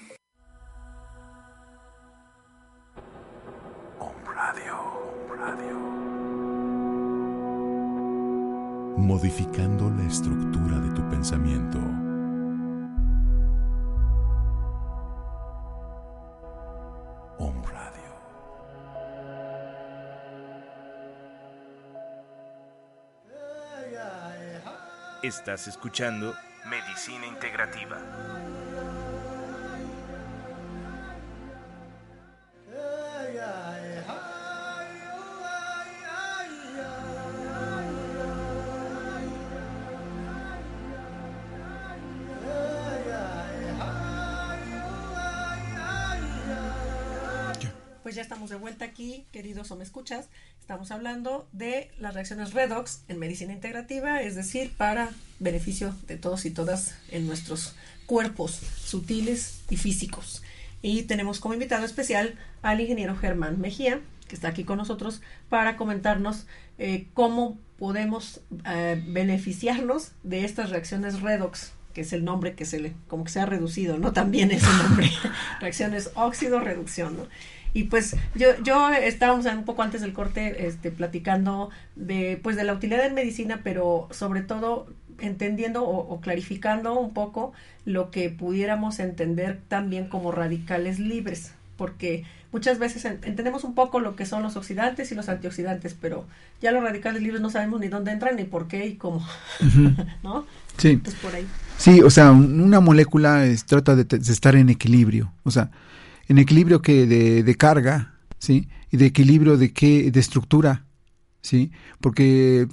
Modificando 8.97 9.91
la 9.91 10.05
estructura 10.05 10.79
de 10.79 10.91
tu 10.95 11.11
pensamiento. 11.11 11.79
Om 17.39 17.63
Radio. 17.65 18.13
Estás 25.23 25.69
escuchando 25.69 26.35
Medicina 26.65 27.27
Integrativa. 27.27 28.42
Aquí, 49.03 49.27
queridos 49.33 49.71
o 49.73 49.77
me 49.77 49.83
escuchas. 49.83 50.29
Estamos 50.61 50.93
hablando 50.93 51.49
de 51.51 51.91
las 51.99 52.15
reacciones 52.15 52.53
redox 52.53 53.03
en 53.09 53.19
medicina 53.19 53.53
integrativa, 53.53 54.23
es 54.23 54.37
decir, 54.37 54.73
para 54.77 55.11
beneficio 55.41 55.93
de 56.07 56.17
todos 56.17 56.45
y 56.45 56.51
todas 56.51 56.95
en 57.11 57.27
nuestros 57.27 57.75
cuerpos 58.07 58.53
sutiles 58.53 59.63
y 59.71 59.77
físicos. 59.77 60.45
Y 60.83 61.03
tenemos 61.03 61.41
como 61.41 61.55
invitado 61.55 61.85
especial 61.85 62.37
al 62.63 62.81
ingeniero 62.81 63.17
Germán 63.17 63.61
Mejía, 63.61 64.01
que 64.29 64.37
está 64.37 64.49
aquí 64.49 64.63
con 64.63 64.79
nosotros 64.79 65.21
para 65.49 65.77
comentarnos 65.77 66.47
eh, 66.79 67.09
cómo 67.13 67.59
podemos 67.81 68.41
eh, 68.67 69.03
beneficiarnos 69.05 70.13
de 70.23 70.45
estas 70.45 70.71
reacciones 70.71 71.23
redox 71.23 71.73
que 71.93 72.03
es 72.03 72.13
el 72.15 72.25
nombre 72.25 72.55
que 72.55 72.65
se 72.65 72.81
le, 72.81 72.95
como 73.07 73.25
que 73.25 73.31
se 73.31 73.41
ha 73.41 73.45
reducido, 73.45 73.99
¿no? 73.99 74.15
También 74.15 74.51
es 74.51 74.63
el 74.63 74.79
nombre, 74.79 75.11
reacciones 75.61 76.11
óxido-reducción, 76.15 77.19
¿no? 77.19 77.27
Y 77.75 77.85
pues 77.85 78.17
yo, 78.35 78.49
yo 78.63 78.91
estábamos 78.91 79.47
un 79.47 79.65
poco 79.65 79.83
antes 79.83 80.03
del 80.03 80.13
corte 80.13 80.67
este, 80.67 80.91
platicando 80.91 81.71
de, 81.97 82.39
pues 82.43 82.57
de 82.57 82.65
la 82.65 82.75
utilidad 82.75 83.07
en 83.07 83.15
medicina, 83.15 83.61
pero 83.65 84.09
sobre 84.11 84.43
todo 84.43 84.89
entendiendo 85.19 85.85
o, 85.85 86.15
o, 86.15 86.21
clarificando 86.21 86.99
un 86.99 87.15
poco 87.15 87.53
lo 87.85 88.11
que 88.11 88.29
pudiéramos 88.29 88.99
entender 88.99 89.61
también 89.69 90.09
como 90.09 90.33
radicales 90.33 90.99
libres, 90.99 91.53
porque 91.77 92.25
muchas 92.51 92.79
veces 92.79 93.05
en, 93.05 93.19
entendemos 93.23 93.65
un 93.65 93.75
poco 93.75 94.01
lo 94.01 94.17
que 94.17 94.27
son 94.27 94.43
los 94.43 94.57
oxidantes 94.57 95.11
y 95.11 95.15
los 95.15 95.29
antioxidantes, 95.29 95.97
pero 95.99 96.27
ya 96.61 96.73
los 96.73 96.83
radicales 96.83 97.23
libres 97.23 97.41
no 97.41 97.51
sabemos 97.51 97.81
ni 97.81 97.89
dónde 97.89 98.13
entran, 98.13 98.37
ni 98.37 98.45
por 98.45 98.69
qué 98.69 98.87
y 98.87 98.97
cómo, 98.97 99.19
uh 99.19 99.65
-huh. 99.65 100.07
¿no? 100.23 100.47
Sí. 100.77 100.91
Entonces, 100.91 101.21
por 101.23 101.35
ahí. 101.35 101.47
Sí, 101.79 102.03
o 102.03 102.11
sea, 102.11 102.33
una 102.33 102.81
molécula 102.81 103.47
es, 103.47 103.65
trata 103.65 103.97
de, 103.97 104.05
de 104.05 104.33
estar 104.33 104.57
en 104.57 104.69
equilibrio, 104.69 105.33
o 105.45 105.51
sea, 105.51 105.71
en 106.29 106.39
equilibrio 106.39 106.83
que 106.83 107.07
de, 107.07 107.43
de, 107.43 107.55
carga, 107.57 108.15
¿sí? 108.39 108.69
Y 108.91 108.97
de 108.97 109.07
equilibrio 109.07 109.57
de 109.57 109.73
qué, 109.73 110.11
de 110.11 110.21
estructura, 110.21 110.85
¿sí? 111.41 111.73
Porque 112.01 112.69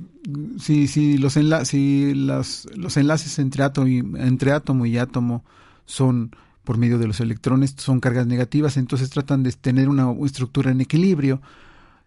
si, 0.59 0.87
si, 0.87 1.17
los, 1.17 1.37
enla 1.37 1.65
si 1.65 2.13
las, 2.13 2.67
los 2.75 2.97
enlaces 2.97 3.39
entre 3.39 3.63
átomo, 3.63 3.87
y, 3.87 3.99
entre 3.99 4.51
átomo 4.51 4.85
y 4.85 4.97
átomo 4.97 5.43
son 5.85 6.35
por 6.63 6.77
medio 6.77 6.99
de 6.99 7.07
los 7.07 7.19
electrones, 7.19 7.73
son 7.77 7.99
cargas 7.99 8.27
negativas, 8.27 8.77
entonces 8.77 9.09
tratan 9.09 9.41
de 9.43 9.51
tener 9.53 9.89
una 9.89 10.13
estructura 10.23 10.69
en 10.71 10.81
equilibrio. 10.81 11.41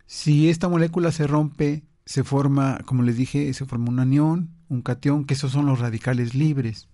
Si 0.07 0.49
esta 0.51 0.69
molécula 0.69 1.11
se 1.11 1.27
rompe, 1.27 1.83
se 2.05 2.23
forma, 2.23 2.79
como 2.85 3.03
les 3.03 3.17
dije, 3.17 3.53
se 3.55 3.65
forma 3.65 3.89
un 3.89 3.99
anión, 3.99 4.51
un 4.69 4.83
cation, 4.83 5.25
que 5.25 5.35
esos 5.35 5.53
son 5.53 5.67
los 5.67 5.81
radicales 5.81 6.35
libres. 6.35 6.89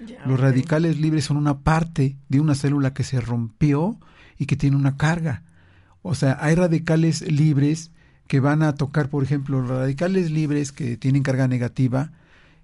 Los 0.00 0.10
okay. 0.24 0.36
radicales 0.36 0.98
libres 0.98 1.24
son 1.24 1.36
una 1.36 1.58
parte 1.60 2.16
de 2.28 2.40
una 2.40 2.54
célula 2.54 2.92
que 2.92 3.04
se 3.04 3.20
rompió 3.20 3.98
y 4.38 4.46
que 4.46 4.56
tiene 4.56 4.76
una 4.76 4.96
carga. 4.96 5.42
O 6.02 6.14
sea, 6.14 6.36
hay 6.40 6.54
radicales 6.54 7.22
libres 7.22 7.90
que 8.26 8.40
van 8.40 8.62
a 8.62 8.74
tocar, 8.74 9.08
por 9.08 9.22
ejemplo, 9.22 9.60
los 9.60 9.70
radicales 9.70 10.30
libres 10.30 10.72
que 10.72 10.96
tienen 10.96 11.22
carga 11.22 11.48
negativa, 11.48 12.12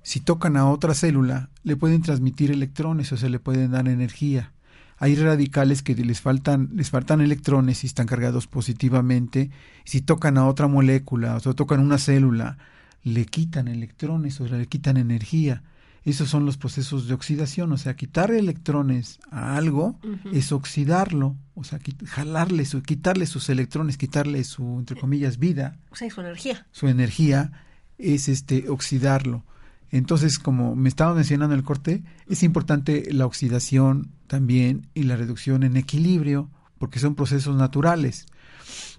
si 0.03 0.20
tocan 0.20 0.57
a 0.57 0.68
otra 0.68 0.95
célula, 0.95 1.51
le 1.62 1.76
pueden 1.76 2.03
transmitir 2.03 2.51
electrones 2.51 3.12
o 3.12 3.16
se 3.16 3.28
le 3.28 3.39
pueden 3.39 3.72
dar 3.72 3.89
energía. 3.89 4.53
Hay 4.99 5.14
radicales 5.14 5.83
que 5.83 5.95
les 5.95 6.20
faltan, 6.20 6.70
les 6.74 6.91
faltan 6.91 7.20
electrones 7.20 7.85
y 7.85 7.87
están 7.87 8.07
cargados 8.07 8.47
positivamente. 8.47 9.51
Si 9.85 10.03
tocan 10.03 10.37
a 10.37 10.47
otra 10.47 10.68
molécula 10.68 11.37
o 11.37 11.55
tocan 11.55 11.81
una 11.81 11.99
célula, 11.99 12.59
le 13.03 13.24
quitan 13.24 13.68
electrones 13.68 14.41
o 14.41 14.47
le 14.47 14.66
quitan 14.66 14.97
energía. 14.97 15.62
Esos 16.05 16.30
son 16.30 16.46
los 16.46 16.57
procesos 16.57 17.09
de 17.09 17.14
oxidación, 17.14 17.72
o 17.72 17.76
sea, 17.76 17.94
quitarle 17.94 18.38
electrones 18.38 19.20
a 19.30 19.57
algo 19.57 19.98
uh 20.03 20.09
-huh. 20.09 20.32
es 20.32 20.51
oxidarlo, 20.51 21.36
o 21.55 21.64
sea, 21.64 21.78
jalarle, 22.07 22.64
su, 22.64 22.82
quitarle 22.82 23.26
sus 23.26 23.51
electrones, 23.51 23.98
quitarle 23.98 24.42
su, 24.44 24.78
entre 24.78 24.98
comillas, 24.98 25.38
vida. 25.38 25.78
O 25.90 25.96
sea, 25.96 26.09
su 26.09 26.20
energía. 26.20 26.66
Su 26.72 26.88
energía 26.88 27.53
es 27.98 28.28
este 28.28 28.70
oxidarlo. 28.70 29.44
Entonces, 29.90 30.38
como 30.38 30.76
me 30.76 30.88
estaba 30.88 31.14
mencionando 31.14 31.55
en 31.55 31.61
el 31.61 31.64
corte, 31.64 32.03
es 32.28 32.42
importante 32.42 33.12
la 33.12 33.26
oxidación 33.26 34.12
también 34.26 34.86
y 34.94 35.03
la 35.03 35.16
reducción 35.16 35.64
en 35.64 35.76
equilibrio, 35.76 36.48
porque 36.78 36.98
son 36.98 37.14
procesos 37.14 37.57
naturales. 37.57 38.26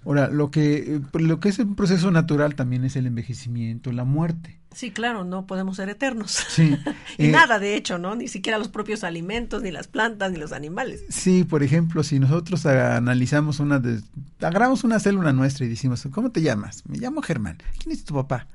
Ahora, 0.04 0.28
lo 0.28 0.50
que, 0.50 1.00
lo 1.12 1.38
que 1.38 1.48
es 1.48 1.58
un 1.60 1.76
proceso 1.76 2.10
natural 2.10 2.54
también 2.56 2.84
es 2.84 2.96
el 2.96 3.06
envejecimiento, 3.06 3.92
la 3.92 4.04
muerte. 4.04 4.58
Sí, 4.74 4.90
claro, 4.90 5.22
no 5.24 5.46
podemos 5.46 5.76
ser 5.76 5.88
eternos. 5.90 6.32
Sí. 6.48 6.76
y 7.18 7.26
eh, 7.26 7.30
nada, 7.30 7.58
de 7.58 7.76
hecho, 7.76 7.98
¿no? 7.98 8.16
Ni 8.16 8.26
siquiera 8.26 8.58
los 8.58 8.68
propios 8.68 9.04
alimentos, 9.04 9.62
ni 9.62 9.70
las 9.70 9.86
plantas, 9.86 10.32
ni 10.32 10.38
los 10.38 10.52
animales. 10.52 11.04
Sí, 11.08 11.44
por 11.44 11.62
ejemplo, 11.62 12.02
si 12.02 12.18
nosotros 12.18 12.66
analizamos 12.66 13.60
una 13.60 13.78
de 13.78 14.00
agarramos 14.40 14.82
una 14.82 14.98
célula 14.98 15.32
nuestra 15.32 15.66
y 15.66 15.68
decimos, 15.68 16.06
¿cómo 16.10 16.30
te 16.30 16.42
llamas? 16.42 16.82
Me 16.88 16.98
llamo 16.98 17.22
Germán. 17.22 17.58
¿Quién 17.78 17.92
es 17.92 18.04
tu 18.04 18.14
papá? 18.14 18.48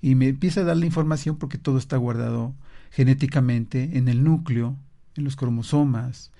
Y 0.00 0.14
me 0.14 0.28
empieza 0.28 0.60
a 0.60 0.64
dar 0.64 0.76
la 0.76 0.86
información 0.86 1.36
porque 1.36 1.58
todo 1.58 1.78
está 1.78 1.96
guardado 1.96 2.54
genéticamente 2.90 3.98
en 3.98 4.08
el 4.08 4.22
núcleo, 4.22 4.76
en 5.16 5.24
los 5.24 5.36
cromosomas, 5.36 6.30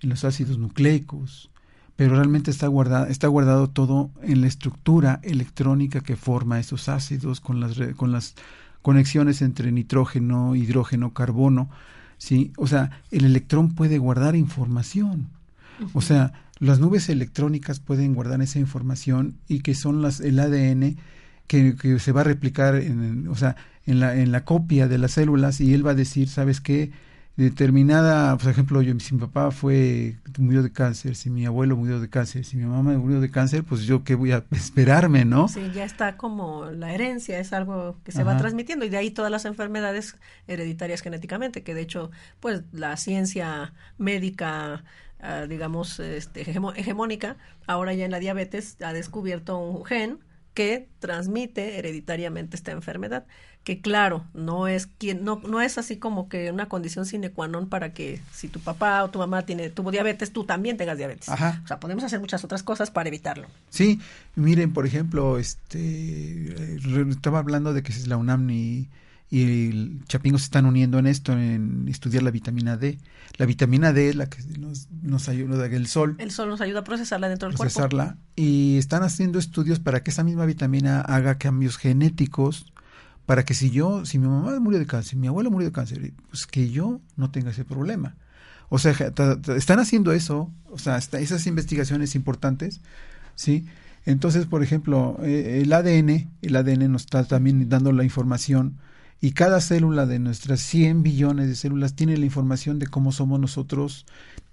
en 0.00 0.08
los 0.08 0.24
ácidos 0.24 0.58
nucleicos, 0.58 1.50
pero 1.98 2.14
realmente 2.14 2.52
está 2.52 2.68
guardado, 2.68 3.06
está 3.06 3.26
guardado 3.26 3.68
todo 3.70 4.12
en 4.22 4.40
la 4.40 4.46
estructura 4.46 5.18
electrónica 5.24 6.00
que 6.00 6.14
forma 6.14 6.60
esos 6.60 6.88
ácidos 6.88 7.40
con 7.40 7.58
las, 7.58 7.76
con 7.96 8.12
las 8.12 8.36
conexiones 8.82 9.42
entre 9.42 9.72
nitrógeno, 9.72 10.54
hidrógeno, 10.54 11.12
carbono, 11.12 11.70
¿sí? 12.16 12.52
O 12.56 12.68
sea, 12.68 13.02
el 13.10 13.24
electrón 13.24 13.74
puede 13.74 13.98
guardar 13.98 14.36
información. 14.36 15.26
O 15.92 16.00
sea, 16.00 16.34
las 16.60 16.78
nubes 16.78 17.08
electrónicas 17.08 17.80
pueden 17.80 18.14
guardar 18.14 18.40
esa 18.42 18.60
información 18.60 19.34
y 19.48 19.62
que 19.62 19.74
son 19.74 20.00
las 20.00 20.20
el 20.20 20.38
ADN 20.38 20.98
que, 21.48 21.74
que 21.74 21.98
se 21.98 22.12
va 22.12 22.20
a 22.20 22.24
replicar 22.24 22.76
en, 22.76 23.26
o 23.26 23.34
sea, 23.34 23.56
en 23.86 23.98
la, 23.98 24.14
en 24.14 24.30
la 24.30 24.44
copia 24.44 24.86
de 24.86 24.98
las 24.98 25.10
células 25.10 25.60
y 25.60 25.74
él 25.74 25.84
va 25.84 25.90
a 25.90 25.96
decir, 25.96 26.28
¿sabes 26.28 26.60
qué? 26.60 26.92
Determinada, 27.44 28.36
por 28.36 28.50
ejemplo, 28.50 28.82
yo, 28.82 28.98
si 28.98 29.14
mi 29.14 29.20
papá 29.20 29.52
fue, 29.52 30.16
murió 30.38 30.62
de 30.62 30.72
cáncer, 30.72 31.14
si 31.14 31.30
mi 31.30 31.46
abuelo 31.46 31.76
murió 31.76 32.00
de 32.00 32.10
cáncer, 32.10 32.44
si 32.44 32.56
mi 32.56 32.64
mamá 32.64 32.92
murió 32.98 33.20
de 33.20 33.30
cáncer, 33.30 33.62
pues 33.62 33.82
yo 33.82 34.02
qué 34.02 34.16
voy 34.16 34.32
a 34.32 34.44
esperarme, 34.50 35.24
¿no? 35.24 35.46
Sí, 35.46 35.70
ya 35.72 35.84
está 35.84 36.16
como 36.16 36.66
la 36.66 36.92
herencia, 36.92 37.38
es 37.38 37.52
algo 37.52 37.96
que 38.02 38.10
se 38.10 38.24
va 38.24 38.36
transmitiendo 38.36 38.84
y 38.84 38.88
de 38.88 38.96
ahí 38.96 39.12
todas 39.12 39.30
las 39.30 39.44
enfermedades 39.44 40.16
hereditarias 40.48 41.00
genéticamente, 41.00 41.62
que 41.62 41.74
de 41.74 41.82
hecho, 41.82 42.10
pues 42.40 42.62
la 42.72 42.96
ciencia 42.96 43.72
médica 43.98 44.82
ah, 45.20 45.46
digamos, 45.48 46.00
este, 46.00 46.40
hegemónica, 46.40 47.36
ahora 47.68 47.94
ya 47.94 48.04
en 48.04 48.10
la 48.10 48.18
diabetes 48.18 48.76
ha 48.82 48.92
descubierto 48.92 49.58
un 49.58 49.84
gen 49.84 50.18
que 50.58 50.88
transmite 50.98 51.78
hereditariamente 51.78 52.56
esta 52.56 52.72
enfermedad 52.72 53.26
que 53.62 53.80
claro, 53.80 54.24
no 54.34 54.66
es 54.66 54.88
quien 54.88 55.22
no 55.22 55.40
no 55.46 55.60
es 55.60 55.78
así 55.78 55.98
como 55.98 56.28
que 56.28 56.50
una 56.50 56.66
condición 56.66 57.06
sine 57.06 57.30
qua 57.30 57.46
non 57.46 57.68
para 57.68 57.94
que 57.94 58.18
si 58.34 58.48
tu 58.48 58.58
papá 58.58 59.04
o 59.04 59.10
tu 59.10 59.20
mamá 59.20 59.46
tiene 59.46 59.70
tuvo 59.70 59.92
diabetes, 59.92 60.32
tú 60.32 60.42
también 60.42 60.76
tengas 60.76 60.98
diabetes. 60.98 61.28
Ajá. 61.28 61.60
O 61.62 61.68
sea, 61.68 61.78
podemos 61.78 62.02
hacer 62.02 62.18
muchas 62.18 62.42
otras 62.42 62.64
cosas 62.64 62.90
para 62.90 63.06
evitarlo. 63.06 63.46
Sí, 63.70 64.00
miren, 64.34 64.72
por 64.72 64.84
ejemplo, 64.84 65.38
este 65.38 66.56
estaba 67.08 67.38
hablando 67.38 67.72
de 67.72 67.84
que 67.84 67.92
es 67.92 68.08
la 68.08 68.16
UNAM 68.16 68.50
y, 68.50 68.88
y 69.30 69.68
el 69.68 70.04
Chapingo 70.06 70.38
se 70.38 70.44
están 70.44 70.64
uniendo 70.64 70.98
en 70.98 71.06
esto, 71.06 71.32
en 71.32 71.86
estudiar 71.88 72.22
la 72.22 72.30
vitamina 72.30 72.76
D. 72.76 72.98
La 73.36 73.44
vitamina 73.44 73.92
D 73.92 74.08
es 74.08 74.16
la 74.16 74.26
que 74.26 74.42
nos, 74.58 74.88
nos 75.02 75.28
ayuda, 75.28 75.66
el 75.66 75.86
sol. 75.86 76.16
El 76.18 76.30
sol 76.30 76.48
nos 76.48 76.60
ayuda 76.60 76.80
a 76.80 76.84
procesarla 76.84 77.28
dentro 77.28 77.48
del 77.48 77.56
procesarla, 77.56 78.04
cuerpo. 78.04 78.22
Y 78.36 78.78
están 78.78 79.02
haciendo 79.02 79.38
estudios 79.38 79.80
para 79.80 80.02
que 80.02 80.10
esa 80.10 80.24
misma 80.24 80.46
vitamina 80.46 81.02
haga 81.02 81.36
cambios 81.36 81.76
genéticos 81.76 82.72
para 83.28 83.44
que 83.44 83.52
si 83.52 83.70
yo, 83.70 84.06
si 84.06 84.18
mi 84.18 84.26
mamá 84.26 84.58
murió 84.58 84.78
de 84.78 84.86
cáncer, 84.86 85.18
mi 85.18 85.26
abuelo 85.26 85.50
murió 85.50 85.68
de 85.68 85.72
cáncer, 85.72 86.14
pues 86.30 86.46
que 86.46 86.70
yo 86.70 87.02
no 87.16 87.30
tenga 87.30 87.50
ese 87.50 87.62
problema. 87.62 88.16
O 88.70 88.78
sea, 88.78 88.92
están 89.54 89.80
haciendo 89.80 90.12
eso, 90.12 90.50
o 90.70 90.78
sea, 90.78 90.96
esas 90.96 91.46
investigaciones 91.46 92.14
importantes, 92.14 92.80
¿sí? 93.34 93.66
Entonces, 94.06 94.46
por 94.46 94.62
ejemplo, 94.62 95.18
eh, 95.22 95.60
el 95.62 95.70
ADN, 95.74 96.30
el 96.40 96.56
ADN 96.56 96.90
nos 96.90 97.02
está 97.02 97.22
también 97.24 97.68
dando 97.68 97.92
la 97.92 98.02
información 98.02 98.78
y 99.20 99.32
cada 99.32 99.60
célula 99.60 100.06
de 100.06 100.18
nuestras 100.18 100.60
100 100.60 101.02
billones 101.02 101.48
de 101.48 101.56
células 101.56 101.94
tiene 101.94 102.16
la 102.16 102.24
información 102.24 102.78
de 102.78 102.86
cómo 102.86 103.12
somos 103.12 103.40
nosotros 103.40 104.06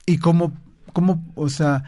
y 0.05 0.18
cómo, 0.18 0.53
cómo 0.93 1.24
o 1.36 1.49
sea, 1.49 1.84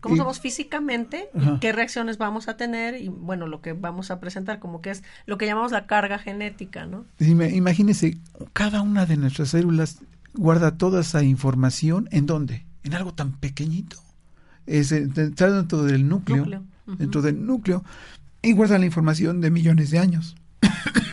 cómo 0.00 0.16
somos 0.16 0.40
físicamente, 0.40 1.28
qué 1.60 1.72
reacciones 1.72 2.18
vamos 2.18 2.48
a 2.48 2.56
tener 2.56 3.00
y 3.00 3.08
bueno, 3.08 3.46
lo 3.46 3.60
que 3.60 3.72
vamos 3.72 4.10
a 4.10 4.18
presentar, 4.18 4.58
como 4.58 4.80
que 4.80 4.90
es 4.90 5.02
lo 5.26 5.38
que 5.38 5.46
llamamos 5.46 5.72
la 5.72 5.86
carga 5.86 6.18
genética, 6.18 6.86
¿no? 6.86 7.04
Imagínese, 7.18 8.18
cada 8.52 8.82
una 8.82 9.06
de 9.06 9.16
nuestras 9.16 9.50
células 9.50 10.00
guarda 10.34 10.76
toda 10.76 11.00
esa 11.00 11.22
información, 11.22 12.08
¿en 12.10 12.26
dónde? 12.26 12.66
En 12.82 12.94
algo 12.94 13.14
tan 13.14 13.32
pequeñito. 13.32 13.98
Es, 14.66 14.92
está 14.92 15.50
dentro 15.50 15.82
del 15.84 16.08
núcleo, 16.08 16.62
dentro 16.86 17.22
del 17.22 17.44
núcleo, 17.44 17.84
y 18.42 18.52
guarda 18.52 18.78
la 18.78 18.86
información 18.86 19.40
de 19.40 19.50
millones 19.50 19.90
de 19.90 19.98
años. 19.98 20.36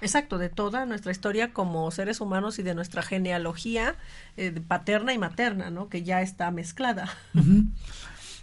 Exacto, 0.00 0.38
de 0.38 0.48
toda 0.48 0.86
nuestra 0.86 1.12
historia 1.12 1.52
como 1.52 1.90
seres 1.90 2.20
humanos 2.20 2.58
y 2.58 2.62
de 2.62 2.74
nuestra 2.74 3.02
genealogía 3.02 3.96
eh, 4.36 4.60
paterna 4.66 5.12
y 5.12 5.18
materna, 5.18 5.70
¿no? 5.70 5.88
Que 5.88 6.02
ya 6.02 6.22
está 6.22 6.50
mezclada. 6.50 7.08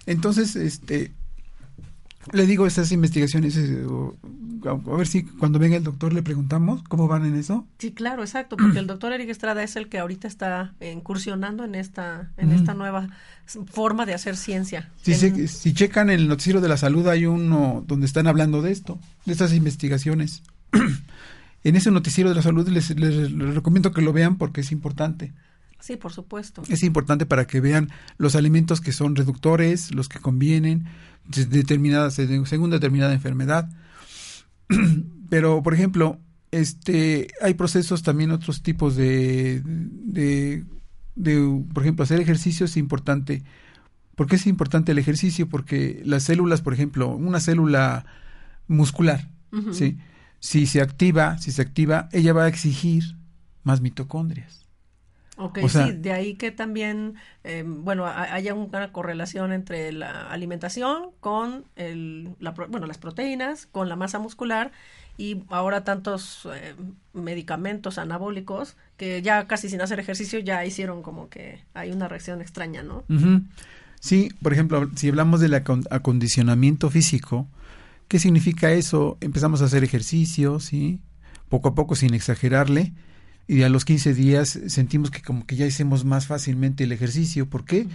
Entonces, 0.06 0.56
este, 0.56 1.12
le 2.34 2.46
digo 2.46 2.68
esas 2.68 2.92
investigaciones, 2.92 3.56
eh, 3.58 3.86
a 4.66 4.98
ver 4.98 5.08
si 5.08 5.24
cuando 5.24 5.60
venga 5.60 5.78
el 5.78 5.84
doctor 5.84 6.12
le 6.12 6.24
preguntamos 6.24 6.84
cómo 6.84 7.08
van 7.08 7.26
en 7.26 7.36
eso. 7.36 7.68
Sí, 7.78 7.92
claro, 7.92 8.24
exacto, 8.24 8.58
porque 8.58 8.80
el 8.80 8.88
doctor 8.88 9.14
Eric 9.14 9.30
Estrada 9.30 9.64
es 9.64 9.76
el 9.76 9.90
que 9.90 10.00
ahorita 10.00 10.28
está 10.28 10.74
incursionando 10.82 11.64
en 11.64 11.76
esta, 11.76 12.32
en 12.38 12.52
esta 12.52 12.74
nueva 12.74 13.10
forma 13.72 14.06
de 14.06 14.14
hacer 14.14 14.36
ciencia. 14.38 14.92
si 15.04 15.74
checan 15.74 16.10
el 16.10 16.28
noticiero 16.28 16.62
de 16.62 16.70
la 16.70 16.78
salud 16.78 17.08
hay 17.08 17.26
uno 17.26 17.84
donde 17.88 18.08
están 18.08 18.28
hablando 18.28 18.62
de 18.62 18.72
esto, 18.72 19.00
de 19.26 19.34
estas 19.34 19.54
investigaciones. 19.54 20.44
En 21.66 21.76
ese 21.76 21.92
noticiero 21.92 22.30
de 22.30 22.36
la 22.36 22.42
salud 22.42 22.68
les, 22.70 22.98
les 22.98 23.32
recomiendo 23.32 23.92
que 23.92 24.02
lo 24.02 24.14
vean 24.14 24.38
porque 24.38 24.62
es 24.62 24.72
importante. 24.72 25.34
Sí, 25.80 25.98
por 25.98 26.14
supuesto. 26.14 26.64
Es 26.70 26.84
importante 26.84 27.26
para 27.26 27.46
que 27.46 27.60
vean 27.60 27.90
los 28.18 28.36
alimentos 28.36 28.82
que 28.82 28.92
son 28.92 29.16
reductores, 29.16 29.94
los 29.94 30.10
que 30.10 30.20
convienen, 30.20 30.86
determinada, 31.28 32.12
según 32.12 32.70
determinada 32.70 33.14
enfermedad. 33.14 33.70
Pero, 35.30 35.62
por 35.64 35.74
ejemplo, 35.74 36.20
este, 36.52 37.28
hay 37.42 37.56
procesos 37.56 38.04
también 38.04 38.32
otros 38.32 38.64
tipos 38.64 38.96
de, 38.96 39.62
de, 39.66 40.66
por 41.74 41.84
ejemplo, 41.84 42.04
hacer 42.04 42.22
ejercicio 42.22 42.66
es 42.66 42.78
importante. 42.78 43.44
¿Por 44.16 44.28
qué 44.28 44.38
es 44.38 44.48
importante 44.48 44.92
el 44.92 45.00
ejercicio? 45.00 45.50
Porque 45.50 46.02
las 46.06 46.24
células, 46.24 46.62
por 46.62 46.74
ejemplo, 46.74 47.10
una 47.10 47.40
célula 47.40 48.06
muscular, 48.68 49.30
¿sí? 49.72 49.98
Si 50.46 50.68
se 50.68 50.80
activa, 50.80 51.40
si 51.40 51.52
se 51.52 51.64
activa, 51.64 52.08
ella 52.12 52.32
va 52.32 52.44
a 52.44 52.48
exigir 52.48 53.16
más 53.64 53.82
mitocondrias. 53.82 54.64
Ok, 55.38 55.58
sí, 55.68 55.92
de 55.94 56.12
ahí 56.12 56.36
que 56.36 56.52
también, 56.52 57.16
eh, 57.44 57.64
bueno, 57.66 58.06
haya 58.06 58.54
una 58.54 58.92
correlación 58.92 59.52
entre 59.52 59.92
la 59.92 60.30
alimentación 60.30 61.10
con 61.20 61.66
el, 61.76 62.36
la, 62.40 62.52
bueno, 62.52 62.86
las 62.86 63.00
proteínas, 63.00 63.66
con 63.66 63.90
la 63.90 63.96
masa 63.96 64.20
muscular 64.20 64.72
y 65.18 65.42
ahora 65.50 65.84
tantos 65.84 66.48
eh, 66.54 66.76
medicamentos 67.14 67.98
anabólicos 67.98 68.78
que 68.98 69.24
ya 69.24 69.48
casi 69.48 69.68
sin 69.68 69.82
hacer 69.82 70.00
ejercicio 70.00 70.38
ya 70.38 70.64
hicieron 70.64 71.02
como 71.02 71.28
que 71.28 71.64
hay 71.74 71.92
una 71.92 72.08
reacción 72.08 72.40
extraña, 72.40 72.84
¿no? 72.84 73.04
Sí, 74.00 74.30
por 74.44 74.54
ejemplo, 74.54 74.92
si 74.96 75.10
hablamos 75.10 75.40
del 75.42 75.56
acondicionamiento 75.56 76.92
físico, 76.92 77.48
¿qué 78.08 78.20
significa 78.20 78.72
eso? 78.72 79.18
Empezamos 79.22 79.62
a 79.62 79.66
hacer 79.66 79.84
ejercicio, 79.84 80.60
¿sí? 80.60 81.00
Poco 81.50 81.70
a 81.70 81.76
poco, 81.76 81.96
sin 81.96 82.14
exagerarle, 82.14 82.94
y 83.48 83.62
a 83.62 83.70
los 83.70 83.86
15 83.86 84.16
días 84.16 84.60
sentimos 84.68 85.12
que 85.12 85.22
como 85.22 85.46
que 85.46 85.56
ya 85.56 85.68
hicimos 85.68 86.04
más 86.04 86.26
fácilmente 86.26 86.86
el 86.86 86.92
ejercicio. 86.92 87.48
¿Por 87.48 87.64
qué? 87.64 87.86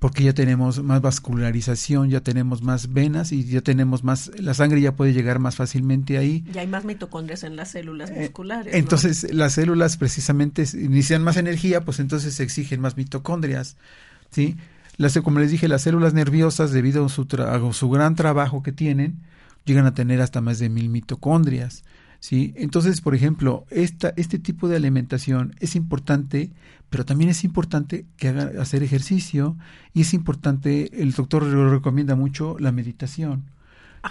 Porque 0.00 0.24
ya 0.24 0.32
tenemos 0.32 0.82
más 0.82 1.00
vascularización, 1.00 2.10
ya 2.10 2.20
tenemos 2.20 2.62
más 2.62 2.92
venas 2.92 3.30
y 3.30 3.44
ya 3.44 3.60
tenemos 3.60 4.02
más, 4.02 4.32
la 4.40 4.54
sangre 4.54 4.80
ya 4.80 4.96
puede 4.96 5.12
llegar 5.12 5.38
más 5.38 5.54
fácilmente 5.54 6.18
ahí. 6.18 6.44
Ya 6.52 6.62
hay 6.62 6.66
más 6.66 6.84
mitocondrias 6.84 7.44
en 7.44 7.54
las 7.54 7.70
células 7.70 8.10
eh, 8.10 8.22
musculares. 8.22 8.74
entonces 8.74 9.32
las 9.32 9.52
células 9.52 9.96
precisamente 9.96 10.64
inician 10.74 11.22
más 11.22 11.36
energía, 11.36 11.84
pues 11.84 12.00
entonces 12.00 12.34
se 12.34 12.42
exigen 12.42 12.80
más 12.80 12.96
mitocondrias. 12.96 13.76
¿sí? 14.32 14.56
Las, 14.96 15.16
como 15.20 15.38
les 15.38 15.52
dije, 15.52 15.68
las 15.68 15.82
células 15.82 16.12
nerviosas, 16.12 16.72
debido 16.72 17.06
a 17.06 17.08
su, 17.08 17.28
a 17.38 17.72
su 17.72 17.88
gran 17.88 18.16
trabajo 18.16 18.64
que 18.64 18.72
tienen, 18.72 19.20
llegan 19.68 19.86
a 19.86 19.94
tener 19.94 20.20
hasta 20.20 20.40
más 20.40 20.58
de 20.58 20.68
mil 20.68 20.88
mitocondrias. 20.88 21.84
¿sí? 22.18 22.52
Entonces, 22.56 23.00
por 23.00 23.14
ejemplo, 23.14 23.66
esta, 23.70 24.12
este 24.16 24.38
tipo 24.38 24.66
de 24.68 24.76
alimentación 24.76 25.54
es 25.60 25.76
importante, 25.76 26.50
pero 26.90 27.04
también 27.04 27.30
es 27.30 27.44
importante 27.44 28.06
que 28.16 28.28
haga 28.28 28.50
hacer 28.60 28.82
ejercicio 28.82 29.56
y 29.92 30.00
es 30.00 30.14
importante, 30.14 31.00
el 31.00 31.12
doctor 31.12 31.44
recomienda 31.44 32.16
mucho 32.16 32.56
la 32.58 32.72
meditación. 32.72 33.44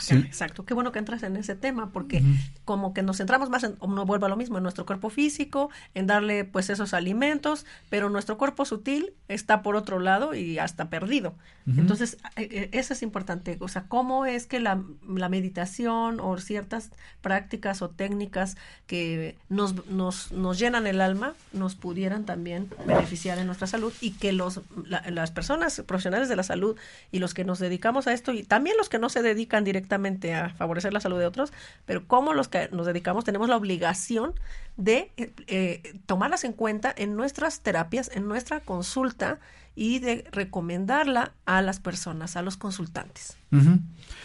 Exacto, 0.09 0.65
qué 0.65 0.73
bueno 0.73 0.91
que 0.91 0.99
entras 0.99 1.23
en 1.23 1.35
ese 1.37 1.55
tema 1.55 1.91
porque 1.91 2.23
como 2.65 2.93
que 2.93 3.01
nos 3.03 3.17
centramos 3.17 3.49
más 3.49 3.63
en, 3.63 3.75
no 3.87 4.05
vuelvo 4.05 4.25
a 4.25 4.29
lo 4.29 4.35
mismo, 4.35 4.57
en 4.57 4.63
nuestro 4.63 4.85
cuerpo 4.85 5.09
físico, 5.09 5.69
en 5.93 6.07
darle 6.07 6.45
pues 6.45 6.69
esos 6.69 6.93
alimentos, 6.93 7.65
pero 7.89 8.09
nuestro 8.09 8.37
cuerpo 8.37 8.65
sutil 8.65 9.13
está 9.27 9.61
por 9.61 9.75
otro 9.75 9.99
lado 9.99 10.33
y 10.33 10.59
hasta 10.59 10.89
perdido. 10.89 11.35
Entonces, 11.75 12.17
eh, 12.37 12.47
eh, 12.49 12.69
eso 12.71 12.93
es 12.93 13.03
importante, 13.03 13.57
o 13.59 13.67
sea, 13.67 13.89
cómo 13.89 14.25
es 14.25 14.47
que 14.47 14.61
la, 14.61 14.81
la, 15.05 15.27
meditación 15.27 16.21
o 16.21 16.37
ciertas 16.37 16.91
prácticas 17.21 17.81
o 17.81 17.89
técnicas 17.89 18.55
que 18.85 19.35
nos, 19.49 19.85
nos, 19.87 20.31
nos 20.31 20.57
llenan 20.57 20.87
el 20.87 21.01
alma 21.01 21.33
nos 21.51 21.75
pudieran 21.75 22.25
también 22.25 22.69
beneficiar 22.85 23.37
en 23.37 23.47
nuestra 23.47 23.67
salud 23.67 23.91
y 23.99 24.11
que 24.11 24.31
los, 24.31 24.61
las 24.85 25.31
personas 25.31 25.81
profesionales 25.85 26.29
de 26.29 26.37
la 26.37 26.43
salud 26.43 26.77
y 27.11 27.19
los 27.19 27.33
que 27.33 27.43
nos 27.43 27.59
dedicamos 27.59 28.07
a 28.07 28.13
esto 28.13 28.31
y 28.31 28.43
también 28.43 28.77
los 28.77 28.87
que 28.87 28.97
no 28.97 29.09
se 29.09 29.21
dedican 29.21 29.65
directamente 29.65 29.86
a 30.33 30.49
favorecer 30.49 30.93
la 30.93 30.99
salud 30.99 31.19
de 31.19 31.25
otros, 31.25 31.51
pero 31.85 32.07
como 32.07 32.33
los 32.33 32.47
que 32.47 32.69
nos 32.71 32.85
dedicamos 32.85 33.23
tenemos 33.23 33.49
la 33.49 33.57
obligación 33.57 34.33
de 34.77 35.11
eh, 35.17 35.99
tomarlas 36.05 36.43
en 36.43 36.53
cuenta 36.53 36.93
en 36.95 37.15
nuestras 37.15 37.61
terapias, 37.61 38.11
en 38.13 38.27
nuestra 38.27 38.59
consulta 38.59 39.39
y 39.75 39.99
de 39.99 40.25
recomendarla 40.31 41.33
a 41.45 41.61
las 41.61 41.79
personas, 41.79 42.35
a 42.35 42.41
los 42.41 42.57
consultantes. 42.57 43.37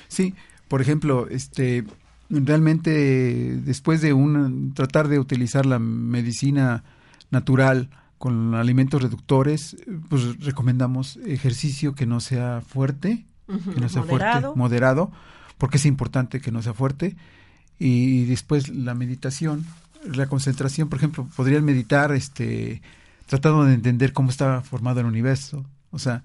Sí, 0.08 0.34
por 0.68 0.80
ejemplo, 0.80 1.28
este 1.28 1.84
realmente 2.30 2.90
después 3.56 4.00
de 4.00 4.14
un 4.14 4.72
tratar 4.74 5.08
de 5.08 5.18
utilizar 5.18 5.66
la 5.66 5.78
medicina 5.78 6.82
natural 7.30 7.90
con 8.16 8.54
alimentos 8.54 9.02
reductores, 9.02 9.76
pues 10.08 10.38
recomendamos 10.44 11.18
ejercicio 11.26 11.94
que 11.94 12.06
no 12.06 12.20
sea 12.20 12.62
fuerte, 12.66 13.26
que 13.46 13.80
no 13.80 13.88
sea 13.88 14.04
fuerte, 14.04 14.46
moderado, 14.54 15.10
porque 15.62 15.76
es 15.76 15.86
importante 15.86 16.40
que 16.40 16.50
no 16.50 16.60
sea 16.60 16.74
fuerte. 16.74 17.14
Y 17.78 18.24
después 18.24 18.68
la 18.68 18.94
meditación, 18.94 19.64
la 20.02 20.26
concentración, 20.26 20.88
por 20.88 20.98
ejemplo, 20.98 21.28
podrían 21.36 21.64
meditar 21.64 22.10
este 22.10 22.82
tratando 23.26 23.62
de 23.62 23.74
entender 23.74 24.12
cómo 24.12 24.30
está 24.30 24.62
formado 24.62 24.98
el 24.98 25.06
universo. 25.06 25.64
O 25.92 26.00
sea, 26.00 26.24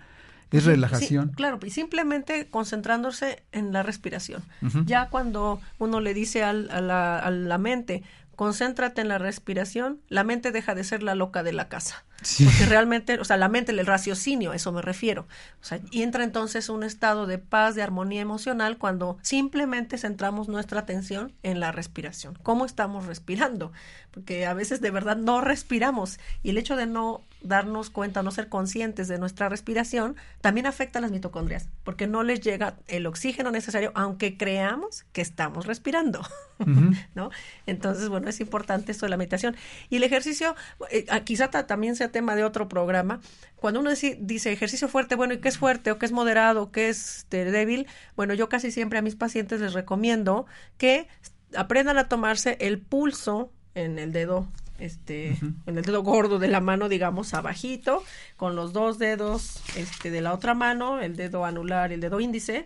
es 0.49 0.65
relajación. 0.65 1.33
claro, 1.35 1.59
y 1.63 1.69
simplemente 1.69 2.47
concentrándose 2.49 3.43
en 3.51 3.73
la 3.73 3.83
respiración. 3.83 4.41
Ya 4.87 5.09
cuando 5.09 5.61
uno 5.77 5.99
le 5.99 6.15
dice 6.15 6.43
al, 6.43 6.71
a, 6.71 6.81
la, 6.81 7.19
a 7.19 7.29
la 7.29 7.59
mente, 7.59 8.01
concéntrate 8.37 9.01
en 9.01 9.07
la 9.07 9.17
respiración, 9.17 9.99
la 10.09 10.23
mente 10.23 10.51
deja 10.51 10.75
de 10.75 10.83
ser 10.83 11.01
la 11.01 11.15
loca 11.15 11.41
de 11.41 11.53
la 11.53 11.69
casa. 11.69 12.05
Porque 12.43 12.65
realmente, 12.67 13.19
o 13.19 13.25
sea, 13.25 13.35
la 13.35 13.49
mente, 13.49 13.71
el 13.71 13.85
raciocinio, 13.85 14.53
eso 14.53 14.71
me 14.71 14.83
refiero. 14.83 15.27
O 15.59 15.65
sea, 15.65 15.79
y 15.89 16.03
entra 16.03 16.23
entonces 16.23 16.69
un 16.69 16.83
estado 16.83 17.25
de 17.25 17.39
paz, 17.39 17.73
de 17.73 17.81
armonía 17.81 18.21
emocional 18.21 18.77
cuando 18.77 19.17
simplemente 19.23 19.97
centramos 19.97 20.49
nuestra 20.49 20.81
atención 20.81 21.33
en 21.41 21.59
la 21.59 21.71
respiración. 21.71 22.37
¿Cómo 22.43 22.65
estamos 22.65 23.07
respirando? 23.07 23.71
Porque 24.11 24.45
a 24.45 24.53
veces 24.53 24.81
de 24.81 24.91
verdad 24.91 25.17
no 25.17 25.41
respiramos 25.41 26.19
y 26.43 26.51
el 26.51 26.59
hecho 26.59 26.75
de 26.75 26.85
no 26.85 27.23
darnos 27.41 27.89
cuenta, 27.89 28.23
no 28.23 28.31
ser 28.31 28.49
conscientes 28.49 29.07
de 29.07 29.17
nuestra 29.17 29.49
respiración, 29.49 30.15
también 30.41 30.65
afecta 30.65 30.99
a 30.99 31.01
las 31.01 31.11
mitocondrias, 31.11 31.69
porque 31.83 32.07
no 32.07 32.23
les 32.23 32.41
llega 32.41 32.77
el 32.87 33.05
oxígeno 33.05 33.51
necesario, 33.51 33.91
aunque 33.95 34.37
creamos 34.37 35.05
que 35.11 35.21
estamos 35.21 35.65
respirando, 35.65 36.21
¿no? 37.15 37.29
Entonces, 37.65 38.09
bueno, 38.09 38.29
es 38.29 38.39
importante 38.39 38.91
esto 38.91 39.05
de 39.05 39.11
la 39.11 39.17
meditación. 39.17 39.55
Y 39.89 39.97
el 39.97 40.03
ejercicio, 40.03 40.55
eh, 40.89 41.05
quizá 41.23 41.49
también 41.49 41.95
sea 41.95 42.11
tema 42.11 42.35
de 42.35 42.43
otro 42.43 42.67
programa, 42.67 43.21
cuando 43.55 43.79
uno 43.79 43.89
dice, 43.89 44.17
dice, 44.19 44.51
ejercicio 44.51 44.87
fuerte, 44.87 45.15
bueno, 45.15 45.33
¿y 45.33 45.39
qué 45.39 45.49
es 45.49 45.57
fuerte 45.57 45.91
o 45.91 45.97
qué 45.97 46.05
es 46.05 46.11
moderado 46.11 46.63
o 46.63 46.71
qué 46.71 46.89
es 46.89 47.17
este, 47.17 47.45
débil? 47.45 47.87
Bueno, 48.15 48.33
yo 48.33 48.49
casi 48.49 48.71
siempre 48.71 48.99
a 48.99 49.01
mis 49.01 49.15
pacientes 49.15 49.61
les 49.61 49.73
recomiendo 49.73 50.45
que 50.77 51.07
aprendan 51.55 51.97
a 51.97 52.07
tomarse 52.07 52.57
el 52.59 52.79
pulso 52.79 53.51
en 53.73 53.99
el 53.99 54.11
dedo 54.11 54.47
este, 54.79 55.37
en 55.65 55.77
el 55.77 55.83
dedo 55.83 56.03
gordo 56.03 56.39
de 56.39 56.47
la 56.47 56.61
mano, 56.61 56.89
digamos, 56.89 57.33
abajito, 57.33 58.03
con 58.35 58.55
los 58.55 58.73
dos 58.73 58.99
dedos 58.99 59.61
este, 59.75 60.11
de 60.11 60.21
la 60.21 60.33
otra 60.33 60.53
mano, 60.53 60.99
el 60.99 61.15
dedo 61.15 61.45
anular 61.45 61.91
y 61.91 61.95
el 61.95 62.01
dedo 62.01 62.19
índice. 62.19 62.65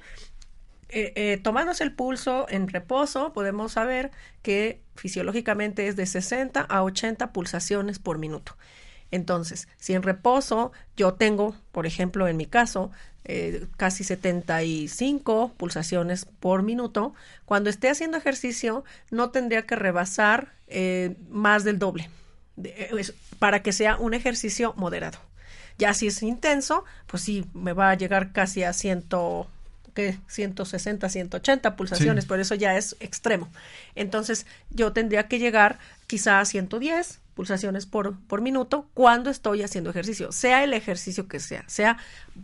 Eh, 0.94 1.14
eh, 1.16 1.40
tomándose 1.42 1.86
el 1.86 1.94
pulso 1.94 2.48
en 2.50 2.68
reposo, 2.68 3.32
podemos 3.32 3.72
saber 3.74 4.12
que 4.42 4.82
fisiológicamente 4.96 5.88
es 5.88 5.96
de 5.96 6.06
60 6.06 6.60
a 6.60 6.84
80 6.84 7.32
pulsaciones 7.32 7.98
por 8.00 8.18
minuto. 8.18 8.58
Entonces, 9.10 9.68
si 9.78 9.94
en 9.94 10.04
reposo 10.04 10.72
yo 10.98 11.14
tengo, 11.14 11.56
por 11.72 11.86
ejemplo, 11.86 12.28
en 12.28 12.38
mi 12.38 12.46
caso, 12.46 12.92
eh, 13.26 13.68
casi 13.78 14.04
75 14.04 15.54
pulsaciones 15.56 16.26
por 16.26 16.64
minuto, 16.64 17.14
cuando 17.46 17.70
esté 17.70 17.90
haciendo 17.90 18.18
ejercicio 18.18 18.84
no 19.12 19.30
tendría 19.30 19.62
que 19.64 19.76
rebasar 19.76 20.54
eh, 20.68 21.16
más 21.30 21.64
del 21.64 21.78
doble 21.78 22.10
eh, 22.64 23.06
para 23.38 23.62
que 23.62 23.74
sea 23.74 23.98
un 23.98 24.14
ejercicio 24.14 24.74
moderado. 24.76 25.20
Ya 25.78 25.94
si 25.94 26.08
es 26.08 26.22
intenso, 26.24 26.84
pues 27.08 27.24
sí, 27.24 27.46
me 27.54 27.74
va 27.74 27.92
a 27.92 27.96
llegar 27.96 28.34
casi 28.34 28.64
a 28.64 28.74
ciento, 28.74 29.48
¿qué? 29.94 30.18
160, 30.28 31.08
180 31.08 31.76
pulsaciones, 31.76 32.26
por 32.26 32.40
eso 32.40 32.56
ya 32.56 32.76
es 32.76 32.96
extremo. 33.00 33.50
Entonces, 33.96 34.46
yo 34.70 34.94
tendría 34.94 35.28
que 35.28 35.40
llegar 35.40 35.80
quizá 36.08 36.40
a 36.40 36.46
110, 36.46 37.21
pulsaciones 37.42 37.88
por, 37.88 38.20
por 38.28 38.40
minuto 38.40 38.88
cuando 38.94 39.32
estoy 39.32 39.64
haciendo 39.64 39.90
ejercicio, 39.90 40.32
sea 40.32 40.64
el 40.64 40.74
ejercicio 40.74 41.28
que 41.28 41.40
sea, 41.40 41.64
sea, 41.66 41.98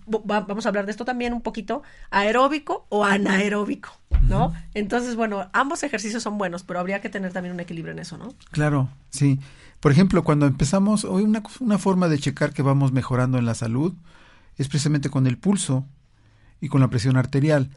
vamos 0.08 0.66
a 0.66 0.70
hablar 0.70 0.88
de 0.88 0.92
esto 0.92 1.06
también 1.06 1.34
un 1.34 1.42
poquito, 1.42 1.84
aeróbico 2.10 2.88
o 2.90 3.06
anaeróbico, 3.06 3.92
¿no? 4.24 4.56
Entonces, 4.74 5.16
bueno, 5.16 5.52
ambos 5.54 5.84
ejercicios 5.84 6.24
son 6.24 6.40
buenos, 6.40 6.64
pero 6.64 6.80
habría 6.80 7.00
que 7.00 7.10
tener 7.10 7.32
también 7.32 7.54
un 7.54 7.60
equilibrio 7.60 7.92
en 7.92 8.00
eso, 8.00 8.18
¿no? 8.18 8.34
Claro, 8.50 8.90
sí. 9.12 9.40
Por 9.82 9.92
ejemplo, 9.92 10.24
cuando 10.24 10.48
empezamos, 10.48 11.06
hoy 11.06 11.22
una, 11.22 11.44
una 11.60 11.78
forma 11.78 12.08
de 12.08 12.18
checar 12.18 12.52
que 12.52 12.64
vamos 12.64 12.92
mejorando 12.92 13.38
en 13.38 13.46
la 13.46 13.54
salud 13.54 13.94
es 14.56 14.68
precisamente 14.68 15.12
con 15.12 15.28
el 15.28 15.38
pulso 15.38 15.86
y 16.60 16.70
con 16.70 16.82
la 16.82 16.88
presión 16.88 17.18
arterial 17.18 17.70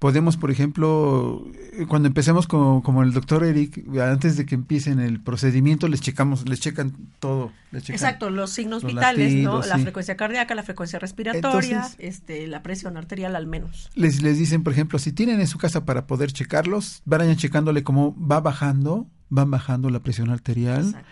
podemos, 0.00 0.38
por 0.38 0.50
ejemplo, 0.50 1.46
eh, 1.74 1.84
cuando 1.86 2.08
empecemos 2.08 2.48
como, 2.48 2.82
como 2.82 3.02
el 3.02 3.12
doctor 3.12 3.44
Eric, 3.44 3.86
antes 4.00 4.36
de 4.38 4.46
que 4.46 4.54
empiecen 4.56 4.98
el 4.98 5.20
procedimiento, 5.20 5.86
les 5.88 6.00
checamos, 6.00 6.48
les 6.48 6.58
checan 6.58 6.96
todo. 7.20 7.52
Exacto, 7.72 8.30
los 8.30 8.50
signos 8.50 8.82
vitales, 8.82 9.34
¿no? 9.34 9.62
La 9.62 9.78
frecuencia 9.78 10.16
cardíaca, 10.16 10.54
la 10.54 10.62
frecuencia 10.62 10.98
respiratoria, 10.98 11.86
este, 11.98 12.46
la 12.48 12.62
presión 12.62 12.96
arterial 12.96 13.36
al 13.36 13.46
menos. 13.46 13.90
Les, 13.94 14.22
les 14.22 14.38
dicen, 14.38 14.64
por 14.64 14.72
ejemplo, 14.72 14.98
si 14.98 15.12
tienen 15.12 15.38
en 15.38 15.46
su 15.46 15.58
casa 15.58 15.84
para 15.84 16.06
poder 16.06 16.32
checarlos, 16.32 17.02
vayan 17.04 17.36
checándole 17.36 17.84
cómo 17.84 18.16
va 18.18 18.40
bajando, 18.40 19.06
van 19.28 19.50
bajando 19.50 19.90
la 19.90 20.00
presión 20.00 20.30
arterial 20.30 21.04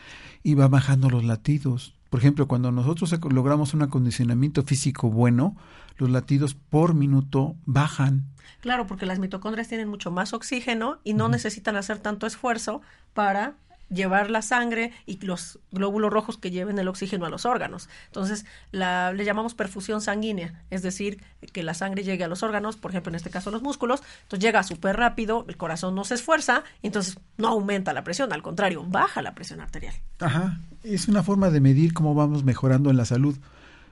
y 0.43 0.55
va 0.55 0.67
bajando 0.67 1.11
los 1.11 1.25
latidos. 1.25 1.95
Por 2.09 2.21
ejemplo, 2.21 2.49
cuando 2.49 2.73
nosotros 2.73 3.15
logramos 3.31 3.75
un 3.75 3.83
acondicionamiento 3.83 4.63
físico 4.63 5.11
bueno, 5.11 5.57
los 5.99 6.09
latidos 6.09 6.55
por 6.55 6.95
minuto 6.95 7.55
bajan 7.67 8.25
Claro, 8.61 8.87
porque 8.87 9.07
las 9.07 9.19
mitocondrias 9.19 9.69
tienen 9.69 9.89
mucho 9.89 10.11
más 10.11 10.33
oxígeno 10.33 10.99
y 11.05 11.15
no 11.15 11.29
necesitan 11.29 11.77
hacer 11.77 11.99
tanto 11.99 12.27
esfuerzo 12.27 12.83
para 13.15 13.55
llevar 13.91 14.31
la 14.31 14.43
sangre 14.43 14.93
y 15.07 15.19
los 15.25 15.59
glóbulos 15.73 16.13
rojos 16.13 16.37
que 16.37 16.51
lleven 16.51 16.79
el 16.79 16.89
oxígeno 16.89 17.27
a 17.27 17.31
los 17.31 17.47
órganos. 17.47 17.89
Entonces, 18.07 18.45
la, 18.71 19.13
le 19.13 19.25
llamamos 19.25 19.55
perfusión 19.55 20.01
sanguínea, 20.01 20.63
es 20.71 20.83
decir, 20.83 21.23
que 21.53 21.63
la 21.63 21.75
sangre 21.75 22.03
llegue 22.03 22.25
a 22.25 22.29
los 22.29 22.43
órganos, 22.43 22.77
por 22.77 22.91
ejemplo, 22.91 23.11
en 23.11 23.17
este 23.17 23.31
caso 23.31 23.51
a 23.51 23.53
los 23.53 23.63
músculos, 23.63 24.03
entonces 24.23 24.45
llega 24.45 24.63
súper 24.63 24.97
rápido, 24.97 25.45
el 25.49 25.57
corazón 25.57 25.95
no 25.95 26.05
se 26.05 26.15
esfuerza, 26.15 26.65
entonces 26.83 27.19
no 27.37 27.49
aumenta 27.49 27.93
la 27.93 28.05
presión, 28.05 28.33
al 28.33 28.43
contrario, 28.43 28.85
baja 28.87 29.23
la 29.23 29.35
presión 29.35 29.61
arterial. 29.61 29.95
Ajá, 30.19 30.61
es 30.83 31.09
una 31.09 31.23
forma 31.23 31.51
de 31.51 31.61
medir 31.61 31.95
cómo 31.95 32.15
vamos 32.15 32.45
mejorando 32.45 32.91
en 32.91 32.97
la 32.97 33.05
salud, 33.05 33.39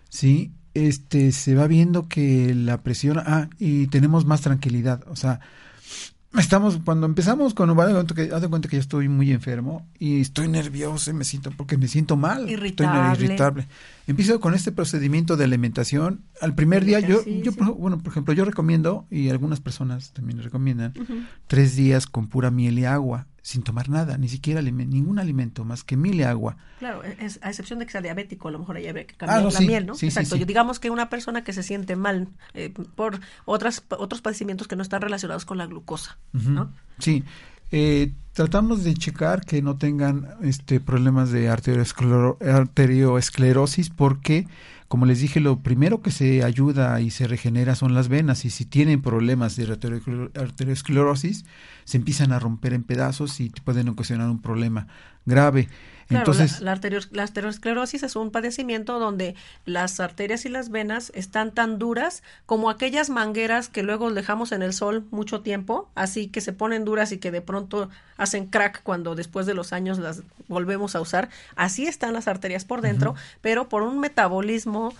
¿sí? 0.09 0.53
Este 0.77 1.33
se 1.33 1.55
va 1.55 1.67
viendo 1.67 2.09
que 2.09 2.55
la 2.55 2.83
presión 2.83 3.19
ah 3.19 3.49
y 3.59 3.87
tenemos 3.87 4.27
más 4.27 4.41
tranquilidad. 4.43 5.03
O 5.09 5.17
sea 5.17 5.41
estamos 6.41 6.79
cuando 6.85 7.07
empezamos 7.07 7.55
con 7.55 7.75
cuenta 7.75 8.15
que 8.15 8.31
haz 8.35 8.43
de 8.43 8.49
cuenta 8.49 8.69
que 8.69 8.77
yo 8.77 8.81
estoy 8.81 9.09
muy 9.09 9.33
enfermo 9.33 9.87
y 9.99 10.21
estoy 10.21 10.49
nervioso 10.49 11.11
y 11.11 11.15
me 11.15 11.25
siento 11.25 11.51
porque 11.57 11.77
me 11.79 11.89
siento 11.89 12.17
mal. 12.17 12.49
Irritable. 12.49 13.13
estoy 13.13 13.25
irritable. 13.27 13.69
empiezo 14.07 14.41
con 14.41 14.55
este 14.55 14.73
procedimiento 14.73 15.37
de 15.37 15.45
alimentación. 15.45 16.23
Al 16.41 16.55
primer 16.55 16.85
día 16.85 17.01
yo 17.01 17.25
yo 17.25 17.53
bueno 17.53 17.99
por 17.99 18.13
ejemplo 18.13 18.35
yo 18.35 18.45
recomiendo 18.45 19.07
y 19.11 19.29
algunas 19.31 19.61
personas 19.61 20.13
también 20.13 20.43
recomiendan 20.43 20.93
tres 21.47 21.77
días 21.77 22.07
con 22.07 22.29
pura 22.29 22.51
miel 22.51 22.79
y 22.79 22.85
agua 22.85 23.27
sin 23.47 23.63
tomar 23.63 23.89
nada, 23.89 24.19
ni 24.19 24.29
siquiera 24.29 24.61
ningún 24.61 25.21
alimento 25.21 25.65
más 25.65 25.85
que 25.85 25.97
miel 25.97 26.17
y 26.17 26.23
agua. 26.25 26.57
Claro, 26.81 27.05
e-, 27.05 27.17
es, 27.25 27.39
a 27.43 27.49
excepción 27.51 27.79
de 27.79 27.87
que 27.87 27.93
sea 27.93 28.01
diabético, 28.01 28.49
a 28.49 28.51
lo 28.51 28.59
mejor 28.59 28.77
ahí 28.77 28.89
habría 28.89 29.07
que 29.07 29.15
ah, 29.21 29.27
cambiar 29.27 29.53
la 29.53 29.61
miel, 29.61 29.87
¿no? 29.87 29.93
Exacto. 30.03 30.35
Yo, 30.35 30.45
digamos 30.47 30.81
que 30.81 30.91
una 30.91 31.09
persona 31.09 31.45
que 31.45 31.53
se 31.53 31.63
siente 31.63 31.95
mal 31.95 32.27
eh, 32.55 32.75
por 32.97 33.21
otras 33.45 33.85
otros 33.91 34.21
padecimientos 34.21 34.67
que 34.67 34.75
no 34.75 34.83
están 34.83 35.01
relacionados 35.01 35.45
con 35.45 35.59
la 35.59 35.67
glucosa, 35.67 36.19
¿no? 36.33 36.73
Sí. 36.99 37.23
Eh, 37.71 38.13
Tratamos 38.33 38.85
de 38.85 38.93
checar 38.95 39.45
que 39.47 39.63
no 39.63 39.79
tengan 39.79 40.29
este 40.43 40.79
problemas 40.81 41.31
de 41.31 41.49
arteriosclero- 41.49 42.37
arterioesclerosis 42.47 43.91
porque, 43.91 44.47
como 44.89 45.07
les 45.07 45.21
dije, 45.21 45.41
lo 45.41 45.61
primero 45.63 46.01
que 46.01 46.11
se 46.11 46.45
ayuda 46.45 47.01
y 47.01 47.11
se 47.11 47.27
regenera 47.27 47.75
son 47.75 47.95
las 47.95 48.09
venas 48.09 48.45
y 48.45 48.51
si 48.51 48.65
tienen 48.65 49.03
problemas 49.03 49.57
de 49.57 49.67
arterio- 49.67 50.31
arteriosclerosis 50.41 51.45
se 51.85 51.97
empiezan 51.97 52.33
a 52.33 52.39
romper 52.39 52.73
en 52.73 52.85
pedazos 52.85 53.41
y 53.41 53.51
pueden 53.51 53.89
ocasionar 53.89 54.29
un 54.31 54.41
problema 54.41 54.87
grave. 55.25 55.69
Claro, 56.09 56.31
Entonces, 56.33 56.61
la, 56.61 56.67
la 56.67 56.73
arterio- 56.81 57.09
la 57.11 57.25
arteriosclerosis 57.25 58.05
es 58.05 58.15
un 58.15 58.31
padecimiento 58.31 59.01
donde 59.01 59.35
las 59.65 59.99
arterias 59.99 60.45
y 60.47 60.49
las 60.49 60.71
venas 60.71 61.11
están 61.17 61.51
tan 61.51 61.79
duras 61.81 62.23
como 62.47 62.71
aquellas 62.71 63.11
mangueras 63.11 63.69
que 63.69 63.83
luego 63.83 64.13
dejamos 64.13 64.53
en 64.53 64.63
el 64.63 64.73
sol 64.73 65.05
mucho 65.11 65.41
tiempo, 65.41 65.89
así 65.97 66.29
que 66.29 66.41
se 66.41 66.53
ponen 66.53 66.85
duras 66.85 67.11
y 67.11 67.19
que 67.19 67.33
de 67.33 67.41
pronto 67.41 67.91
hacen 68.19 68.47
crack 68.47 68.83
cuando 68.85 69.17
después 69.17 69.47
de 69.47 69.55
los 69.55 69.73
años 69.73 69.99
las 69.99 70.23
volvemos 70.47 70.95
a 70.95 71.01
usar. 71.01 71.29
Así 71.57 71.87
están 71.87 72.13
las 72.13 72.29
arterias 72.29 72.65
por 72.65 72.83
dentro, 72.83 73.17
pero 73.41 73.69
por 73.69 73.83
un 73.83 73.99
metabolismo 73.99 74.95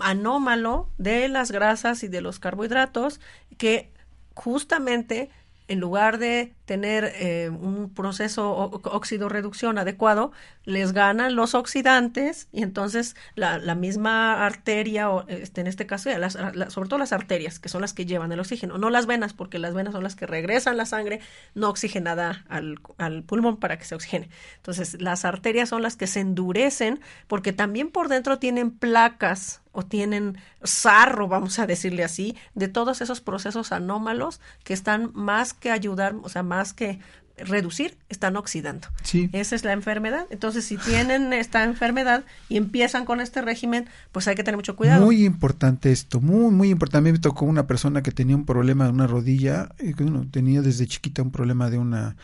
anómalo 0.00 0.88
de 0.98 1.28
las 1.28 1.50
grasas 1.52 2.02
y 2.02 2.08
de 2.08 2.20
los 2.20 2.38
carbohidratos 2.38 3.18
que 3.56 3.88
justamente 4.34 5.30
en 5.68 5.80
lugar 5.80 6.18
de 6.18 6.52
tener 6.66 7.12
eh, 7.16 7.48
un 7.50 7.90
proceso 7.94 8.50
óxido-reducción 8.84 9.78
adecuado, 9.78 10.32
les 10.64 10.92
ganan 10.92 11.36
los 11.36 11.54
oxidantes 11.54 12.48
y 12.52 12.62
entonces 12.62 13.16
la, 13.34 13.58
misma 13.74 14.44
arteria, 14.44 15.10
o, 15.10 15.26
este, 15.28 15.60
en 15.60 15.66
este 15.66 15.86
caso, 15.86 16.10
las- 16.18 16.34
la- 16.54 16.70
sobre 16.70 16.88
todo 16.88 16.98
las 16.98 17.12
arterias, 17.12 17.58
que 17.58 17.68
son 17.68 17.80
las 17.82 17.92
que 17.94 18.06
llevan 18.06 18.32
el 18.32 18.40
oxígeno, 18.40 18.78
no 18.78 18.90
las 18.90 19.06
venas, 19.06 19.32
porque 19.32 19.58
las 19.58 19.74
venas 19.74 19.92
son 19.94 20.02
las 20.02 20.16
que 20.16 20.26
regresan 20.26 20.76
la 20.76 20.86
sangre 20.86 21.20
no 21.54 21.68
oxigenada 21.68 22.44
al, 22.48 22.78
al 22.98 23.22
pulmón 23.22 23.58
para 23.58 23.78
que 23.78 23.84
se 23.84 23.94
oxigene. 23.94 24.28
Entonces, 24.56 25.00
las 25.00 25.24
arterias 25.24 25.68
son 25.68 25.82
las 25.82 25.96
que 25.96 26.06
se 26.06 26.20
endurecen 26.20 27.00
porque 27.26 27.52
también 27.52 27.90
por 27.90 28.08
dentro 28.08 28.38
tienen 28.38 28.70
placas 28.70 29.60
o 29.74 29.84
tienen 29.84 30.38
sarro, 30.62 31.28
vamos 31.28 31.58
a 31.58 31.66
decirle 31.66 32.04
así, 32.04 32.36
de 32.54 32.68
todos 32.68 33.02
esos 33.02 33.20
procesos 33.20 33.72
anómalos 33.72 34.40
que 34.62 34.72
están 34.72 35.10
más 35.12 35.52
que 35.52 35.70
ayudar, 35.70 36.14
o 36.22 36.28
sea, 36.28 36.42
más 36.42 36.72
que 36.72 37.00
reducir, 37.36 37.96
están 38.08 38.36
oxidando. 38.36 38.88
Sí. 39.02 39.28
Esa 39.32 39.56
es 39.56 39.64
la 39.64 39.72
enfermedad. 39.72 40.26
Entonces, 40.30 40.64
si 40.64 40.76
tienen 40.76 41.32
esta 41.32 41.64
enfermedad 41.64 42.24
y 42.48 42.56
empiezan 42.56 43.04
con 43.04 43.20
este 43.20 43.42
régimen, 43.42 43.88
pues 44.12 44.28
hay 44.28 44.36
que 44.36 44.44
tener 44.44 44.56
mucho 44.56 44.76
cuidado. 44.76 45.04
Muy 45.04 45.24
importante 45.24 45.90
esto, 45.90 46.20
muy, 46.20 46.52
muy 46.52 46.70
importante. 46.70 46.98
A 46.98 47.00
mí 47.02 47.12
me 47.12 47.18
tocó 47.18 47.44
una 47.44 47.66
persona 47.66 48.02
que 48.02 48.12
tenía 48.12 48.36
un 48.36 48.46
problema 48.46 48.84
de 48.84 48.90
una 48.90 49.06
rodilla, 49.06 49.70
eh, 49.78 49.94
que 49.96 50.04
bueno, 50.04 50.26
tenía 50.30 50.62
desde 50.62 50.86
chiquita 50.86 51.22
un 51.22 51.32
problema 51.32 51.70
de 51.70 51.78
una, 51.78 52.16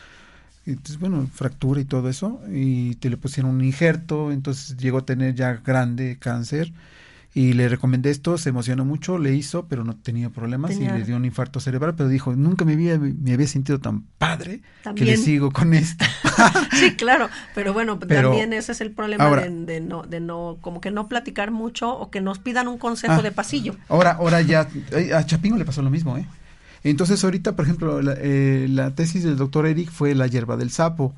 entonces, 0.65 0.99
bueno, 0.99 1.27
fractura 1.33 1.81
y 1.81 1.85
todo 1.85 2.07
eso, 2.07 2.39
y 2.51 2.95
te 2.95 3.09
le 3.09 3.17
pusieron 3.17 3.55
un 3.55 3.63
injerto, 3.63 4.31
entonces 4.31 4.77
llegó 4.77 4.99
a 4.99 5.05
tener 5.05 5.33
ya 5.33 5.53
grande 5.53 6.17
cáncer, 6.19 6.71
y 7.33 7.53
le 7.53 7.69
recomendé 7.69 8.09
esto, 8.09 8.37
se 8.37 8.49
emocionó 8.49 8.83
mucho, 8.83 9.17
le 9.17 9.33
hizo, 9.33 9.65
pero 9.67 9.83
no 9.85 9.95
tenía 9.95 10.29
problemas 10.29 10.71
Tenía- 10.71 10.95
y 10.95 10.99
le 10.99 11.05
dio 11.05 11.15
un 11.15 11.23
infarto 11.23 11.59
cerebral, 11.61 11.95
pero 11.95 12.09
dijo, 12.09 12.35
nunca 12.35 12.65
me 12.65 12.73
había, 12.73 12.97
me 12.99 13.33
había 13.33 13.47
sentido 13.47 13.79
tan 13.79 14.01
padre 14.17 14.61
que 14.95 15.05
le 15.05 15.15
sigo 15.15 15.51
con 15.51 15.73
esto. 15.73 16.03
sí, 16.73 16.91
claro, 16.95 17.29
pero 17.55 17.71
bueno, 17.73 17.97
Pero- 18.07 18.29
también 18.29 18.51
ese 18.51 18.73
es 18.73 18.81
el 18.81 18.91
problema 18.91 19.23
ahora- 19.25 19.43
de, 19.43 19.49
de 19.65 19.79
no, 19.81 20.03
de 20.03 20.19
no, 20.19 20.57
como 20.61 20.81
que 20.81 20.91
no 20.91 21.07
platicar 21.07 21.51
mucho 21.51 21.89
o 21.97 22.09
que 22.11 22.19
nos 22.19 22.39
pidan 22.39 22.67
un 22.67 22.77
consejo 22.77 23.13
Ah. 23.13 23.21
de 23.21 23.31
pasillo. 23.31 23.75
Ahora, 23.87 24.11
ahora 24.11 24.41
ya, 24.41 24.67
a 25.15 25.25
Chapingo 25.25 25.57
le 25.57 25.63
pasó 25.65 25.81
lo 25.81 25.89
mismo, 25.89 26.17
¿eh? 26.17 26.25
Entonces 26.83 27.23
ahorita, 27.23 27.55
por 27.55 27.65
ejemplo, 27.65 28.01
la, 28.01 28.15
eh, 28.17 28.65
la 28.69 28.93
tesis 28.95 29.23
del 29.23 29.37
doctor 29.37 29.67
Eric 29.67 29.89
fue 29.91 30.15
la 30.15 30.25
hierba 30.27 30.57
del 30.57 30.71
sapo. 30.71 31.13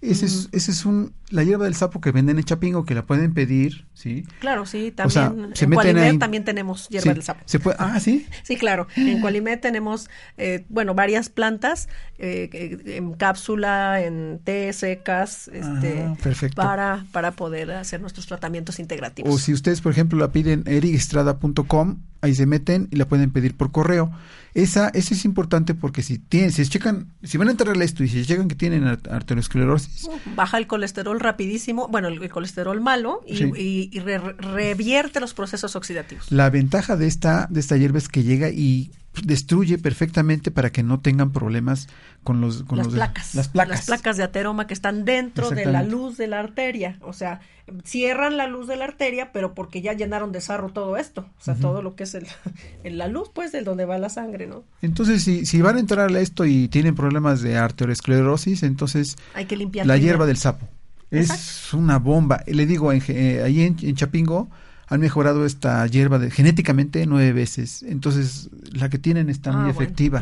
Ese, 0.00 0.26
es, 0.26 0.48
ese 0.52 0.70
es 0.70 0.86
un, 0.86 1.12
la 1.30 1.42
hierba 1.42 1.64
del 1.64 1.74
sapo 1.74 2.00
que 2.00 2.12
venden 2.12 2.38
en 2.38 2.44
Chapingo, 2.44 2.84
que 2.84 2.94
la 2.94 3.04
pueden 3.04 3.34
pedir, 3.34 3.86
¿sí? 3.94 4.24
Claro, 4.38 4.64
sí, 4.64 4.94
O 5.04 5.10
sea, 5.10 5.28
también 5.30 5.56
se 5.56 5.64
en 5.64 5.98
ahí- 5.98 6.18
también 6.18 6.44
tenemos 6.44 6.88
hierba 6.88 7.02
Sí, 7.02 7.08
del 7.08 7.22
sapo. 7.24 7.40
Se 7.46 7.58
puede, 7.58 7.76
ah, 7.80 7.98
sí. 7.98 8.24
Sí, 8.44 8.54
claro. 8.56 8.86
En 8.94 9.20
Cualimed 9.20 9.58
tenemos, 9.58 10.08
eh, 10.36 10.64
bueno, 10.68 10.94
varias 10.94 11.30
plantas 11.30 11.88
eh, 12.18 12.48
en 12.86 13.12
cápsula, 13.14 14.00
en 14.00 14.40
té 14.44 14.72
secas, 14.72 15.48
este, 15.48 16.02
Ah, 16.02 16.16
perfecto. 16.22 16.54
para 16.62 17.04
para 17.10 17.32
poder 17.32 17.72
hacer 17.72 18.00
nuestros 18.00 18.26
tratamientos 18.26 18.78
integrativos. 18.78 19.34
O 19.34 19.38
si 19.38 19.52
ustedes, 19.52 19.80
por 19.80 19.90
ejemplo, 19.90 20.16
la 20.18 20.30
piden 20.30 20.62
erigestrada.com, 20.66 21.98
ahí 22.20 22.34
se 22.34 22.46
meten 22.46 22.88
y 22.90 22.96
la 22.96 23.06
pueden 23.06 23.30
pedir 23.30 23.56
por 23.56 23.70
correo. 23.72 24.10
Esa, 24.54 24.88
eso 24.88 25.14
es 25.14 25.24
importante 25.24 25.74
porque 25.74 26.02
si 26.02 26.18
tienen, 26.18 26.50
si 26.52 26.66
checan, 26.66 27.12
si 27.22 27.38
van 27.38 27.48
a 27.48 27.50
entrar 27.52 27.76
a 27.78 27.84
esto 27.84 28.02
y 28.02 28.08
si 28.08 28.24
checan 28.24 28.48
que 28.48 28.54
tienen 28.56 28.84
ar- 28.84 28.98
arteriosclerosis, 29.10 30.08
Baja 30.34 30.58
el 30.58 30.66
colesterol 30.66 31.20
rapidísimo, 31.20 31.86
bueno, 31.88 32.08
el, 32.08 32.20
el 32.22 32.30
colesterol 32.30 32.80
malo 32.80 33.20
y, 33.26 33.36
Sí. 33.36 33.44
y- 33.56 33.90
y 33.92 34.00
re- 34.00 34.18
revierte 34.18 35.20
los 35.20 35.34
procesos 35.34 35.76
oxidativos. 35.76 36.30
La 36.32 36.50
ventaja 36.50 36.96
de 36.96 37.06
esta, 37.06 37.46
de 37.50 37.60
esta 37.60 37.76
hierba 37.76 37.98
es 37.98 38.08
que 38.08 38.22
llega 38.24 38.48
y 38.50 38.90
destruye 39.24 39.78
perfectamente 39.78 40.50
para 40.50 40.70
que 40.70 40.82
no 40.82 41.00
tengan 41.00 41.32
problemas 41.32 41.88
con 42.24 42.40
los, 42.40 42.62
con 42.64 42.78
las 42.78 42.86
los 42.86 42.94
de- 42.94 42.98
placas, 42.98 43.34
las 43.34 43.48
placas. 43.48 44.16
de 44.16 44.22
ateroma 44.22 44.66
que 44.66 44.74
están 44.74 45.04
dentro 45.04 45.50
de 45.50 45.66
la 45.66 45.82
luz 45.82 46.16
de 46.16 46.26
la 46.26 46.40
arteria, 46.40 46.98
o 47.02 47.12
sea, 47.12 47.40
cierran 47.84 48.36
la 48.36 48.46
luz 48.46 48.66
de 48.66 48.76
la 48.76 48.84
arteria, 48.86 49.30
pero 49.32 49.54
porque 49.54 49.82
ya 49.82 49.92
llenaron 49.92 50.32
de 50.32 50.40
sarro 50.40 50.70
todo 50.70 50.96
esto, 50.96 51.28
o 51.38 51.42
sea, 51.42 51.54
todo 51.54 51.82
lo 51.82 51.94
que 51.96 52.04
es 52.04 52.14
el, 52.14 52.26
en 52.84 52.98
la 52.98 53.08
luz, 53.08 53.30
pues, 53.32 53.52
del 53.52 53.64
donde 53.64 53.84
va 53.84 53.98
la 53.98 54.08
sangre, 54.08 54.46
¿no? 54.46 54.64
Entonces, 54.82 55.22
si, 55.22 55.44
si 55.46 55.60
van 55.62 55.76
a 55.76 55.80
entrar 55.80 56.10
a 56.14 56.20
esto 56.20 56.44
y 56.44 56.68
tienen 56.68 56.94
problemas 56.94 57.42
de 57.42 57.56
arteriosclerosis, 57.58 58.62
entonces 58.62 59.16
Hay 59.34 59.46
que 59.46 59.56
limpiar. 59.56 59.86
la 59.86 59.96
hierba 59.96 60.26
del 60.26 60.36
sapo 60.36 60.68
es 61.10 61.72
una 61.72 61.98
bomba. 61.98 62.42
Le 62.46 62.66
digo, 62.66 62.92
en, 62.92 63.02
eh, 63.08 63.42
ahí 63.42 63.62
en, 63.62 63.76
en 63.80 63.94
Chapingo 63.96 64.50
han 64.88 65.00
mejorado 65.00 65.44
esta 65.46 65.86
hierba 65.86 66.18
de, 66.18 66.30
genéticamente 66.30 67.04
nueve 67.06 67.32
veces. 67.32 67.82
Entonces, 67.82 68.48
la 68.72 68.88
que 68.88 68.98
tienen 68.98 69.28
está 69.28 69.50
Ah, 69.50 69.52
muy 69.54 69.64
bueno, 69.64 69.80
efectiva. 69.82 70.20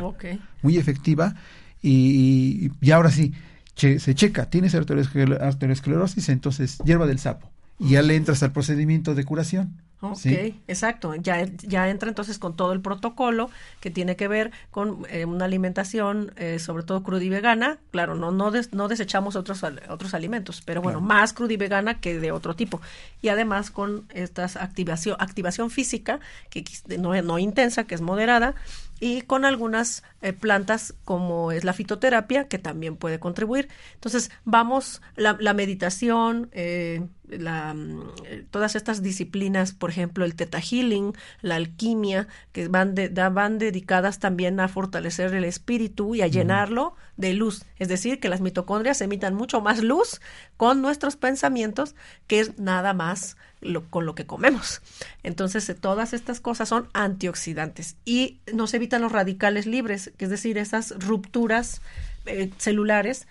muy 0.63 0.77
efectiva 0.77 1.35
y, 1.83 2.71
y 2.81 2.91
ahora 2.91 3.11
sí, 3.11 3.33
che- 3.75 3.99
se 4.01 4.15
checa, 4.15 4.51
tienes 4.51 4.75
arterioscler- 4.75 5.41
arteriosclerosis, 5.41 6.29
entonces 6.31 6.79
hierba 6.85 7.07
del 7.07 7.19
sapo 7.19 7.51
y 7.79 7.91
ya 7.91 8.03
le 8.03 8.17
entras 8.17 8.43
al 8.43 8.53
procedimiento 8.53 9.15
de 9.15 9.25
curación. 9.25 9.75
Ok, 10.13 10.19
¿sí? 10.19 10.61
exacto. 10.69 11.15
Ya, 11.17 11.45
ya 11.63 11.89
entra 11.89 12.09
entonces 12.09 12.39
con 12.39 12.55
todo 12.57 12.73
el 12.73 12.81
protocolo 12.81 13.51
que 13.81 13.91
tiene 13.91 14.17
que 14.17 14.29
ver 14.29 14.51
con 14.71 15.07
eh, 15.11 15.25
una 15.25 15.45
alimentación, 15.45 16.33
eh, 16.37 16.59
sobre 16.59 16.83
todo 16.85 17.03
cruda 17.03 17.23
y 17.23 17.29
vegana. 17.29 17.79
Claro, 17.91 18.15
no, 18.15 18.31
no, 18.33 18.51
des- 18.51 18.73
no 18.73 18.89
desechamos 18.89 19.37
otros, 19.37 19.63
otros 19.89 20.15
alimentos, 20.15 20.63
pero 20.65 20.83
bueno, 20.83 20.99
Claro. 21.01 21.15
más 21.15 21.33
cruda 21.33 21.53
y 21.53 21.57
vegana 21.57 22.01
que 22.01 22.19
de 22.19 22.33
otro 22.33 22.55
tipo. 22.57 22.81
Y 23.23 23.29
además 23.29 23.71
con 23.71 24.07
esta 24.15 24.45
activación, 24.45 25.17
activación 25.19 25.71
física, 25.71 26.21
que 26.51 26.65
no, 26.99 27.21
no 27.23 27.39
intensa, 27.39 27.85
que 27.85 27.95
es 27.95 28.01
moderada, 28.01 28.55
y 29.01 29.23
con 29.23 29.45
algunas 29.45 30.03
eh, 30.23 30.33
plantas 30.33 30.95
como 31.05 31.53
es 31.53 31.65
la 31.65 31.73
fitoterapia, 31.73 32.49
que 32.49 32.59
también 32.59 32.97
puede 32.97 33.19
contribuir. 33.21 33.69
Entonces, 33.95 34.31
vamos, 34.45 35.03
la, 35.17 35.37
la 35.39 35.53
meditación, 35.55 36.49
eh, 36.53 37.07
la, 37.29 37.75
mm, 37.75 38.01
eh, 38.25 38.47
todas 38.51 38.75
estas 38.77 39.03
disciplinas, 39.03 39.73
por 39.73 39.91
ejemplo, 39.91 40.25
el 40.25 40.35
Theta 40.35 40.61
Healing, 40.61 41.13
la 41.43 41.57
alquimia, 41.57 42.29
que 42.53 42.69
van, 42.69 42.95
de- 42.95 43.09
da- 43.11 43.29
van 43.29 43.59
dedicadas 43.59 44.19
también 44.19 44.61
a 44.61 44.69
fortalecer 44.69 45.35
el 45.35 45.45
espíritu 45.45 46.15
y 46.15 46.23
a 46.23 46.27
llenarlo 46.29 46.95
de 47.17 47.35
luz. 47.35 47.65
Es 47.79 47.89
decir, 47.89 48.19
que 48.21 48.29
las 48.29 48.41
mitocondrias 48.41 49.01
emitan 49.01 49.35
mucho 49.35 49.61
más 49.61 49.83
luz 49.83 50.21
con 50.57 50.81
nuestros 50.83 51.17
pensamientos 51.17 51.95
que 52.27 52.41
es 52.41 52.59
nada 52.59 52.95
más 52.95 53.37
lo- 53.61 53.85
con 53.91 54.07
lo 54.07 54.15
que 54.15 54.27
comemos. 54.27 54.83
Entonces, 55.23 55.69
eh, 55.69 55.75
todas 55.75 56.13
estas 56.13 56.41
cosas 56.41 56.69
son 56.69 56.89
antioxidantes 56.93 57.97
y 58.05 58.39
nos 58.53 58.75
evitan 58.75 59.03
los 59.03 59.13
radicales 59.13 59.67
libres, 59.67 60.13
que 60.17 60.25
es 60.27 60.31
decir, 60.31 60.59
esas 60.59 60.95
rupturas 60.99 61.81
eh, 62.27 62.51
celulares 62.59 63.27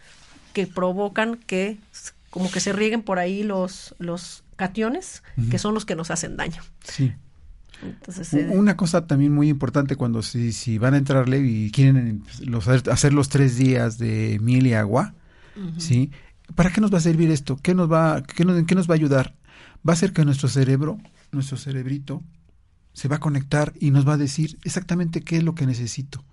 que 0.54 0.68
provocan 0.68 1.36
que 1.38 1.78
como 2.30 2.52
que 2.52 2.60
se 2.60 2.74
rieguen 2.74 3.02
por 3.02 3.20
ahí 3.20 3.44
los, 3.44 3.96
los 4.00 4.44
cationes, 4.58 5.24
que 5.52 5.58
son 5.60 5.74
los 5.74 5.86
que 5.86 5.96
nos 5.96 6.12
hacen 6.12 6.36
daño. 6.38 6.62
Sí. 6.84 7.14
Entonces, 7.84 8.34
eh, 8.34 8.48
Una 8.52 8.76
cosa 8.78 9.06
también 9.06 9.34
muy 9.34 9.50
importante 9.50 9.96
cuando 9.98 10.22
si, 10.22 10.52
si 10.54 10.78
van 10.78 10.94
a 10.94 10.98
entrarle 10.98 11.40
y 11.40 11.72
quieren 11.72 12.22
pues, 12.22 12.40
los, 12.42 12.68
hacer 12.68 13.14
los 13.14 13.30
tres 13.30 13.58
días 13.58 13.98
de 13.98 14.40
miel 14.42 14.66
y 14.68 14.74
agua, 14.74 15.14
¿sí? 15.78 16.12
¿Para 16.56 16.72
qué 16.72 16.80
nos 16.82 16.94
va 16.94 16.98
a 16.98 17.02
servir 17.02 17.32
esto? 17.32 17.58
¿Qué 17.62 17.74
nos 17.74 17.92
va, 17.92 18.22
qué 18.24 18.44
nos, 18.46 18.58
en 18.58 18.66
qué 18.66 18.76
nos 18.76 18.90
va 18.90 18.94
a 18.94 18.98
ayudar? 18.98 19.34
Va 19.88 19.92
a 19.92 19.96
hacer 19.96 20.14
que 20.14 20.26
nuestro 20.26 20.50
cerebro, 20.50 20.98
nuestro 21.32 21.58
cerebrito, 21.58 22.24
se 22.94 23.08
va 23.08 23.18
a 23.18 23.20
conectar 23.20 23.74
y 23.80 23.92
nos 23.92 24.08
va 24.08 24.14
a 24.14 24.18
decir 24.18 24.58
exactamente 24.64 25.22
qué 25.22 25.38
es 25.38 25.44
lo 25.44 25.54
que 25.56 25.66
necesito. 25.66 26.24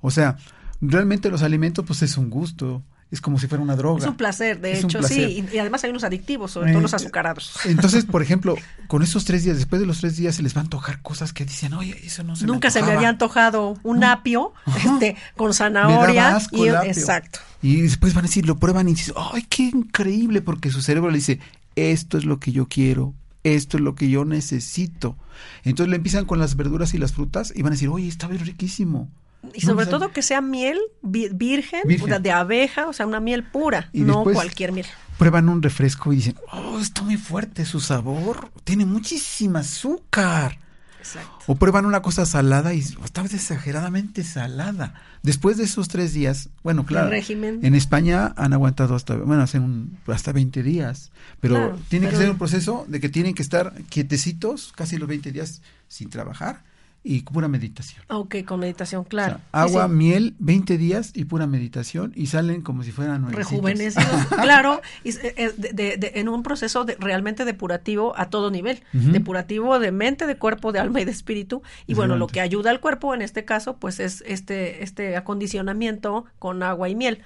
O 0.00 0.10
sea, 0.10 0.36
realmente 0.80 1.30
los 1.30 1.42
alimentos 1.42 1.84
pues 1.86 2.02
es 2.02 2.16
un 2.18 2.28
gusto, 2.30 2.82
es 3.10 3.20
como 3.20 3.38
si 3.38 3.46
fuera 3.46 3.62
una 3.64 3.74
droga. 3.74 4.00
Es 4.00 4.06
un 4.06 4.16
placer, 4.16 4.60
de 4.60 4.72
Es 4.72 4.78
hecho, 4.84 4.98
placer. 4.98 5.28
sí. 5.30 5.46
Y, 5.50 5.56
y 5.56 5.58
además 5.58 5.82
hay 5.84 5.90
unos 5.90 6.04
adictivos, 6.04 6.50
sobre 6.52 6.70
todo 6.72 6.80
Eh, 6.80 6.82
los 6.82 6.94
azucarados. 6.94 7.52
Entonces, 7.64 8.04
por 8.04 8.20
ejemplo, 8.22 8.54
con 8.86 9.02
esos 9.02 9.24
tres 9.24 9.44
días, 9.44 9.56
después 9.56 9.80
de 9.80 9.86
los 9.86 10.00
tres 10.00 10.16
días, 10.16 10.34
se 10.36 10.42
les 10.42 10.54
va 10.54 10.60
a 10.60 10.64
antojar 10.64 11.00
cosas 11.00 11.32
que 11.32 11.44
dicen, 11.44 11.72
oye, 11.74 11.98
eso 12.04 12.22
no 12.22 12.36
se 12.36 12.44
Nunca 12.46 12.70
se 12.70 12.78
me 12.80 12.82
antojaba". 12.82 12.98
había 12.98 13.08
antojado 13.08 13.78
un 13.82 14.00
No. 14.00 14.10
apio 14.10 14.52
este, 14.76 15.16
con 15.36 15.54
zanahoria. 15.54 16.36
asco 16.36 16.64
y, 16.64 16.68
el 16.68 16.76
apio. 16.76 16.90
exacto. 16.90 17.38
Y 17.62 17.80
después 17.80 18.12
van 18.14 18.24
a 18.24 18.28
decir, 18.28 18.46
lo 18.46 18.58
prueban 18.58 18.88
y 18.88 18.94
dicen, 18.94 19.14
¡ay, 19.32 19.46
qué 19.48 19.62
increíble! 19.64 20.42
Porque 20.42 20.70
su 20.70 20.82
cerebro 20.82 21.10
le 21.10 21.16
dice, 21.16 21.40
esto 21.76 22.18
es 22.18 22.24
lo 22.24 22.38
que 22.40 22.52
yo 22.52 22.66
quiero, 22.68 23.14
esto 23.42 23.76
es 23.76 23.82
lo 23.82 23.94
que 23.94 24.08
yo 24.08 24.24
necesito. 24.24 25.16
Entonces 25.64 25.90
le 25.90 25.96
empiezan 25.96 26.24
con 26.24 26.38
las 26.38 26.56
verduras 26.56 26.94
y 26.94 26.98
las 26.98 27.12
frutas 27.12 27.52
y 27.54 27.62
van 27.62 27.72
a 27.72 27.76
decir, 27.76 27.88
oye, 27.88 28.08
está 28.08 28.26
bien 28.28 28.44
riquísimo. 28.44 29.10
Y 29.52 29.60
sobre 29.60 29.84
No, 29.84 29.90
todo 29.90 30.10
que 30.10 30.22
sea 30.22 30.40
miel 30.40 30.78
vi- 31.02 31.28
virgen, 31.28 31.82
Virgen. 31.86 32.22
de 32.22 32.30
abeja, 32.32 32.88
o 32.88 32.92
sea, 32.94 33.06
una 33.06 33.20
miel 33.20 33.44
pura, 33.44 33.90
Y 33.92 34.00
no 34.00 34.24
cualquier 34.24 34.72
miel. 34.72 34.86
Prueban 35.18 35.48
un 35.50 35.62
refresco 35.62 36.12
y 36.12 36.16
dicen, 36.16 36.36
oh, 36.50 36.78
está 36.80 37.02
muy 37.02 37.16
fuerte 37.18 37.64
su 37.66 37.78
sabor, 37.80 38.50
tiene 38.64 38.86
muchísima 38.86 39.58
azúcar. 39.60 40.58
Exacto. 41.04 41.44
O 41.46 41.56
prueban 41.56 41.84
una 41.84 42.00
cosa 42.00 42.24
salada 42.24 42.72
y 42.72 42.78
está 42.78 43.22
exageradamente 43.22 44.24
salada. 44.24 44.94
Después 45.22 45.58
de 45.58 45.64
esos 45.64 45.88
tres 45.88 46.14
días, 46.14 46.48
bueno, 46.62 46.86
claro, 46.86 47.10
régimen. 47.10 47.60
en 47.62 47.74
España 47.74 48.32
han 48.36 48.54
aguantado 48.54 48.94
hasta, 48.94 49.14
bueno, 49.16 49.42
hacen 49.42 49.62
un, 49.62 49.98
hasta 50.06 50.32
20 50.32 50.62
días, 50.62 51.12
pero 51.40 51.56
Claro, 51.56 51.78
tiene 51.88 52.08
que 52.08 52.16
ser 52.16 52.30
un 52.30 52.38
proceso 52.38 52.86
de 52.88 53.00
que 53.00 53.10
tienen 53.10 53.34
que 53.34 53.42
estar 53.42 53.74
quietecitos 53.90 54.72
casi 54.74 54.96
los 54.96 55.06
20 55.08 55.30
días 55.30 55.60
sin 55.88 56.08
trabajar 56.08 56.62
y 57.06 57.20
pura 57.20 57.48
meditación. 57.48 58.02
Ok, 58.08 58.36
con 58.46 58.60
meditación, 58.60 59.02
O 59.02 59.04
claro. 59.04 59.36
sea, 59.52 59.62
agua, 59.62 59.86
sí. 59.88 59.92
miel, 59.92 60.34
20 60.38 60.78
días 60.78 61.12
y 61.14 61.26
pura 61.26 61.46
meditación 61.46 62.12
y 62.16 62.28
salen 62.28 62.62
como 62.62 62.82
si 62.82 62.92
fueran 62.92 63.20
nuevecitos. 63.20 63.50
rejuvenecidos, 63.52 64.26
claro, 64.42 64.80
y 65.04 65.10
es 65.10 65.20
de- 65.22 65.52
de- 65.74 65.96
de- 65.98 66.12
en 66.14 66.30
un 66.30 66.42
proceso 66.42 66.84
de, 66.86 66.96
realmente 66.98 67.44
depurativo 67.44 68.14
a 68.18 68.30
todo 68.30 68.50
nivel, 68.50 68.82
depurativo 68.92 69.78
de 69.78 69.92
mente, 69.92 70.26
de 70.26 70.36
cuerpo, 70.38 70.72
de 70.72 70.78
alma 70.78 71.00
y 71.02 71.04
de 71.04 71.10
espíritu, 71.10 71.62
y 71.86 71.92
bueno, 71.94 72.16
lo 72.16 72.26
que 72.26 72.40
ayuda 72.40 72.70
al 72.70 72.80
cuerpo 72.80 73.14
en 73.14 73.20
este 73.22 73.44
caso, 73.44 73.76
pues 73.76 74.00
es 74.00 74.24
este, 74.26 74.82
este 74.82 75.16
acondicionamiento 75.16 76.24
con 76.38 76.62
agua 76.62 76.88
y 76.88 76.94
miel. 76.94 77.18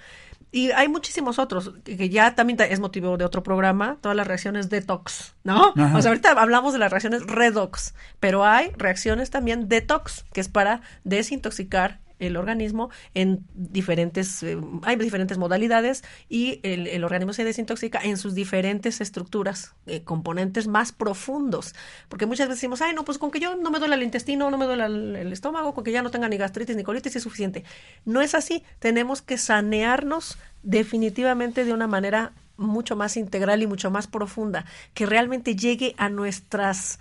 Y 0.51 0.71
hay 0.71 0.89
muchísimos 0.89 1.39
otros, 1.39 1.75
que 1.85 2.09
ya 2.09 2.35
también 2.35 2.59
es 2.61 2.81
motivo 2.81 3.17
de 3.19 3.25
otro 3.25 3.43
programa, 3.43 3.99
todas 4.01 4.17
las 4.17 4.27
reacciones 4.27 4.71
detox, 4.71 5.35
¿no? 5.45 5.75
Ajá. 5.77 5.97
O 5.97 6.03
sea, 6.03 6.11
ahorita 6.11 6.31
hablamos 6.33 6.73
de 6.73 6.79
las 6.79 6.91
reacciones 6.91 7.27
redox, 7.27 7.95
pero 8.19 8.45
hay 8.45 8.71
reacciones 8.77 9.31
también 9.31 9.69
detox, 9.69 10.25
que 10.33 10.41
es 10.41 10.49
para 10.49 10.81
desintoxicar 11.05 12.01
el 12.19 12.37
organismo 12.37 12.91
en 13.15 13.45
diferentes, 13.55 14.43
eh, 14.43 14.59
hay 14.83 14.97
diferentes 14.97 15.39
modalidades 15.39 16.05
y 16.29 16.61
el, 16.63 17.05
organismo 17.05 17.33
se 17.33 17.45
desintoxica 17.45 18.01
en 18.03 18.17
sus 18.17 18.35
diferentes 18.35 19.01
estructuras, 19.01 19.75
eh, 19.87 20.03
componentes 20.03 20.67
más 20.67 20.93
profundos. 20.93 21.75
Porque 22.09 22.27
muchas 22.27 22.49
veces 22.49 22.61
decimos, 22.61 22.83
ay, 22.83 22.95
no, 22.95 23.05
pues 23.05 23.19
con 23.19 23.31
que 23.31 23.41
yo 23.41 23.57
no 23.57 23.71
me 23.71 23.79
duele 23.79 23.95
el 23.95 24.03
intestino, 24.03 24.51
no 24.51 24.59
me 24.59 24.67
duele 24.67 24.85
el, 24.85 25.17
el 25.17 25.33
estómago, 25.33 25.75
con 25.75 25.85
que 25.85 25.93
ya 25.93 26.03
no 26.03 26.11
tenga 26.11 26.29
ni 26.29 26.37
gastritis 26.37 26.77
ni 26.77 26.83
colitis 26.83 27.17
es 27.17 27.23
suficiente. 27.23 27.65
No 28.05 28.21
es 28.21 28.35
así, 28.35 28.63
tenemos 28.79 29.23
que 29.23 29.39
sanearnos 29.39 30.39
definitivamente 30.63 31.65
de 31.65 31.73
una 31.73 31.87
manera 31.87 32.33
mucho 32.59 32.97
más 32.97 33.17
integral 33.17 33.63
y 33.63 33.67
mucho 33.67 33.91
más 33.91 34.07
profunda, 34.07 34.67
que 34.93 35.07
realmente 35.07 35.57
llegue 35.57 35.95
a 35.97 36.11
nuestras 36.11 36.99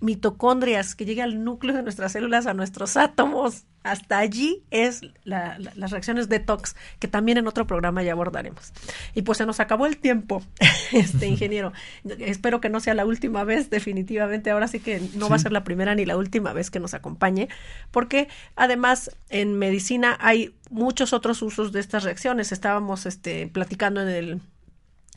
mitocondrias, 0.00 0.94
que 0.94 1.04
llegue 1.04 1.22
al 1.22 1.44
núcleo 1.44 1.74
de 1.74 1.82
nuestras 1.82 2.12
células, 2.12 2.46
a 2.46 2.54
nuestros 2.54 2.96
átomos. 2.96 3.64
Hasta 3.82 4.18
allí 4.18 4.62
es 4.70 5.00
la- 5.24 5.58
la- 5.58 5.72
las 5.74 5.90
reacciones 5.90 6.28
detox, 6.28 6.76
que 6.98 7.08
también 7.08 7.38
en 7.38 7.46
otro 7.46 7.66
programa 7.66 8.02
ya 8.02 8.12
abordaremos. 8.12 8.72
Y 9.14 9.22
pues 9.22 9.38
se 9.38 9.46
nos 9.46 9.58
acabó 9.58 9.86
el 9.86 9.96
tiempo, 9.96 10.42
este 10.92 11.26
ingeniero. 11.26 11.72
Espero 12.18 12.60
que 12.60 12.68
no 12.68 12.80
sea 12.80 12.92
la 12.92 13.06
última 13.06 13.42
vez, 13.44 13.70
definitivamente. 13.70 14.50
Ahora 14.50 14.68
sí 14.68 14.80
que 14.80 15.00
no 15.14 15.30
va 15.30 15.36
a 15.36 15.38
ser 15.38 15.52
la 15.52 15.64
primera 15.64 15.94
ni 15.94 16.04
la 16.04 16.18
última 16.18 16.52
vez 16.52 16.70
que 16.70 16.78
nos 16.80 16.92
acompañe, 16.92 17.48
porque 17.90 18.28
además 18.54 19.10
en 19.30 19.58
medicina 19.58 20.18
hay 20.20 20.54
muchos 20.70 21.14
otros 21.14 21.40
usos 21.40 21.72
de 21.72 21.80
estas 21.80 22.04
reacciones. 22.04 22.52
Estábamos 22.52 23.06
este, 23.06 23.46
platicando 23.48 24.02
en 24.02 24.08
el 24.08 24.40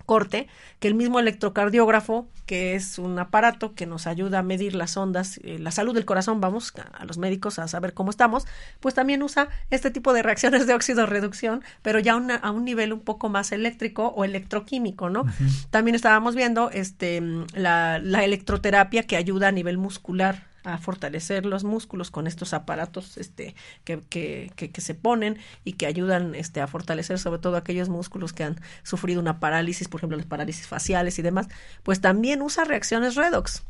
corte, 0.05 0.47
que 0.79 0.87
el 0.87 0.95
mismo 0.95 1.19
electrocardiógrafo, 1.19 2.27
que 2.45 2.75
es 2.75 2.97
un 2.99 3.17
aparato 3.19 3.73
que 3.73 3.85
nos 3.85 4.05
ayuda 4.07 4.39
a 4.39 4.43
medir 4.43 4.75
las 4.75 4.97
ondas, 4.97 5.39
eh, 5.43 5.57
la 5.59 5.71
salud 5.71 5.93
del 5.93 6.05
corazón, 6.05 6.41
vamos 6.41 6.73
a, 6.77 6.81
a 6.97 7.05
los 7.05 7.17
médicos 7.17 7.59
a 7.59 7.67
saber 7.67 7.93
cómo 7.93 8.09
estamos, 8.09 8.45
pues 8.79 8.93
también 8.95 9.23
usa 9.23 9.47
este 9.69 9.91
tipo 9.91 10.13
de 10.13 10.23
reacciones 10.23 10.67
de 10.67 10.73
óxido 10.73 11.05
reducción, 11.05 11.63
pero 11.81 11.99
ya 11.99 12.15
una- 12.15 12.35
a 12.35 12.51
un 12.51 12.65
nivel 12.65 12.91
un 12.93 12.99
poco 13.01 13.29
más 13.29 13.51
eléctrico 13.51 14.07
o 14.07 14.25
electroquímico, 14.25 15.09
¿no? 15.09 15.25
También 15.69 15.95
estábamos 15.95 16.35
viendo 16.35 16.69
este 16.71 17.21
la, 17.53 17.99
la 17.99 18.23
electroterapia 18.23 19.03
que 19.03 19.15
ayuda 19.17 19.47
a 19.47 19.51
nivel 19.51 19.77
muscular 19.77 20.51
a 20.63 20.77
fortalecer 20.77 21.45
los 21.45 21.63
músculos 21.63 22.11
con 22.11 22.27
estos 22.27 22.53
aparatos 22.53 23.17
este 23.17 23.55
que, 23.83 24.01
que, 24.09 24.51
que, 24.55 24.81
se 24.81 24.95
ponen 24.95 25.37
y 25.63 25.73
que 25.73 25.85
ayudan 25.85 26.35
este 26.35 26.61
a 26.61 26.67
fortalecer 26.67 27.19
sobre 27.19 27.39
todo 27.39 27.57
aquellos 27.57 27.89
músculos 27.89 28.33
que 28.33 28.43
han 28.43 28.59
sufrido 28.83 29.19
una 29.19 29.39
parálisis, 29.39 29.87
por 29.87 29.99
ejemplo, 29.99 30.17
las 30.17 30.25
parálisis 30.25 30.67
faciales 30.67 31.19
y 31.19 31.21
demás, 31.21 31.47
pues 31.83 32.01
también 32.01 32.41
usa 32.41 32.63
reacciones 32.63 33.15
redox. 33.15 33.63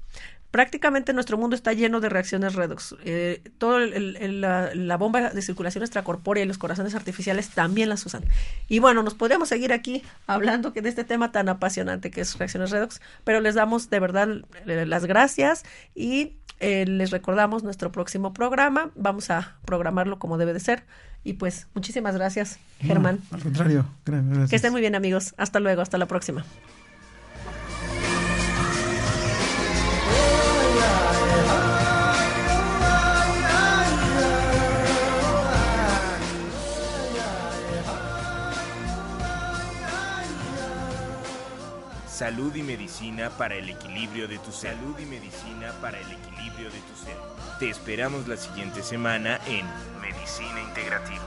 Prácticamente 0.51 1.13
nuestro 1.13 1.35
mundo 1.35 1.55
está 1.55 1.73
lleno 1.73 1.99
de 1.99 2.09
reacciones 2.09 2.53
redox. 2.53 2.95
Eh, 3.03 3.41
el- 3.59 4.41
la, 4.41 4.97
bomba 4.97 5.31
de 5.31 5.41
circulación 5.41 5.83
extracorpórea 5.83 6.43
y 6.43 6.47
los 6.47 6.59
corazones 6.59 6.93
artificiales 6.93 7.49
también 7.49 7.89
las 7.89 8.05
usan. 8.05 8.23
Y 8.69 8.77
bueno, 8.77 9.01
nos 9.01 9.15
podríamos 9.15 9.49
seguir 9.49 9.73
aquí 9.73 10.03
hablando 10.27 10.69
de 10.69 10.87
este 10.87 11.03
tema 11.03 11.31
tan 11.31 11.49
apasionante 11.49 12.11
que 12.11 12.21
es 12.21 12.37
reacciones 12.37 12.69
redox, 12.69 13.01
pero 13.23 13.41
les 13.41 13.55
damos 13.55 13.89
de 13.89 13.99
verdad 13.99 14.29
eh, 14.67 14.85
las 14.85 15.05
gracias 15.05 15.63
y 15.95 16.33
eh, 16.64 16.86
les 16.86 17.11
recordamos 17.11 17.64
nuestro 17.64 17.91
próximo 17.91 18.34
programa. 18.34 18.89
Vamos 18.95 19.30
a 19.30 19.57
programarlo 19.66 20.18
como 20.20 20.38
debe 20.38 20.53
de 20.53 20.59
ser. 20.59 20.84
Y 21.24 21.34
pues 21.34 21.68
muchísimas 21.74 22.16
gracias, 22.16 22.59
Germán. 22.80 23.20
No, 23.32 23.38
al 23.38 23.43
contrario, 23.43 23.86
gra- 24.05 24.24
gracias. 24.28 24.49
Que 24.49 24.55
estén 24.57 24.72
muy 24.72 24.82
bien 24.82 24.95
amigos. 24.95 25.34
Hasta 25.38 25.59
luego, 25.59 25.82
hasta 25.82 25.97
la 25.97 26.05
próxima. 26.07 26.43
Salud 42.24 42.55
y 42.55 42.63
medicina 42.63 43.30
para 43.32 43.55
el 43.55 43.67
equilibrio 43.67 44.30
de 44.30 44.39
tu 44.39 44.49
ser. 44.53 44.76
Salud 44.76 44.97
y 44.97 45.05
medicina 45.05 45.74
para 45.82 45.99
el 45.99 46.09
equilibrio 46.09 46.71
de 46.71 46.80
tu 46.80 46.95
ser. 46.95 47.17
Te 47.59 47.69
esperamos 47.69 48.30
la 48.30 48.38
siguiente 48.38 48.82
semana 48.82 49.41
en 49.45 49.65
Medicina 49.99 50.61
Integrativa. 50.61 51.19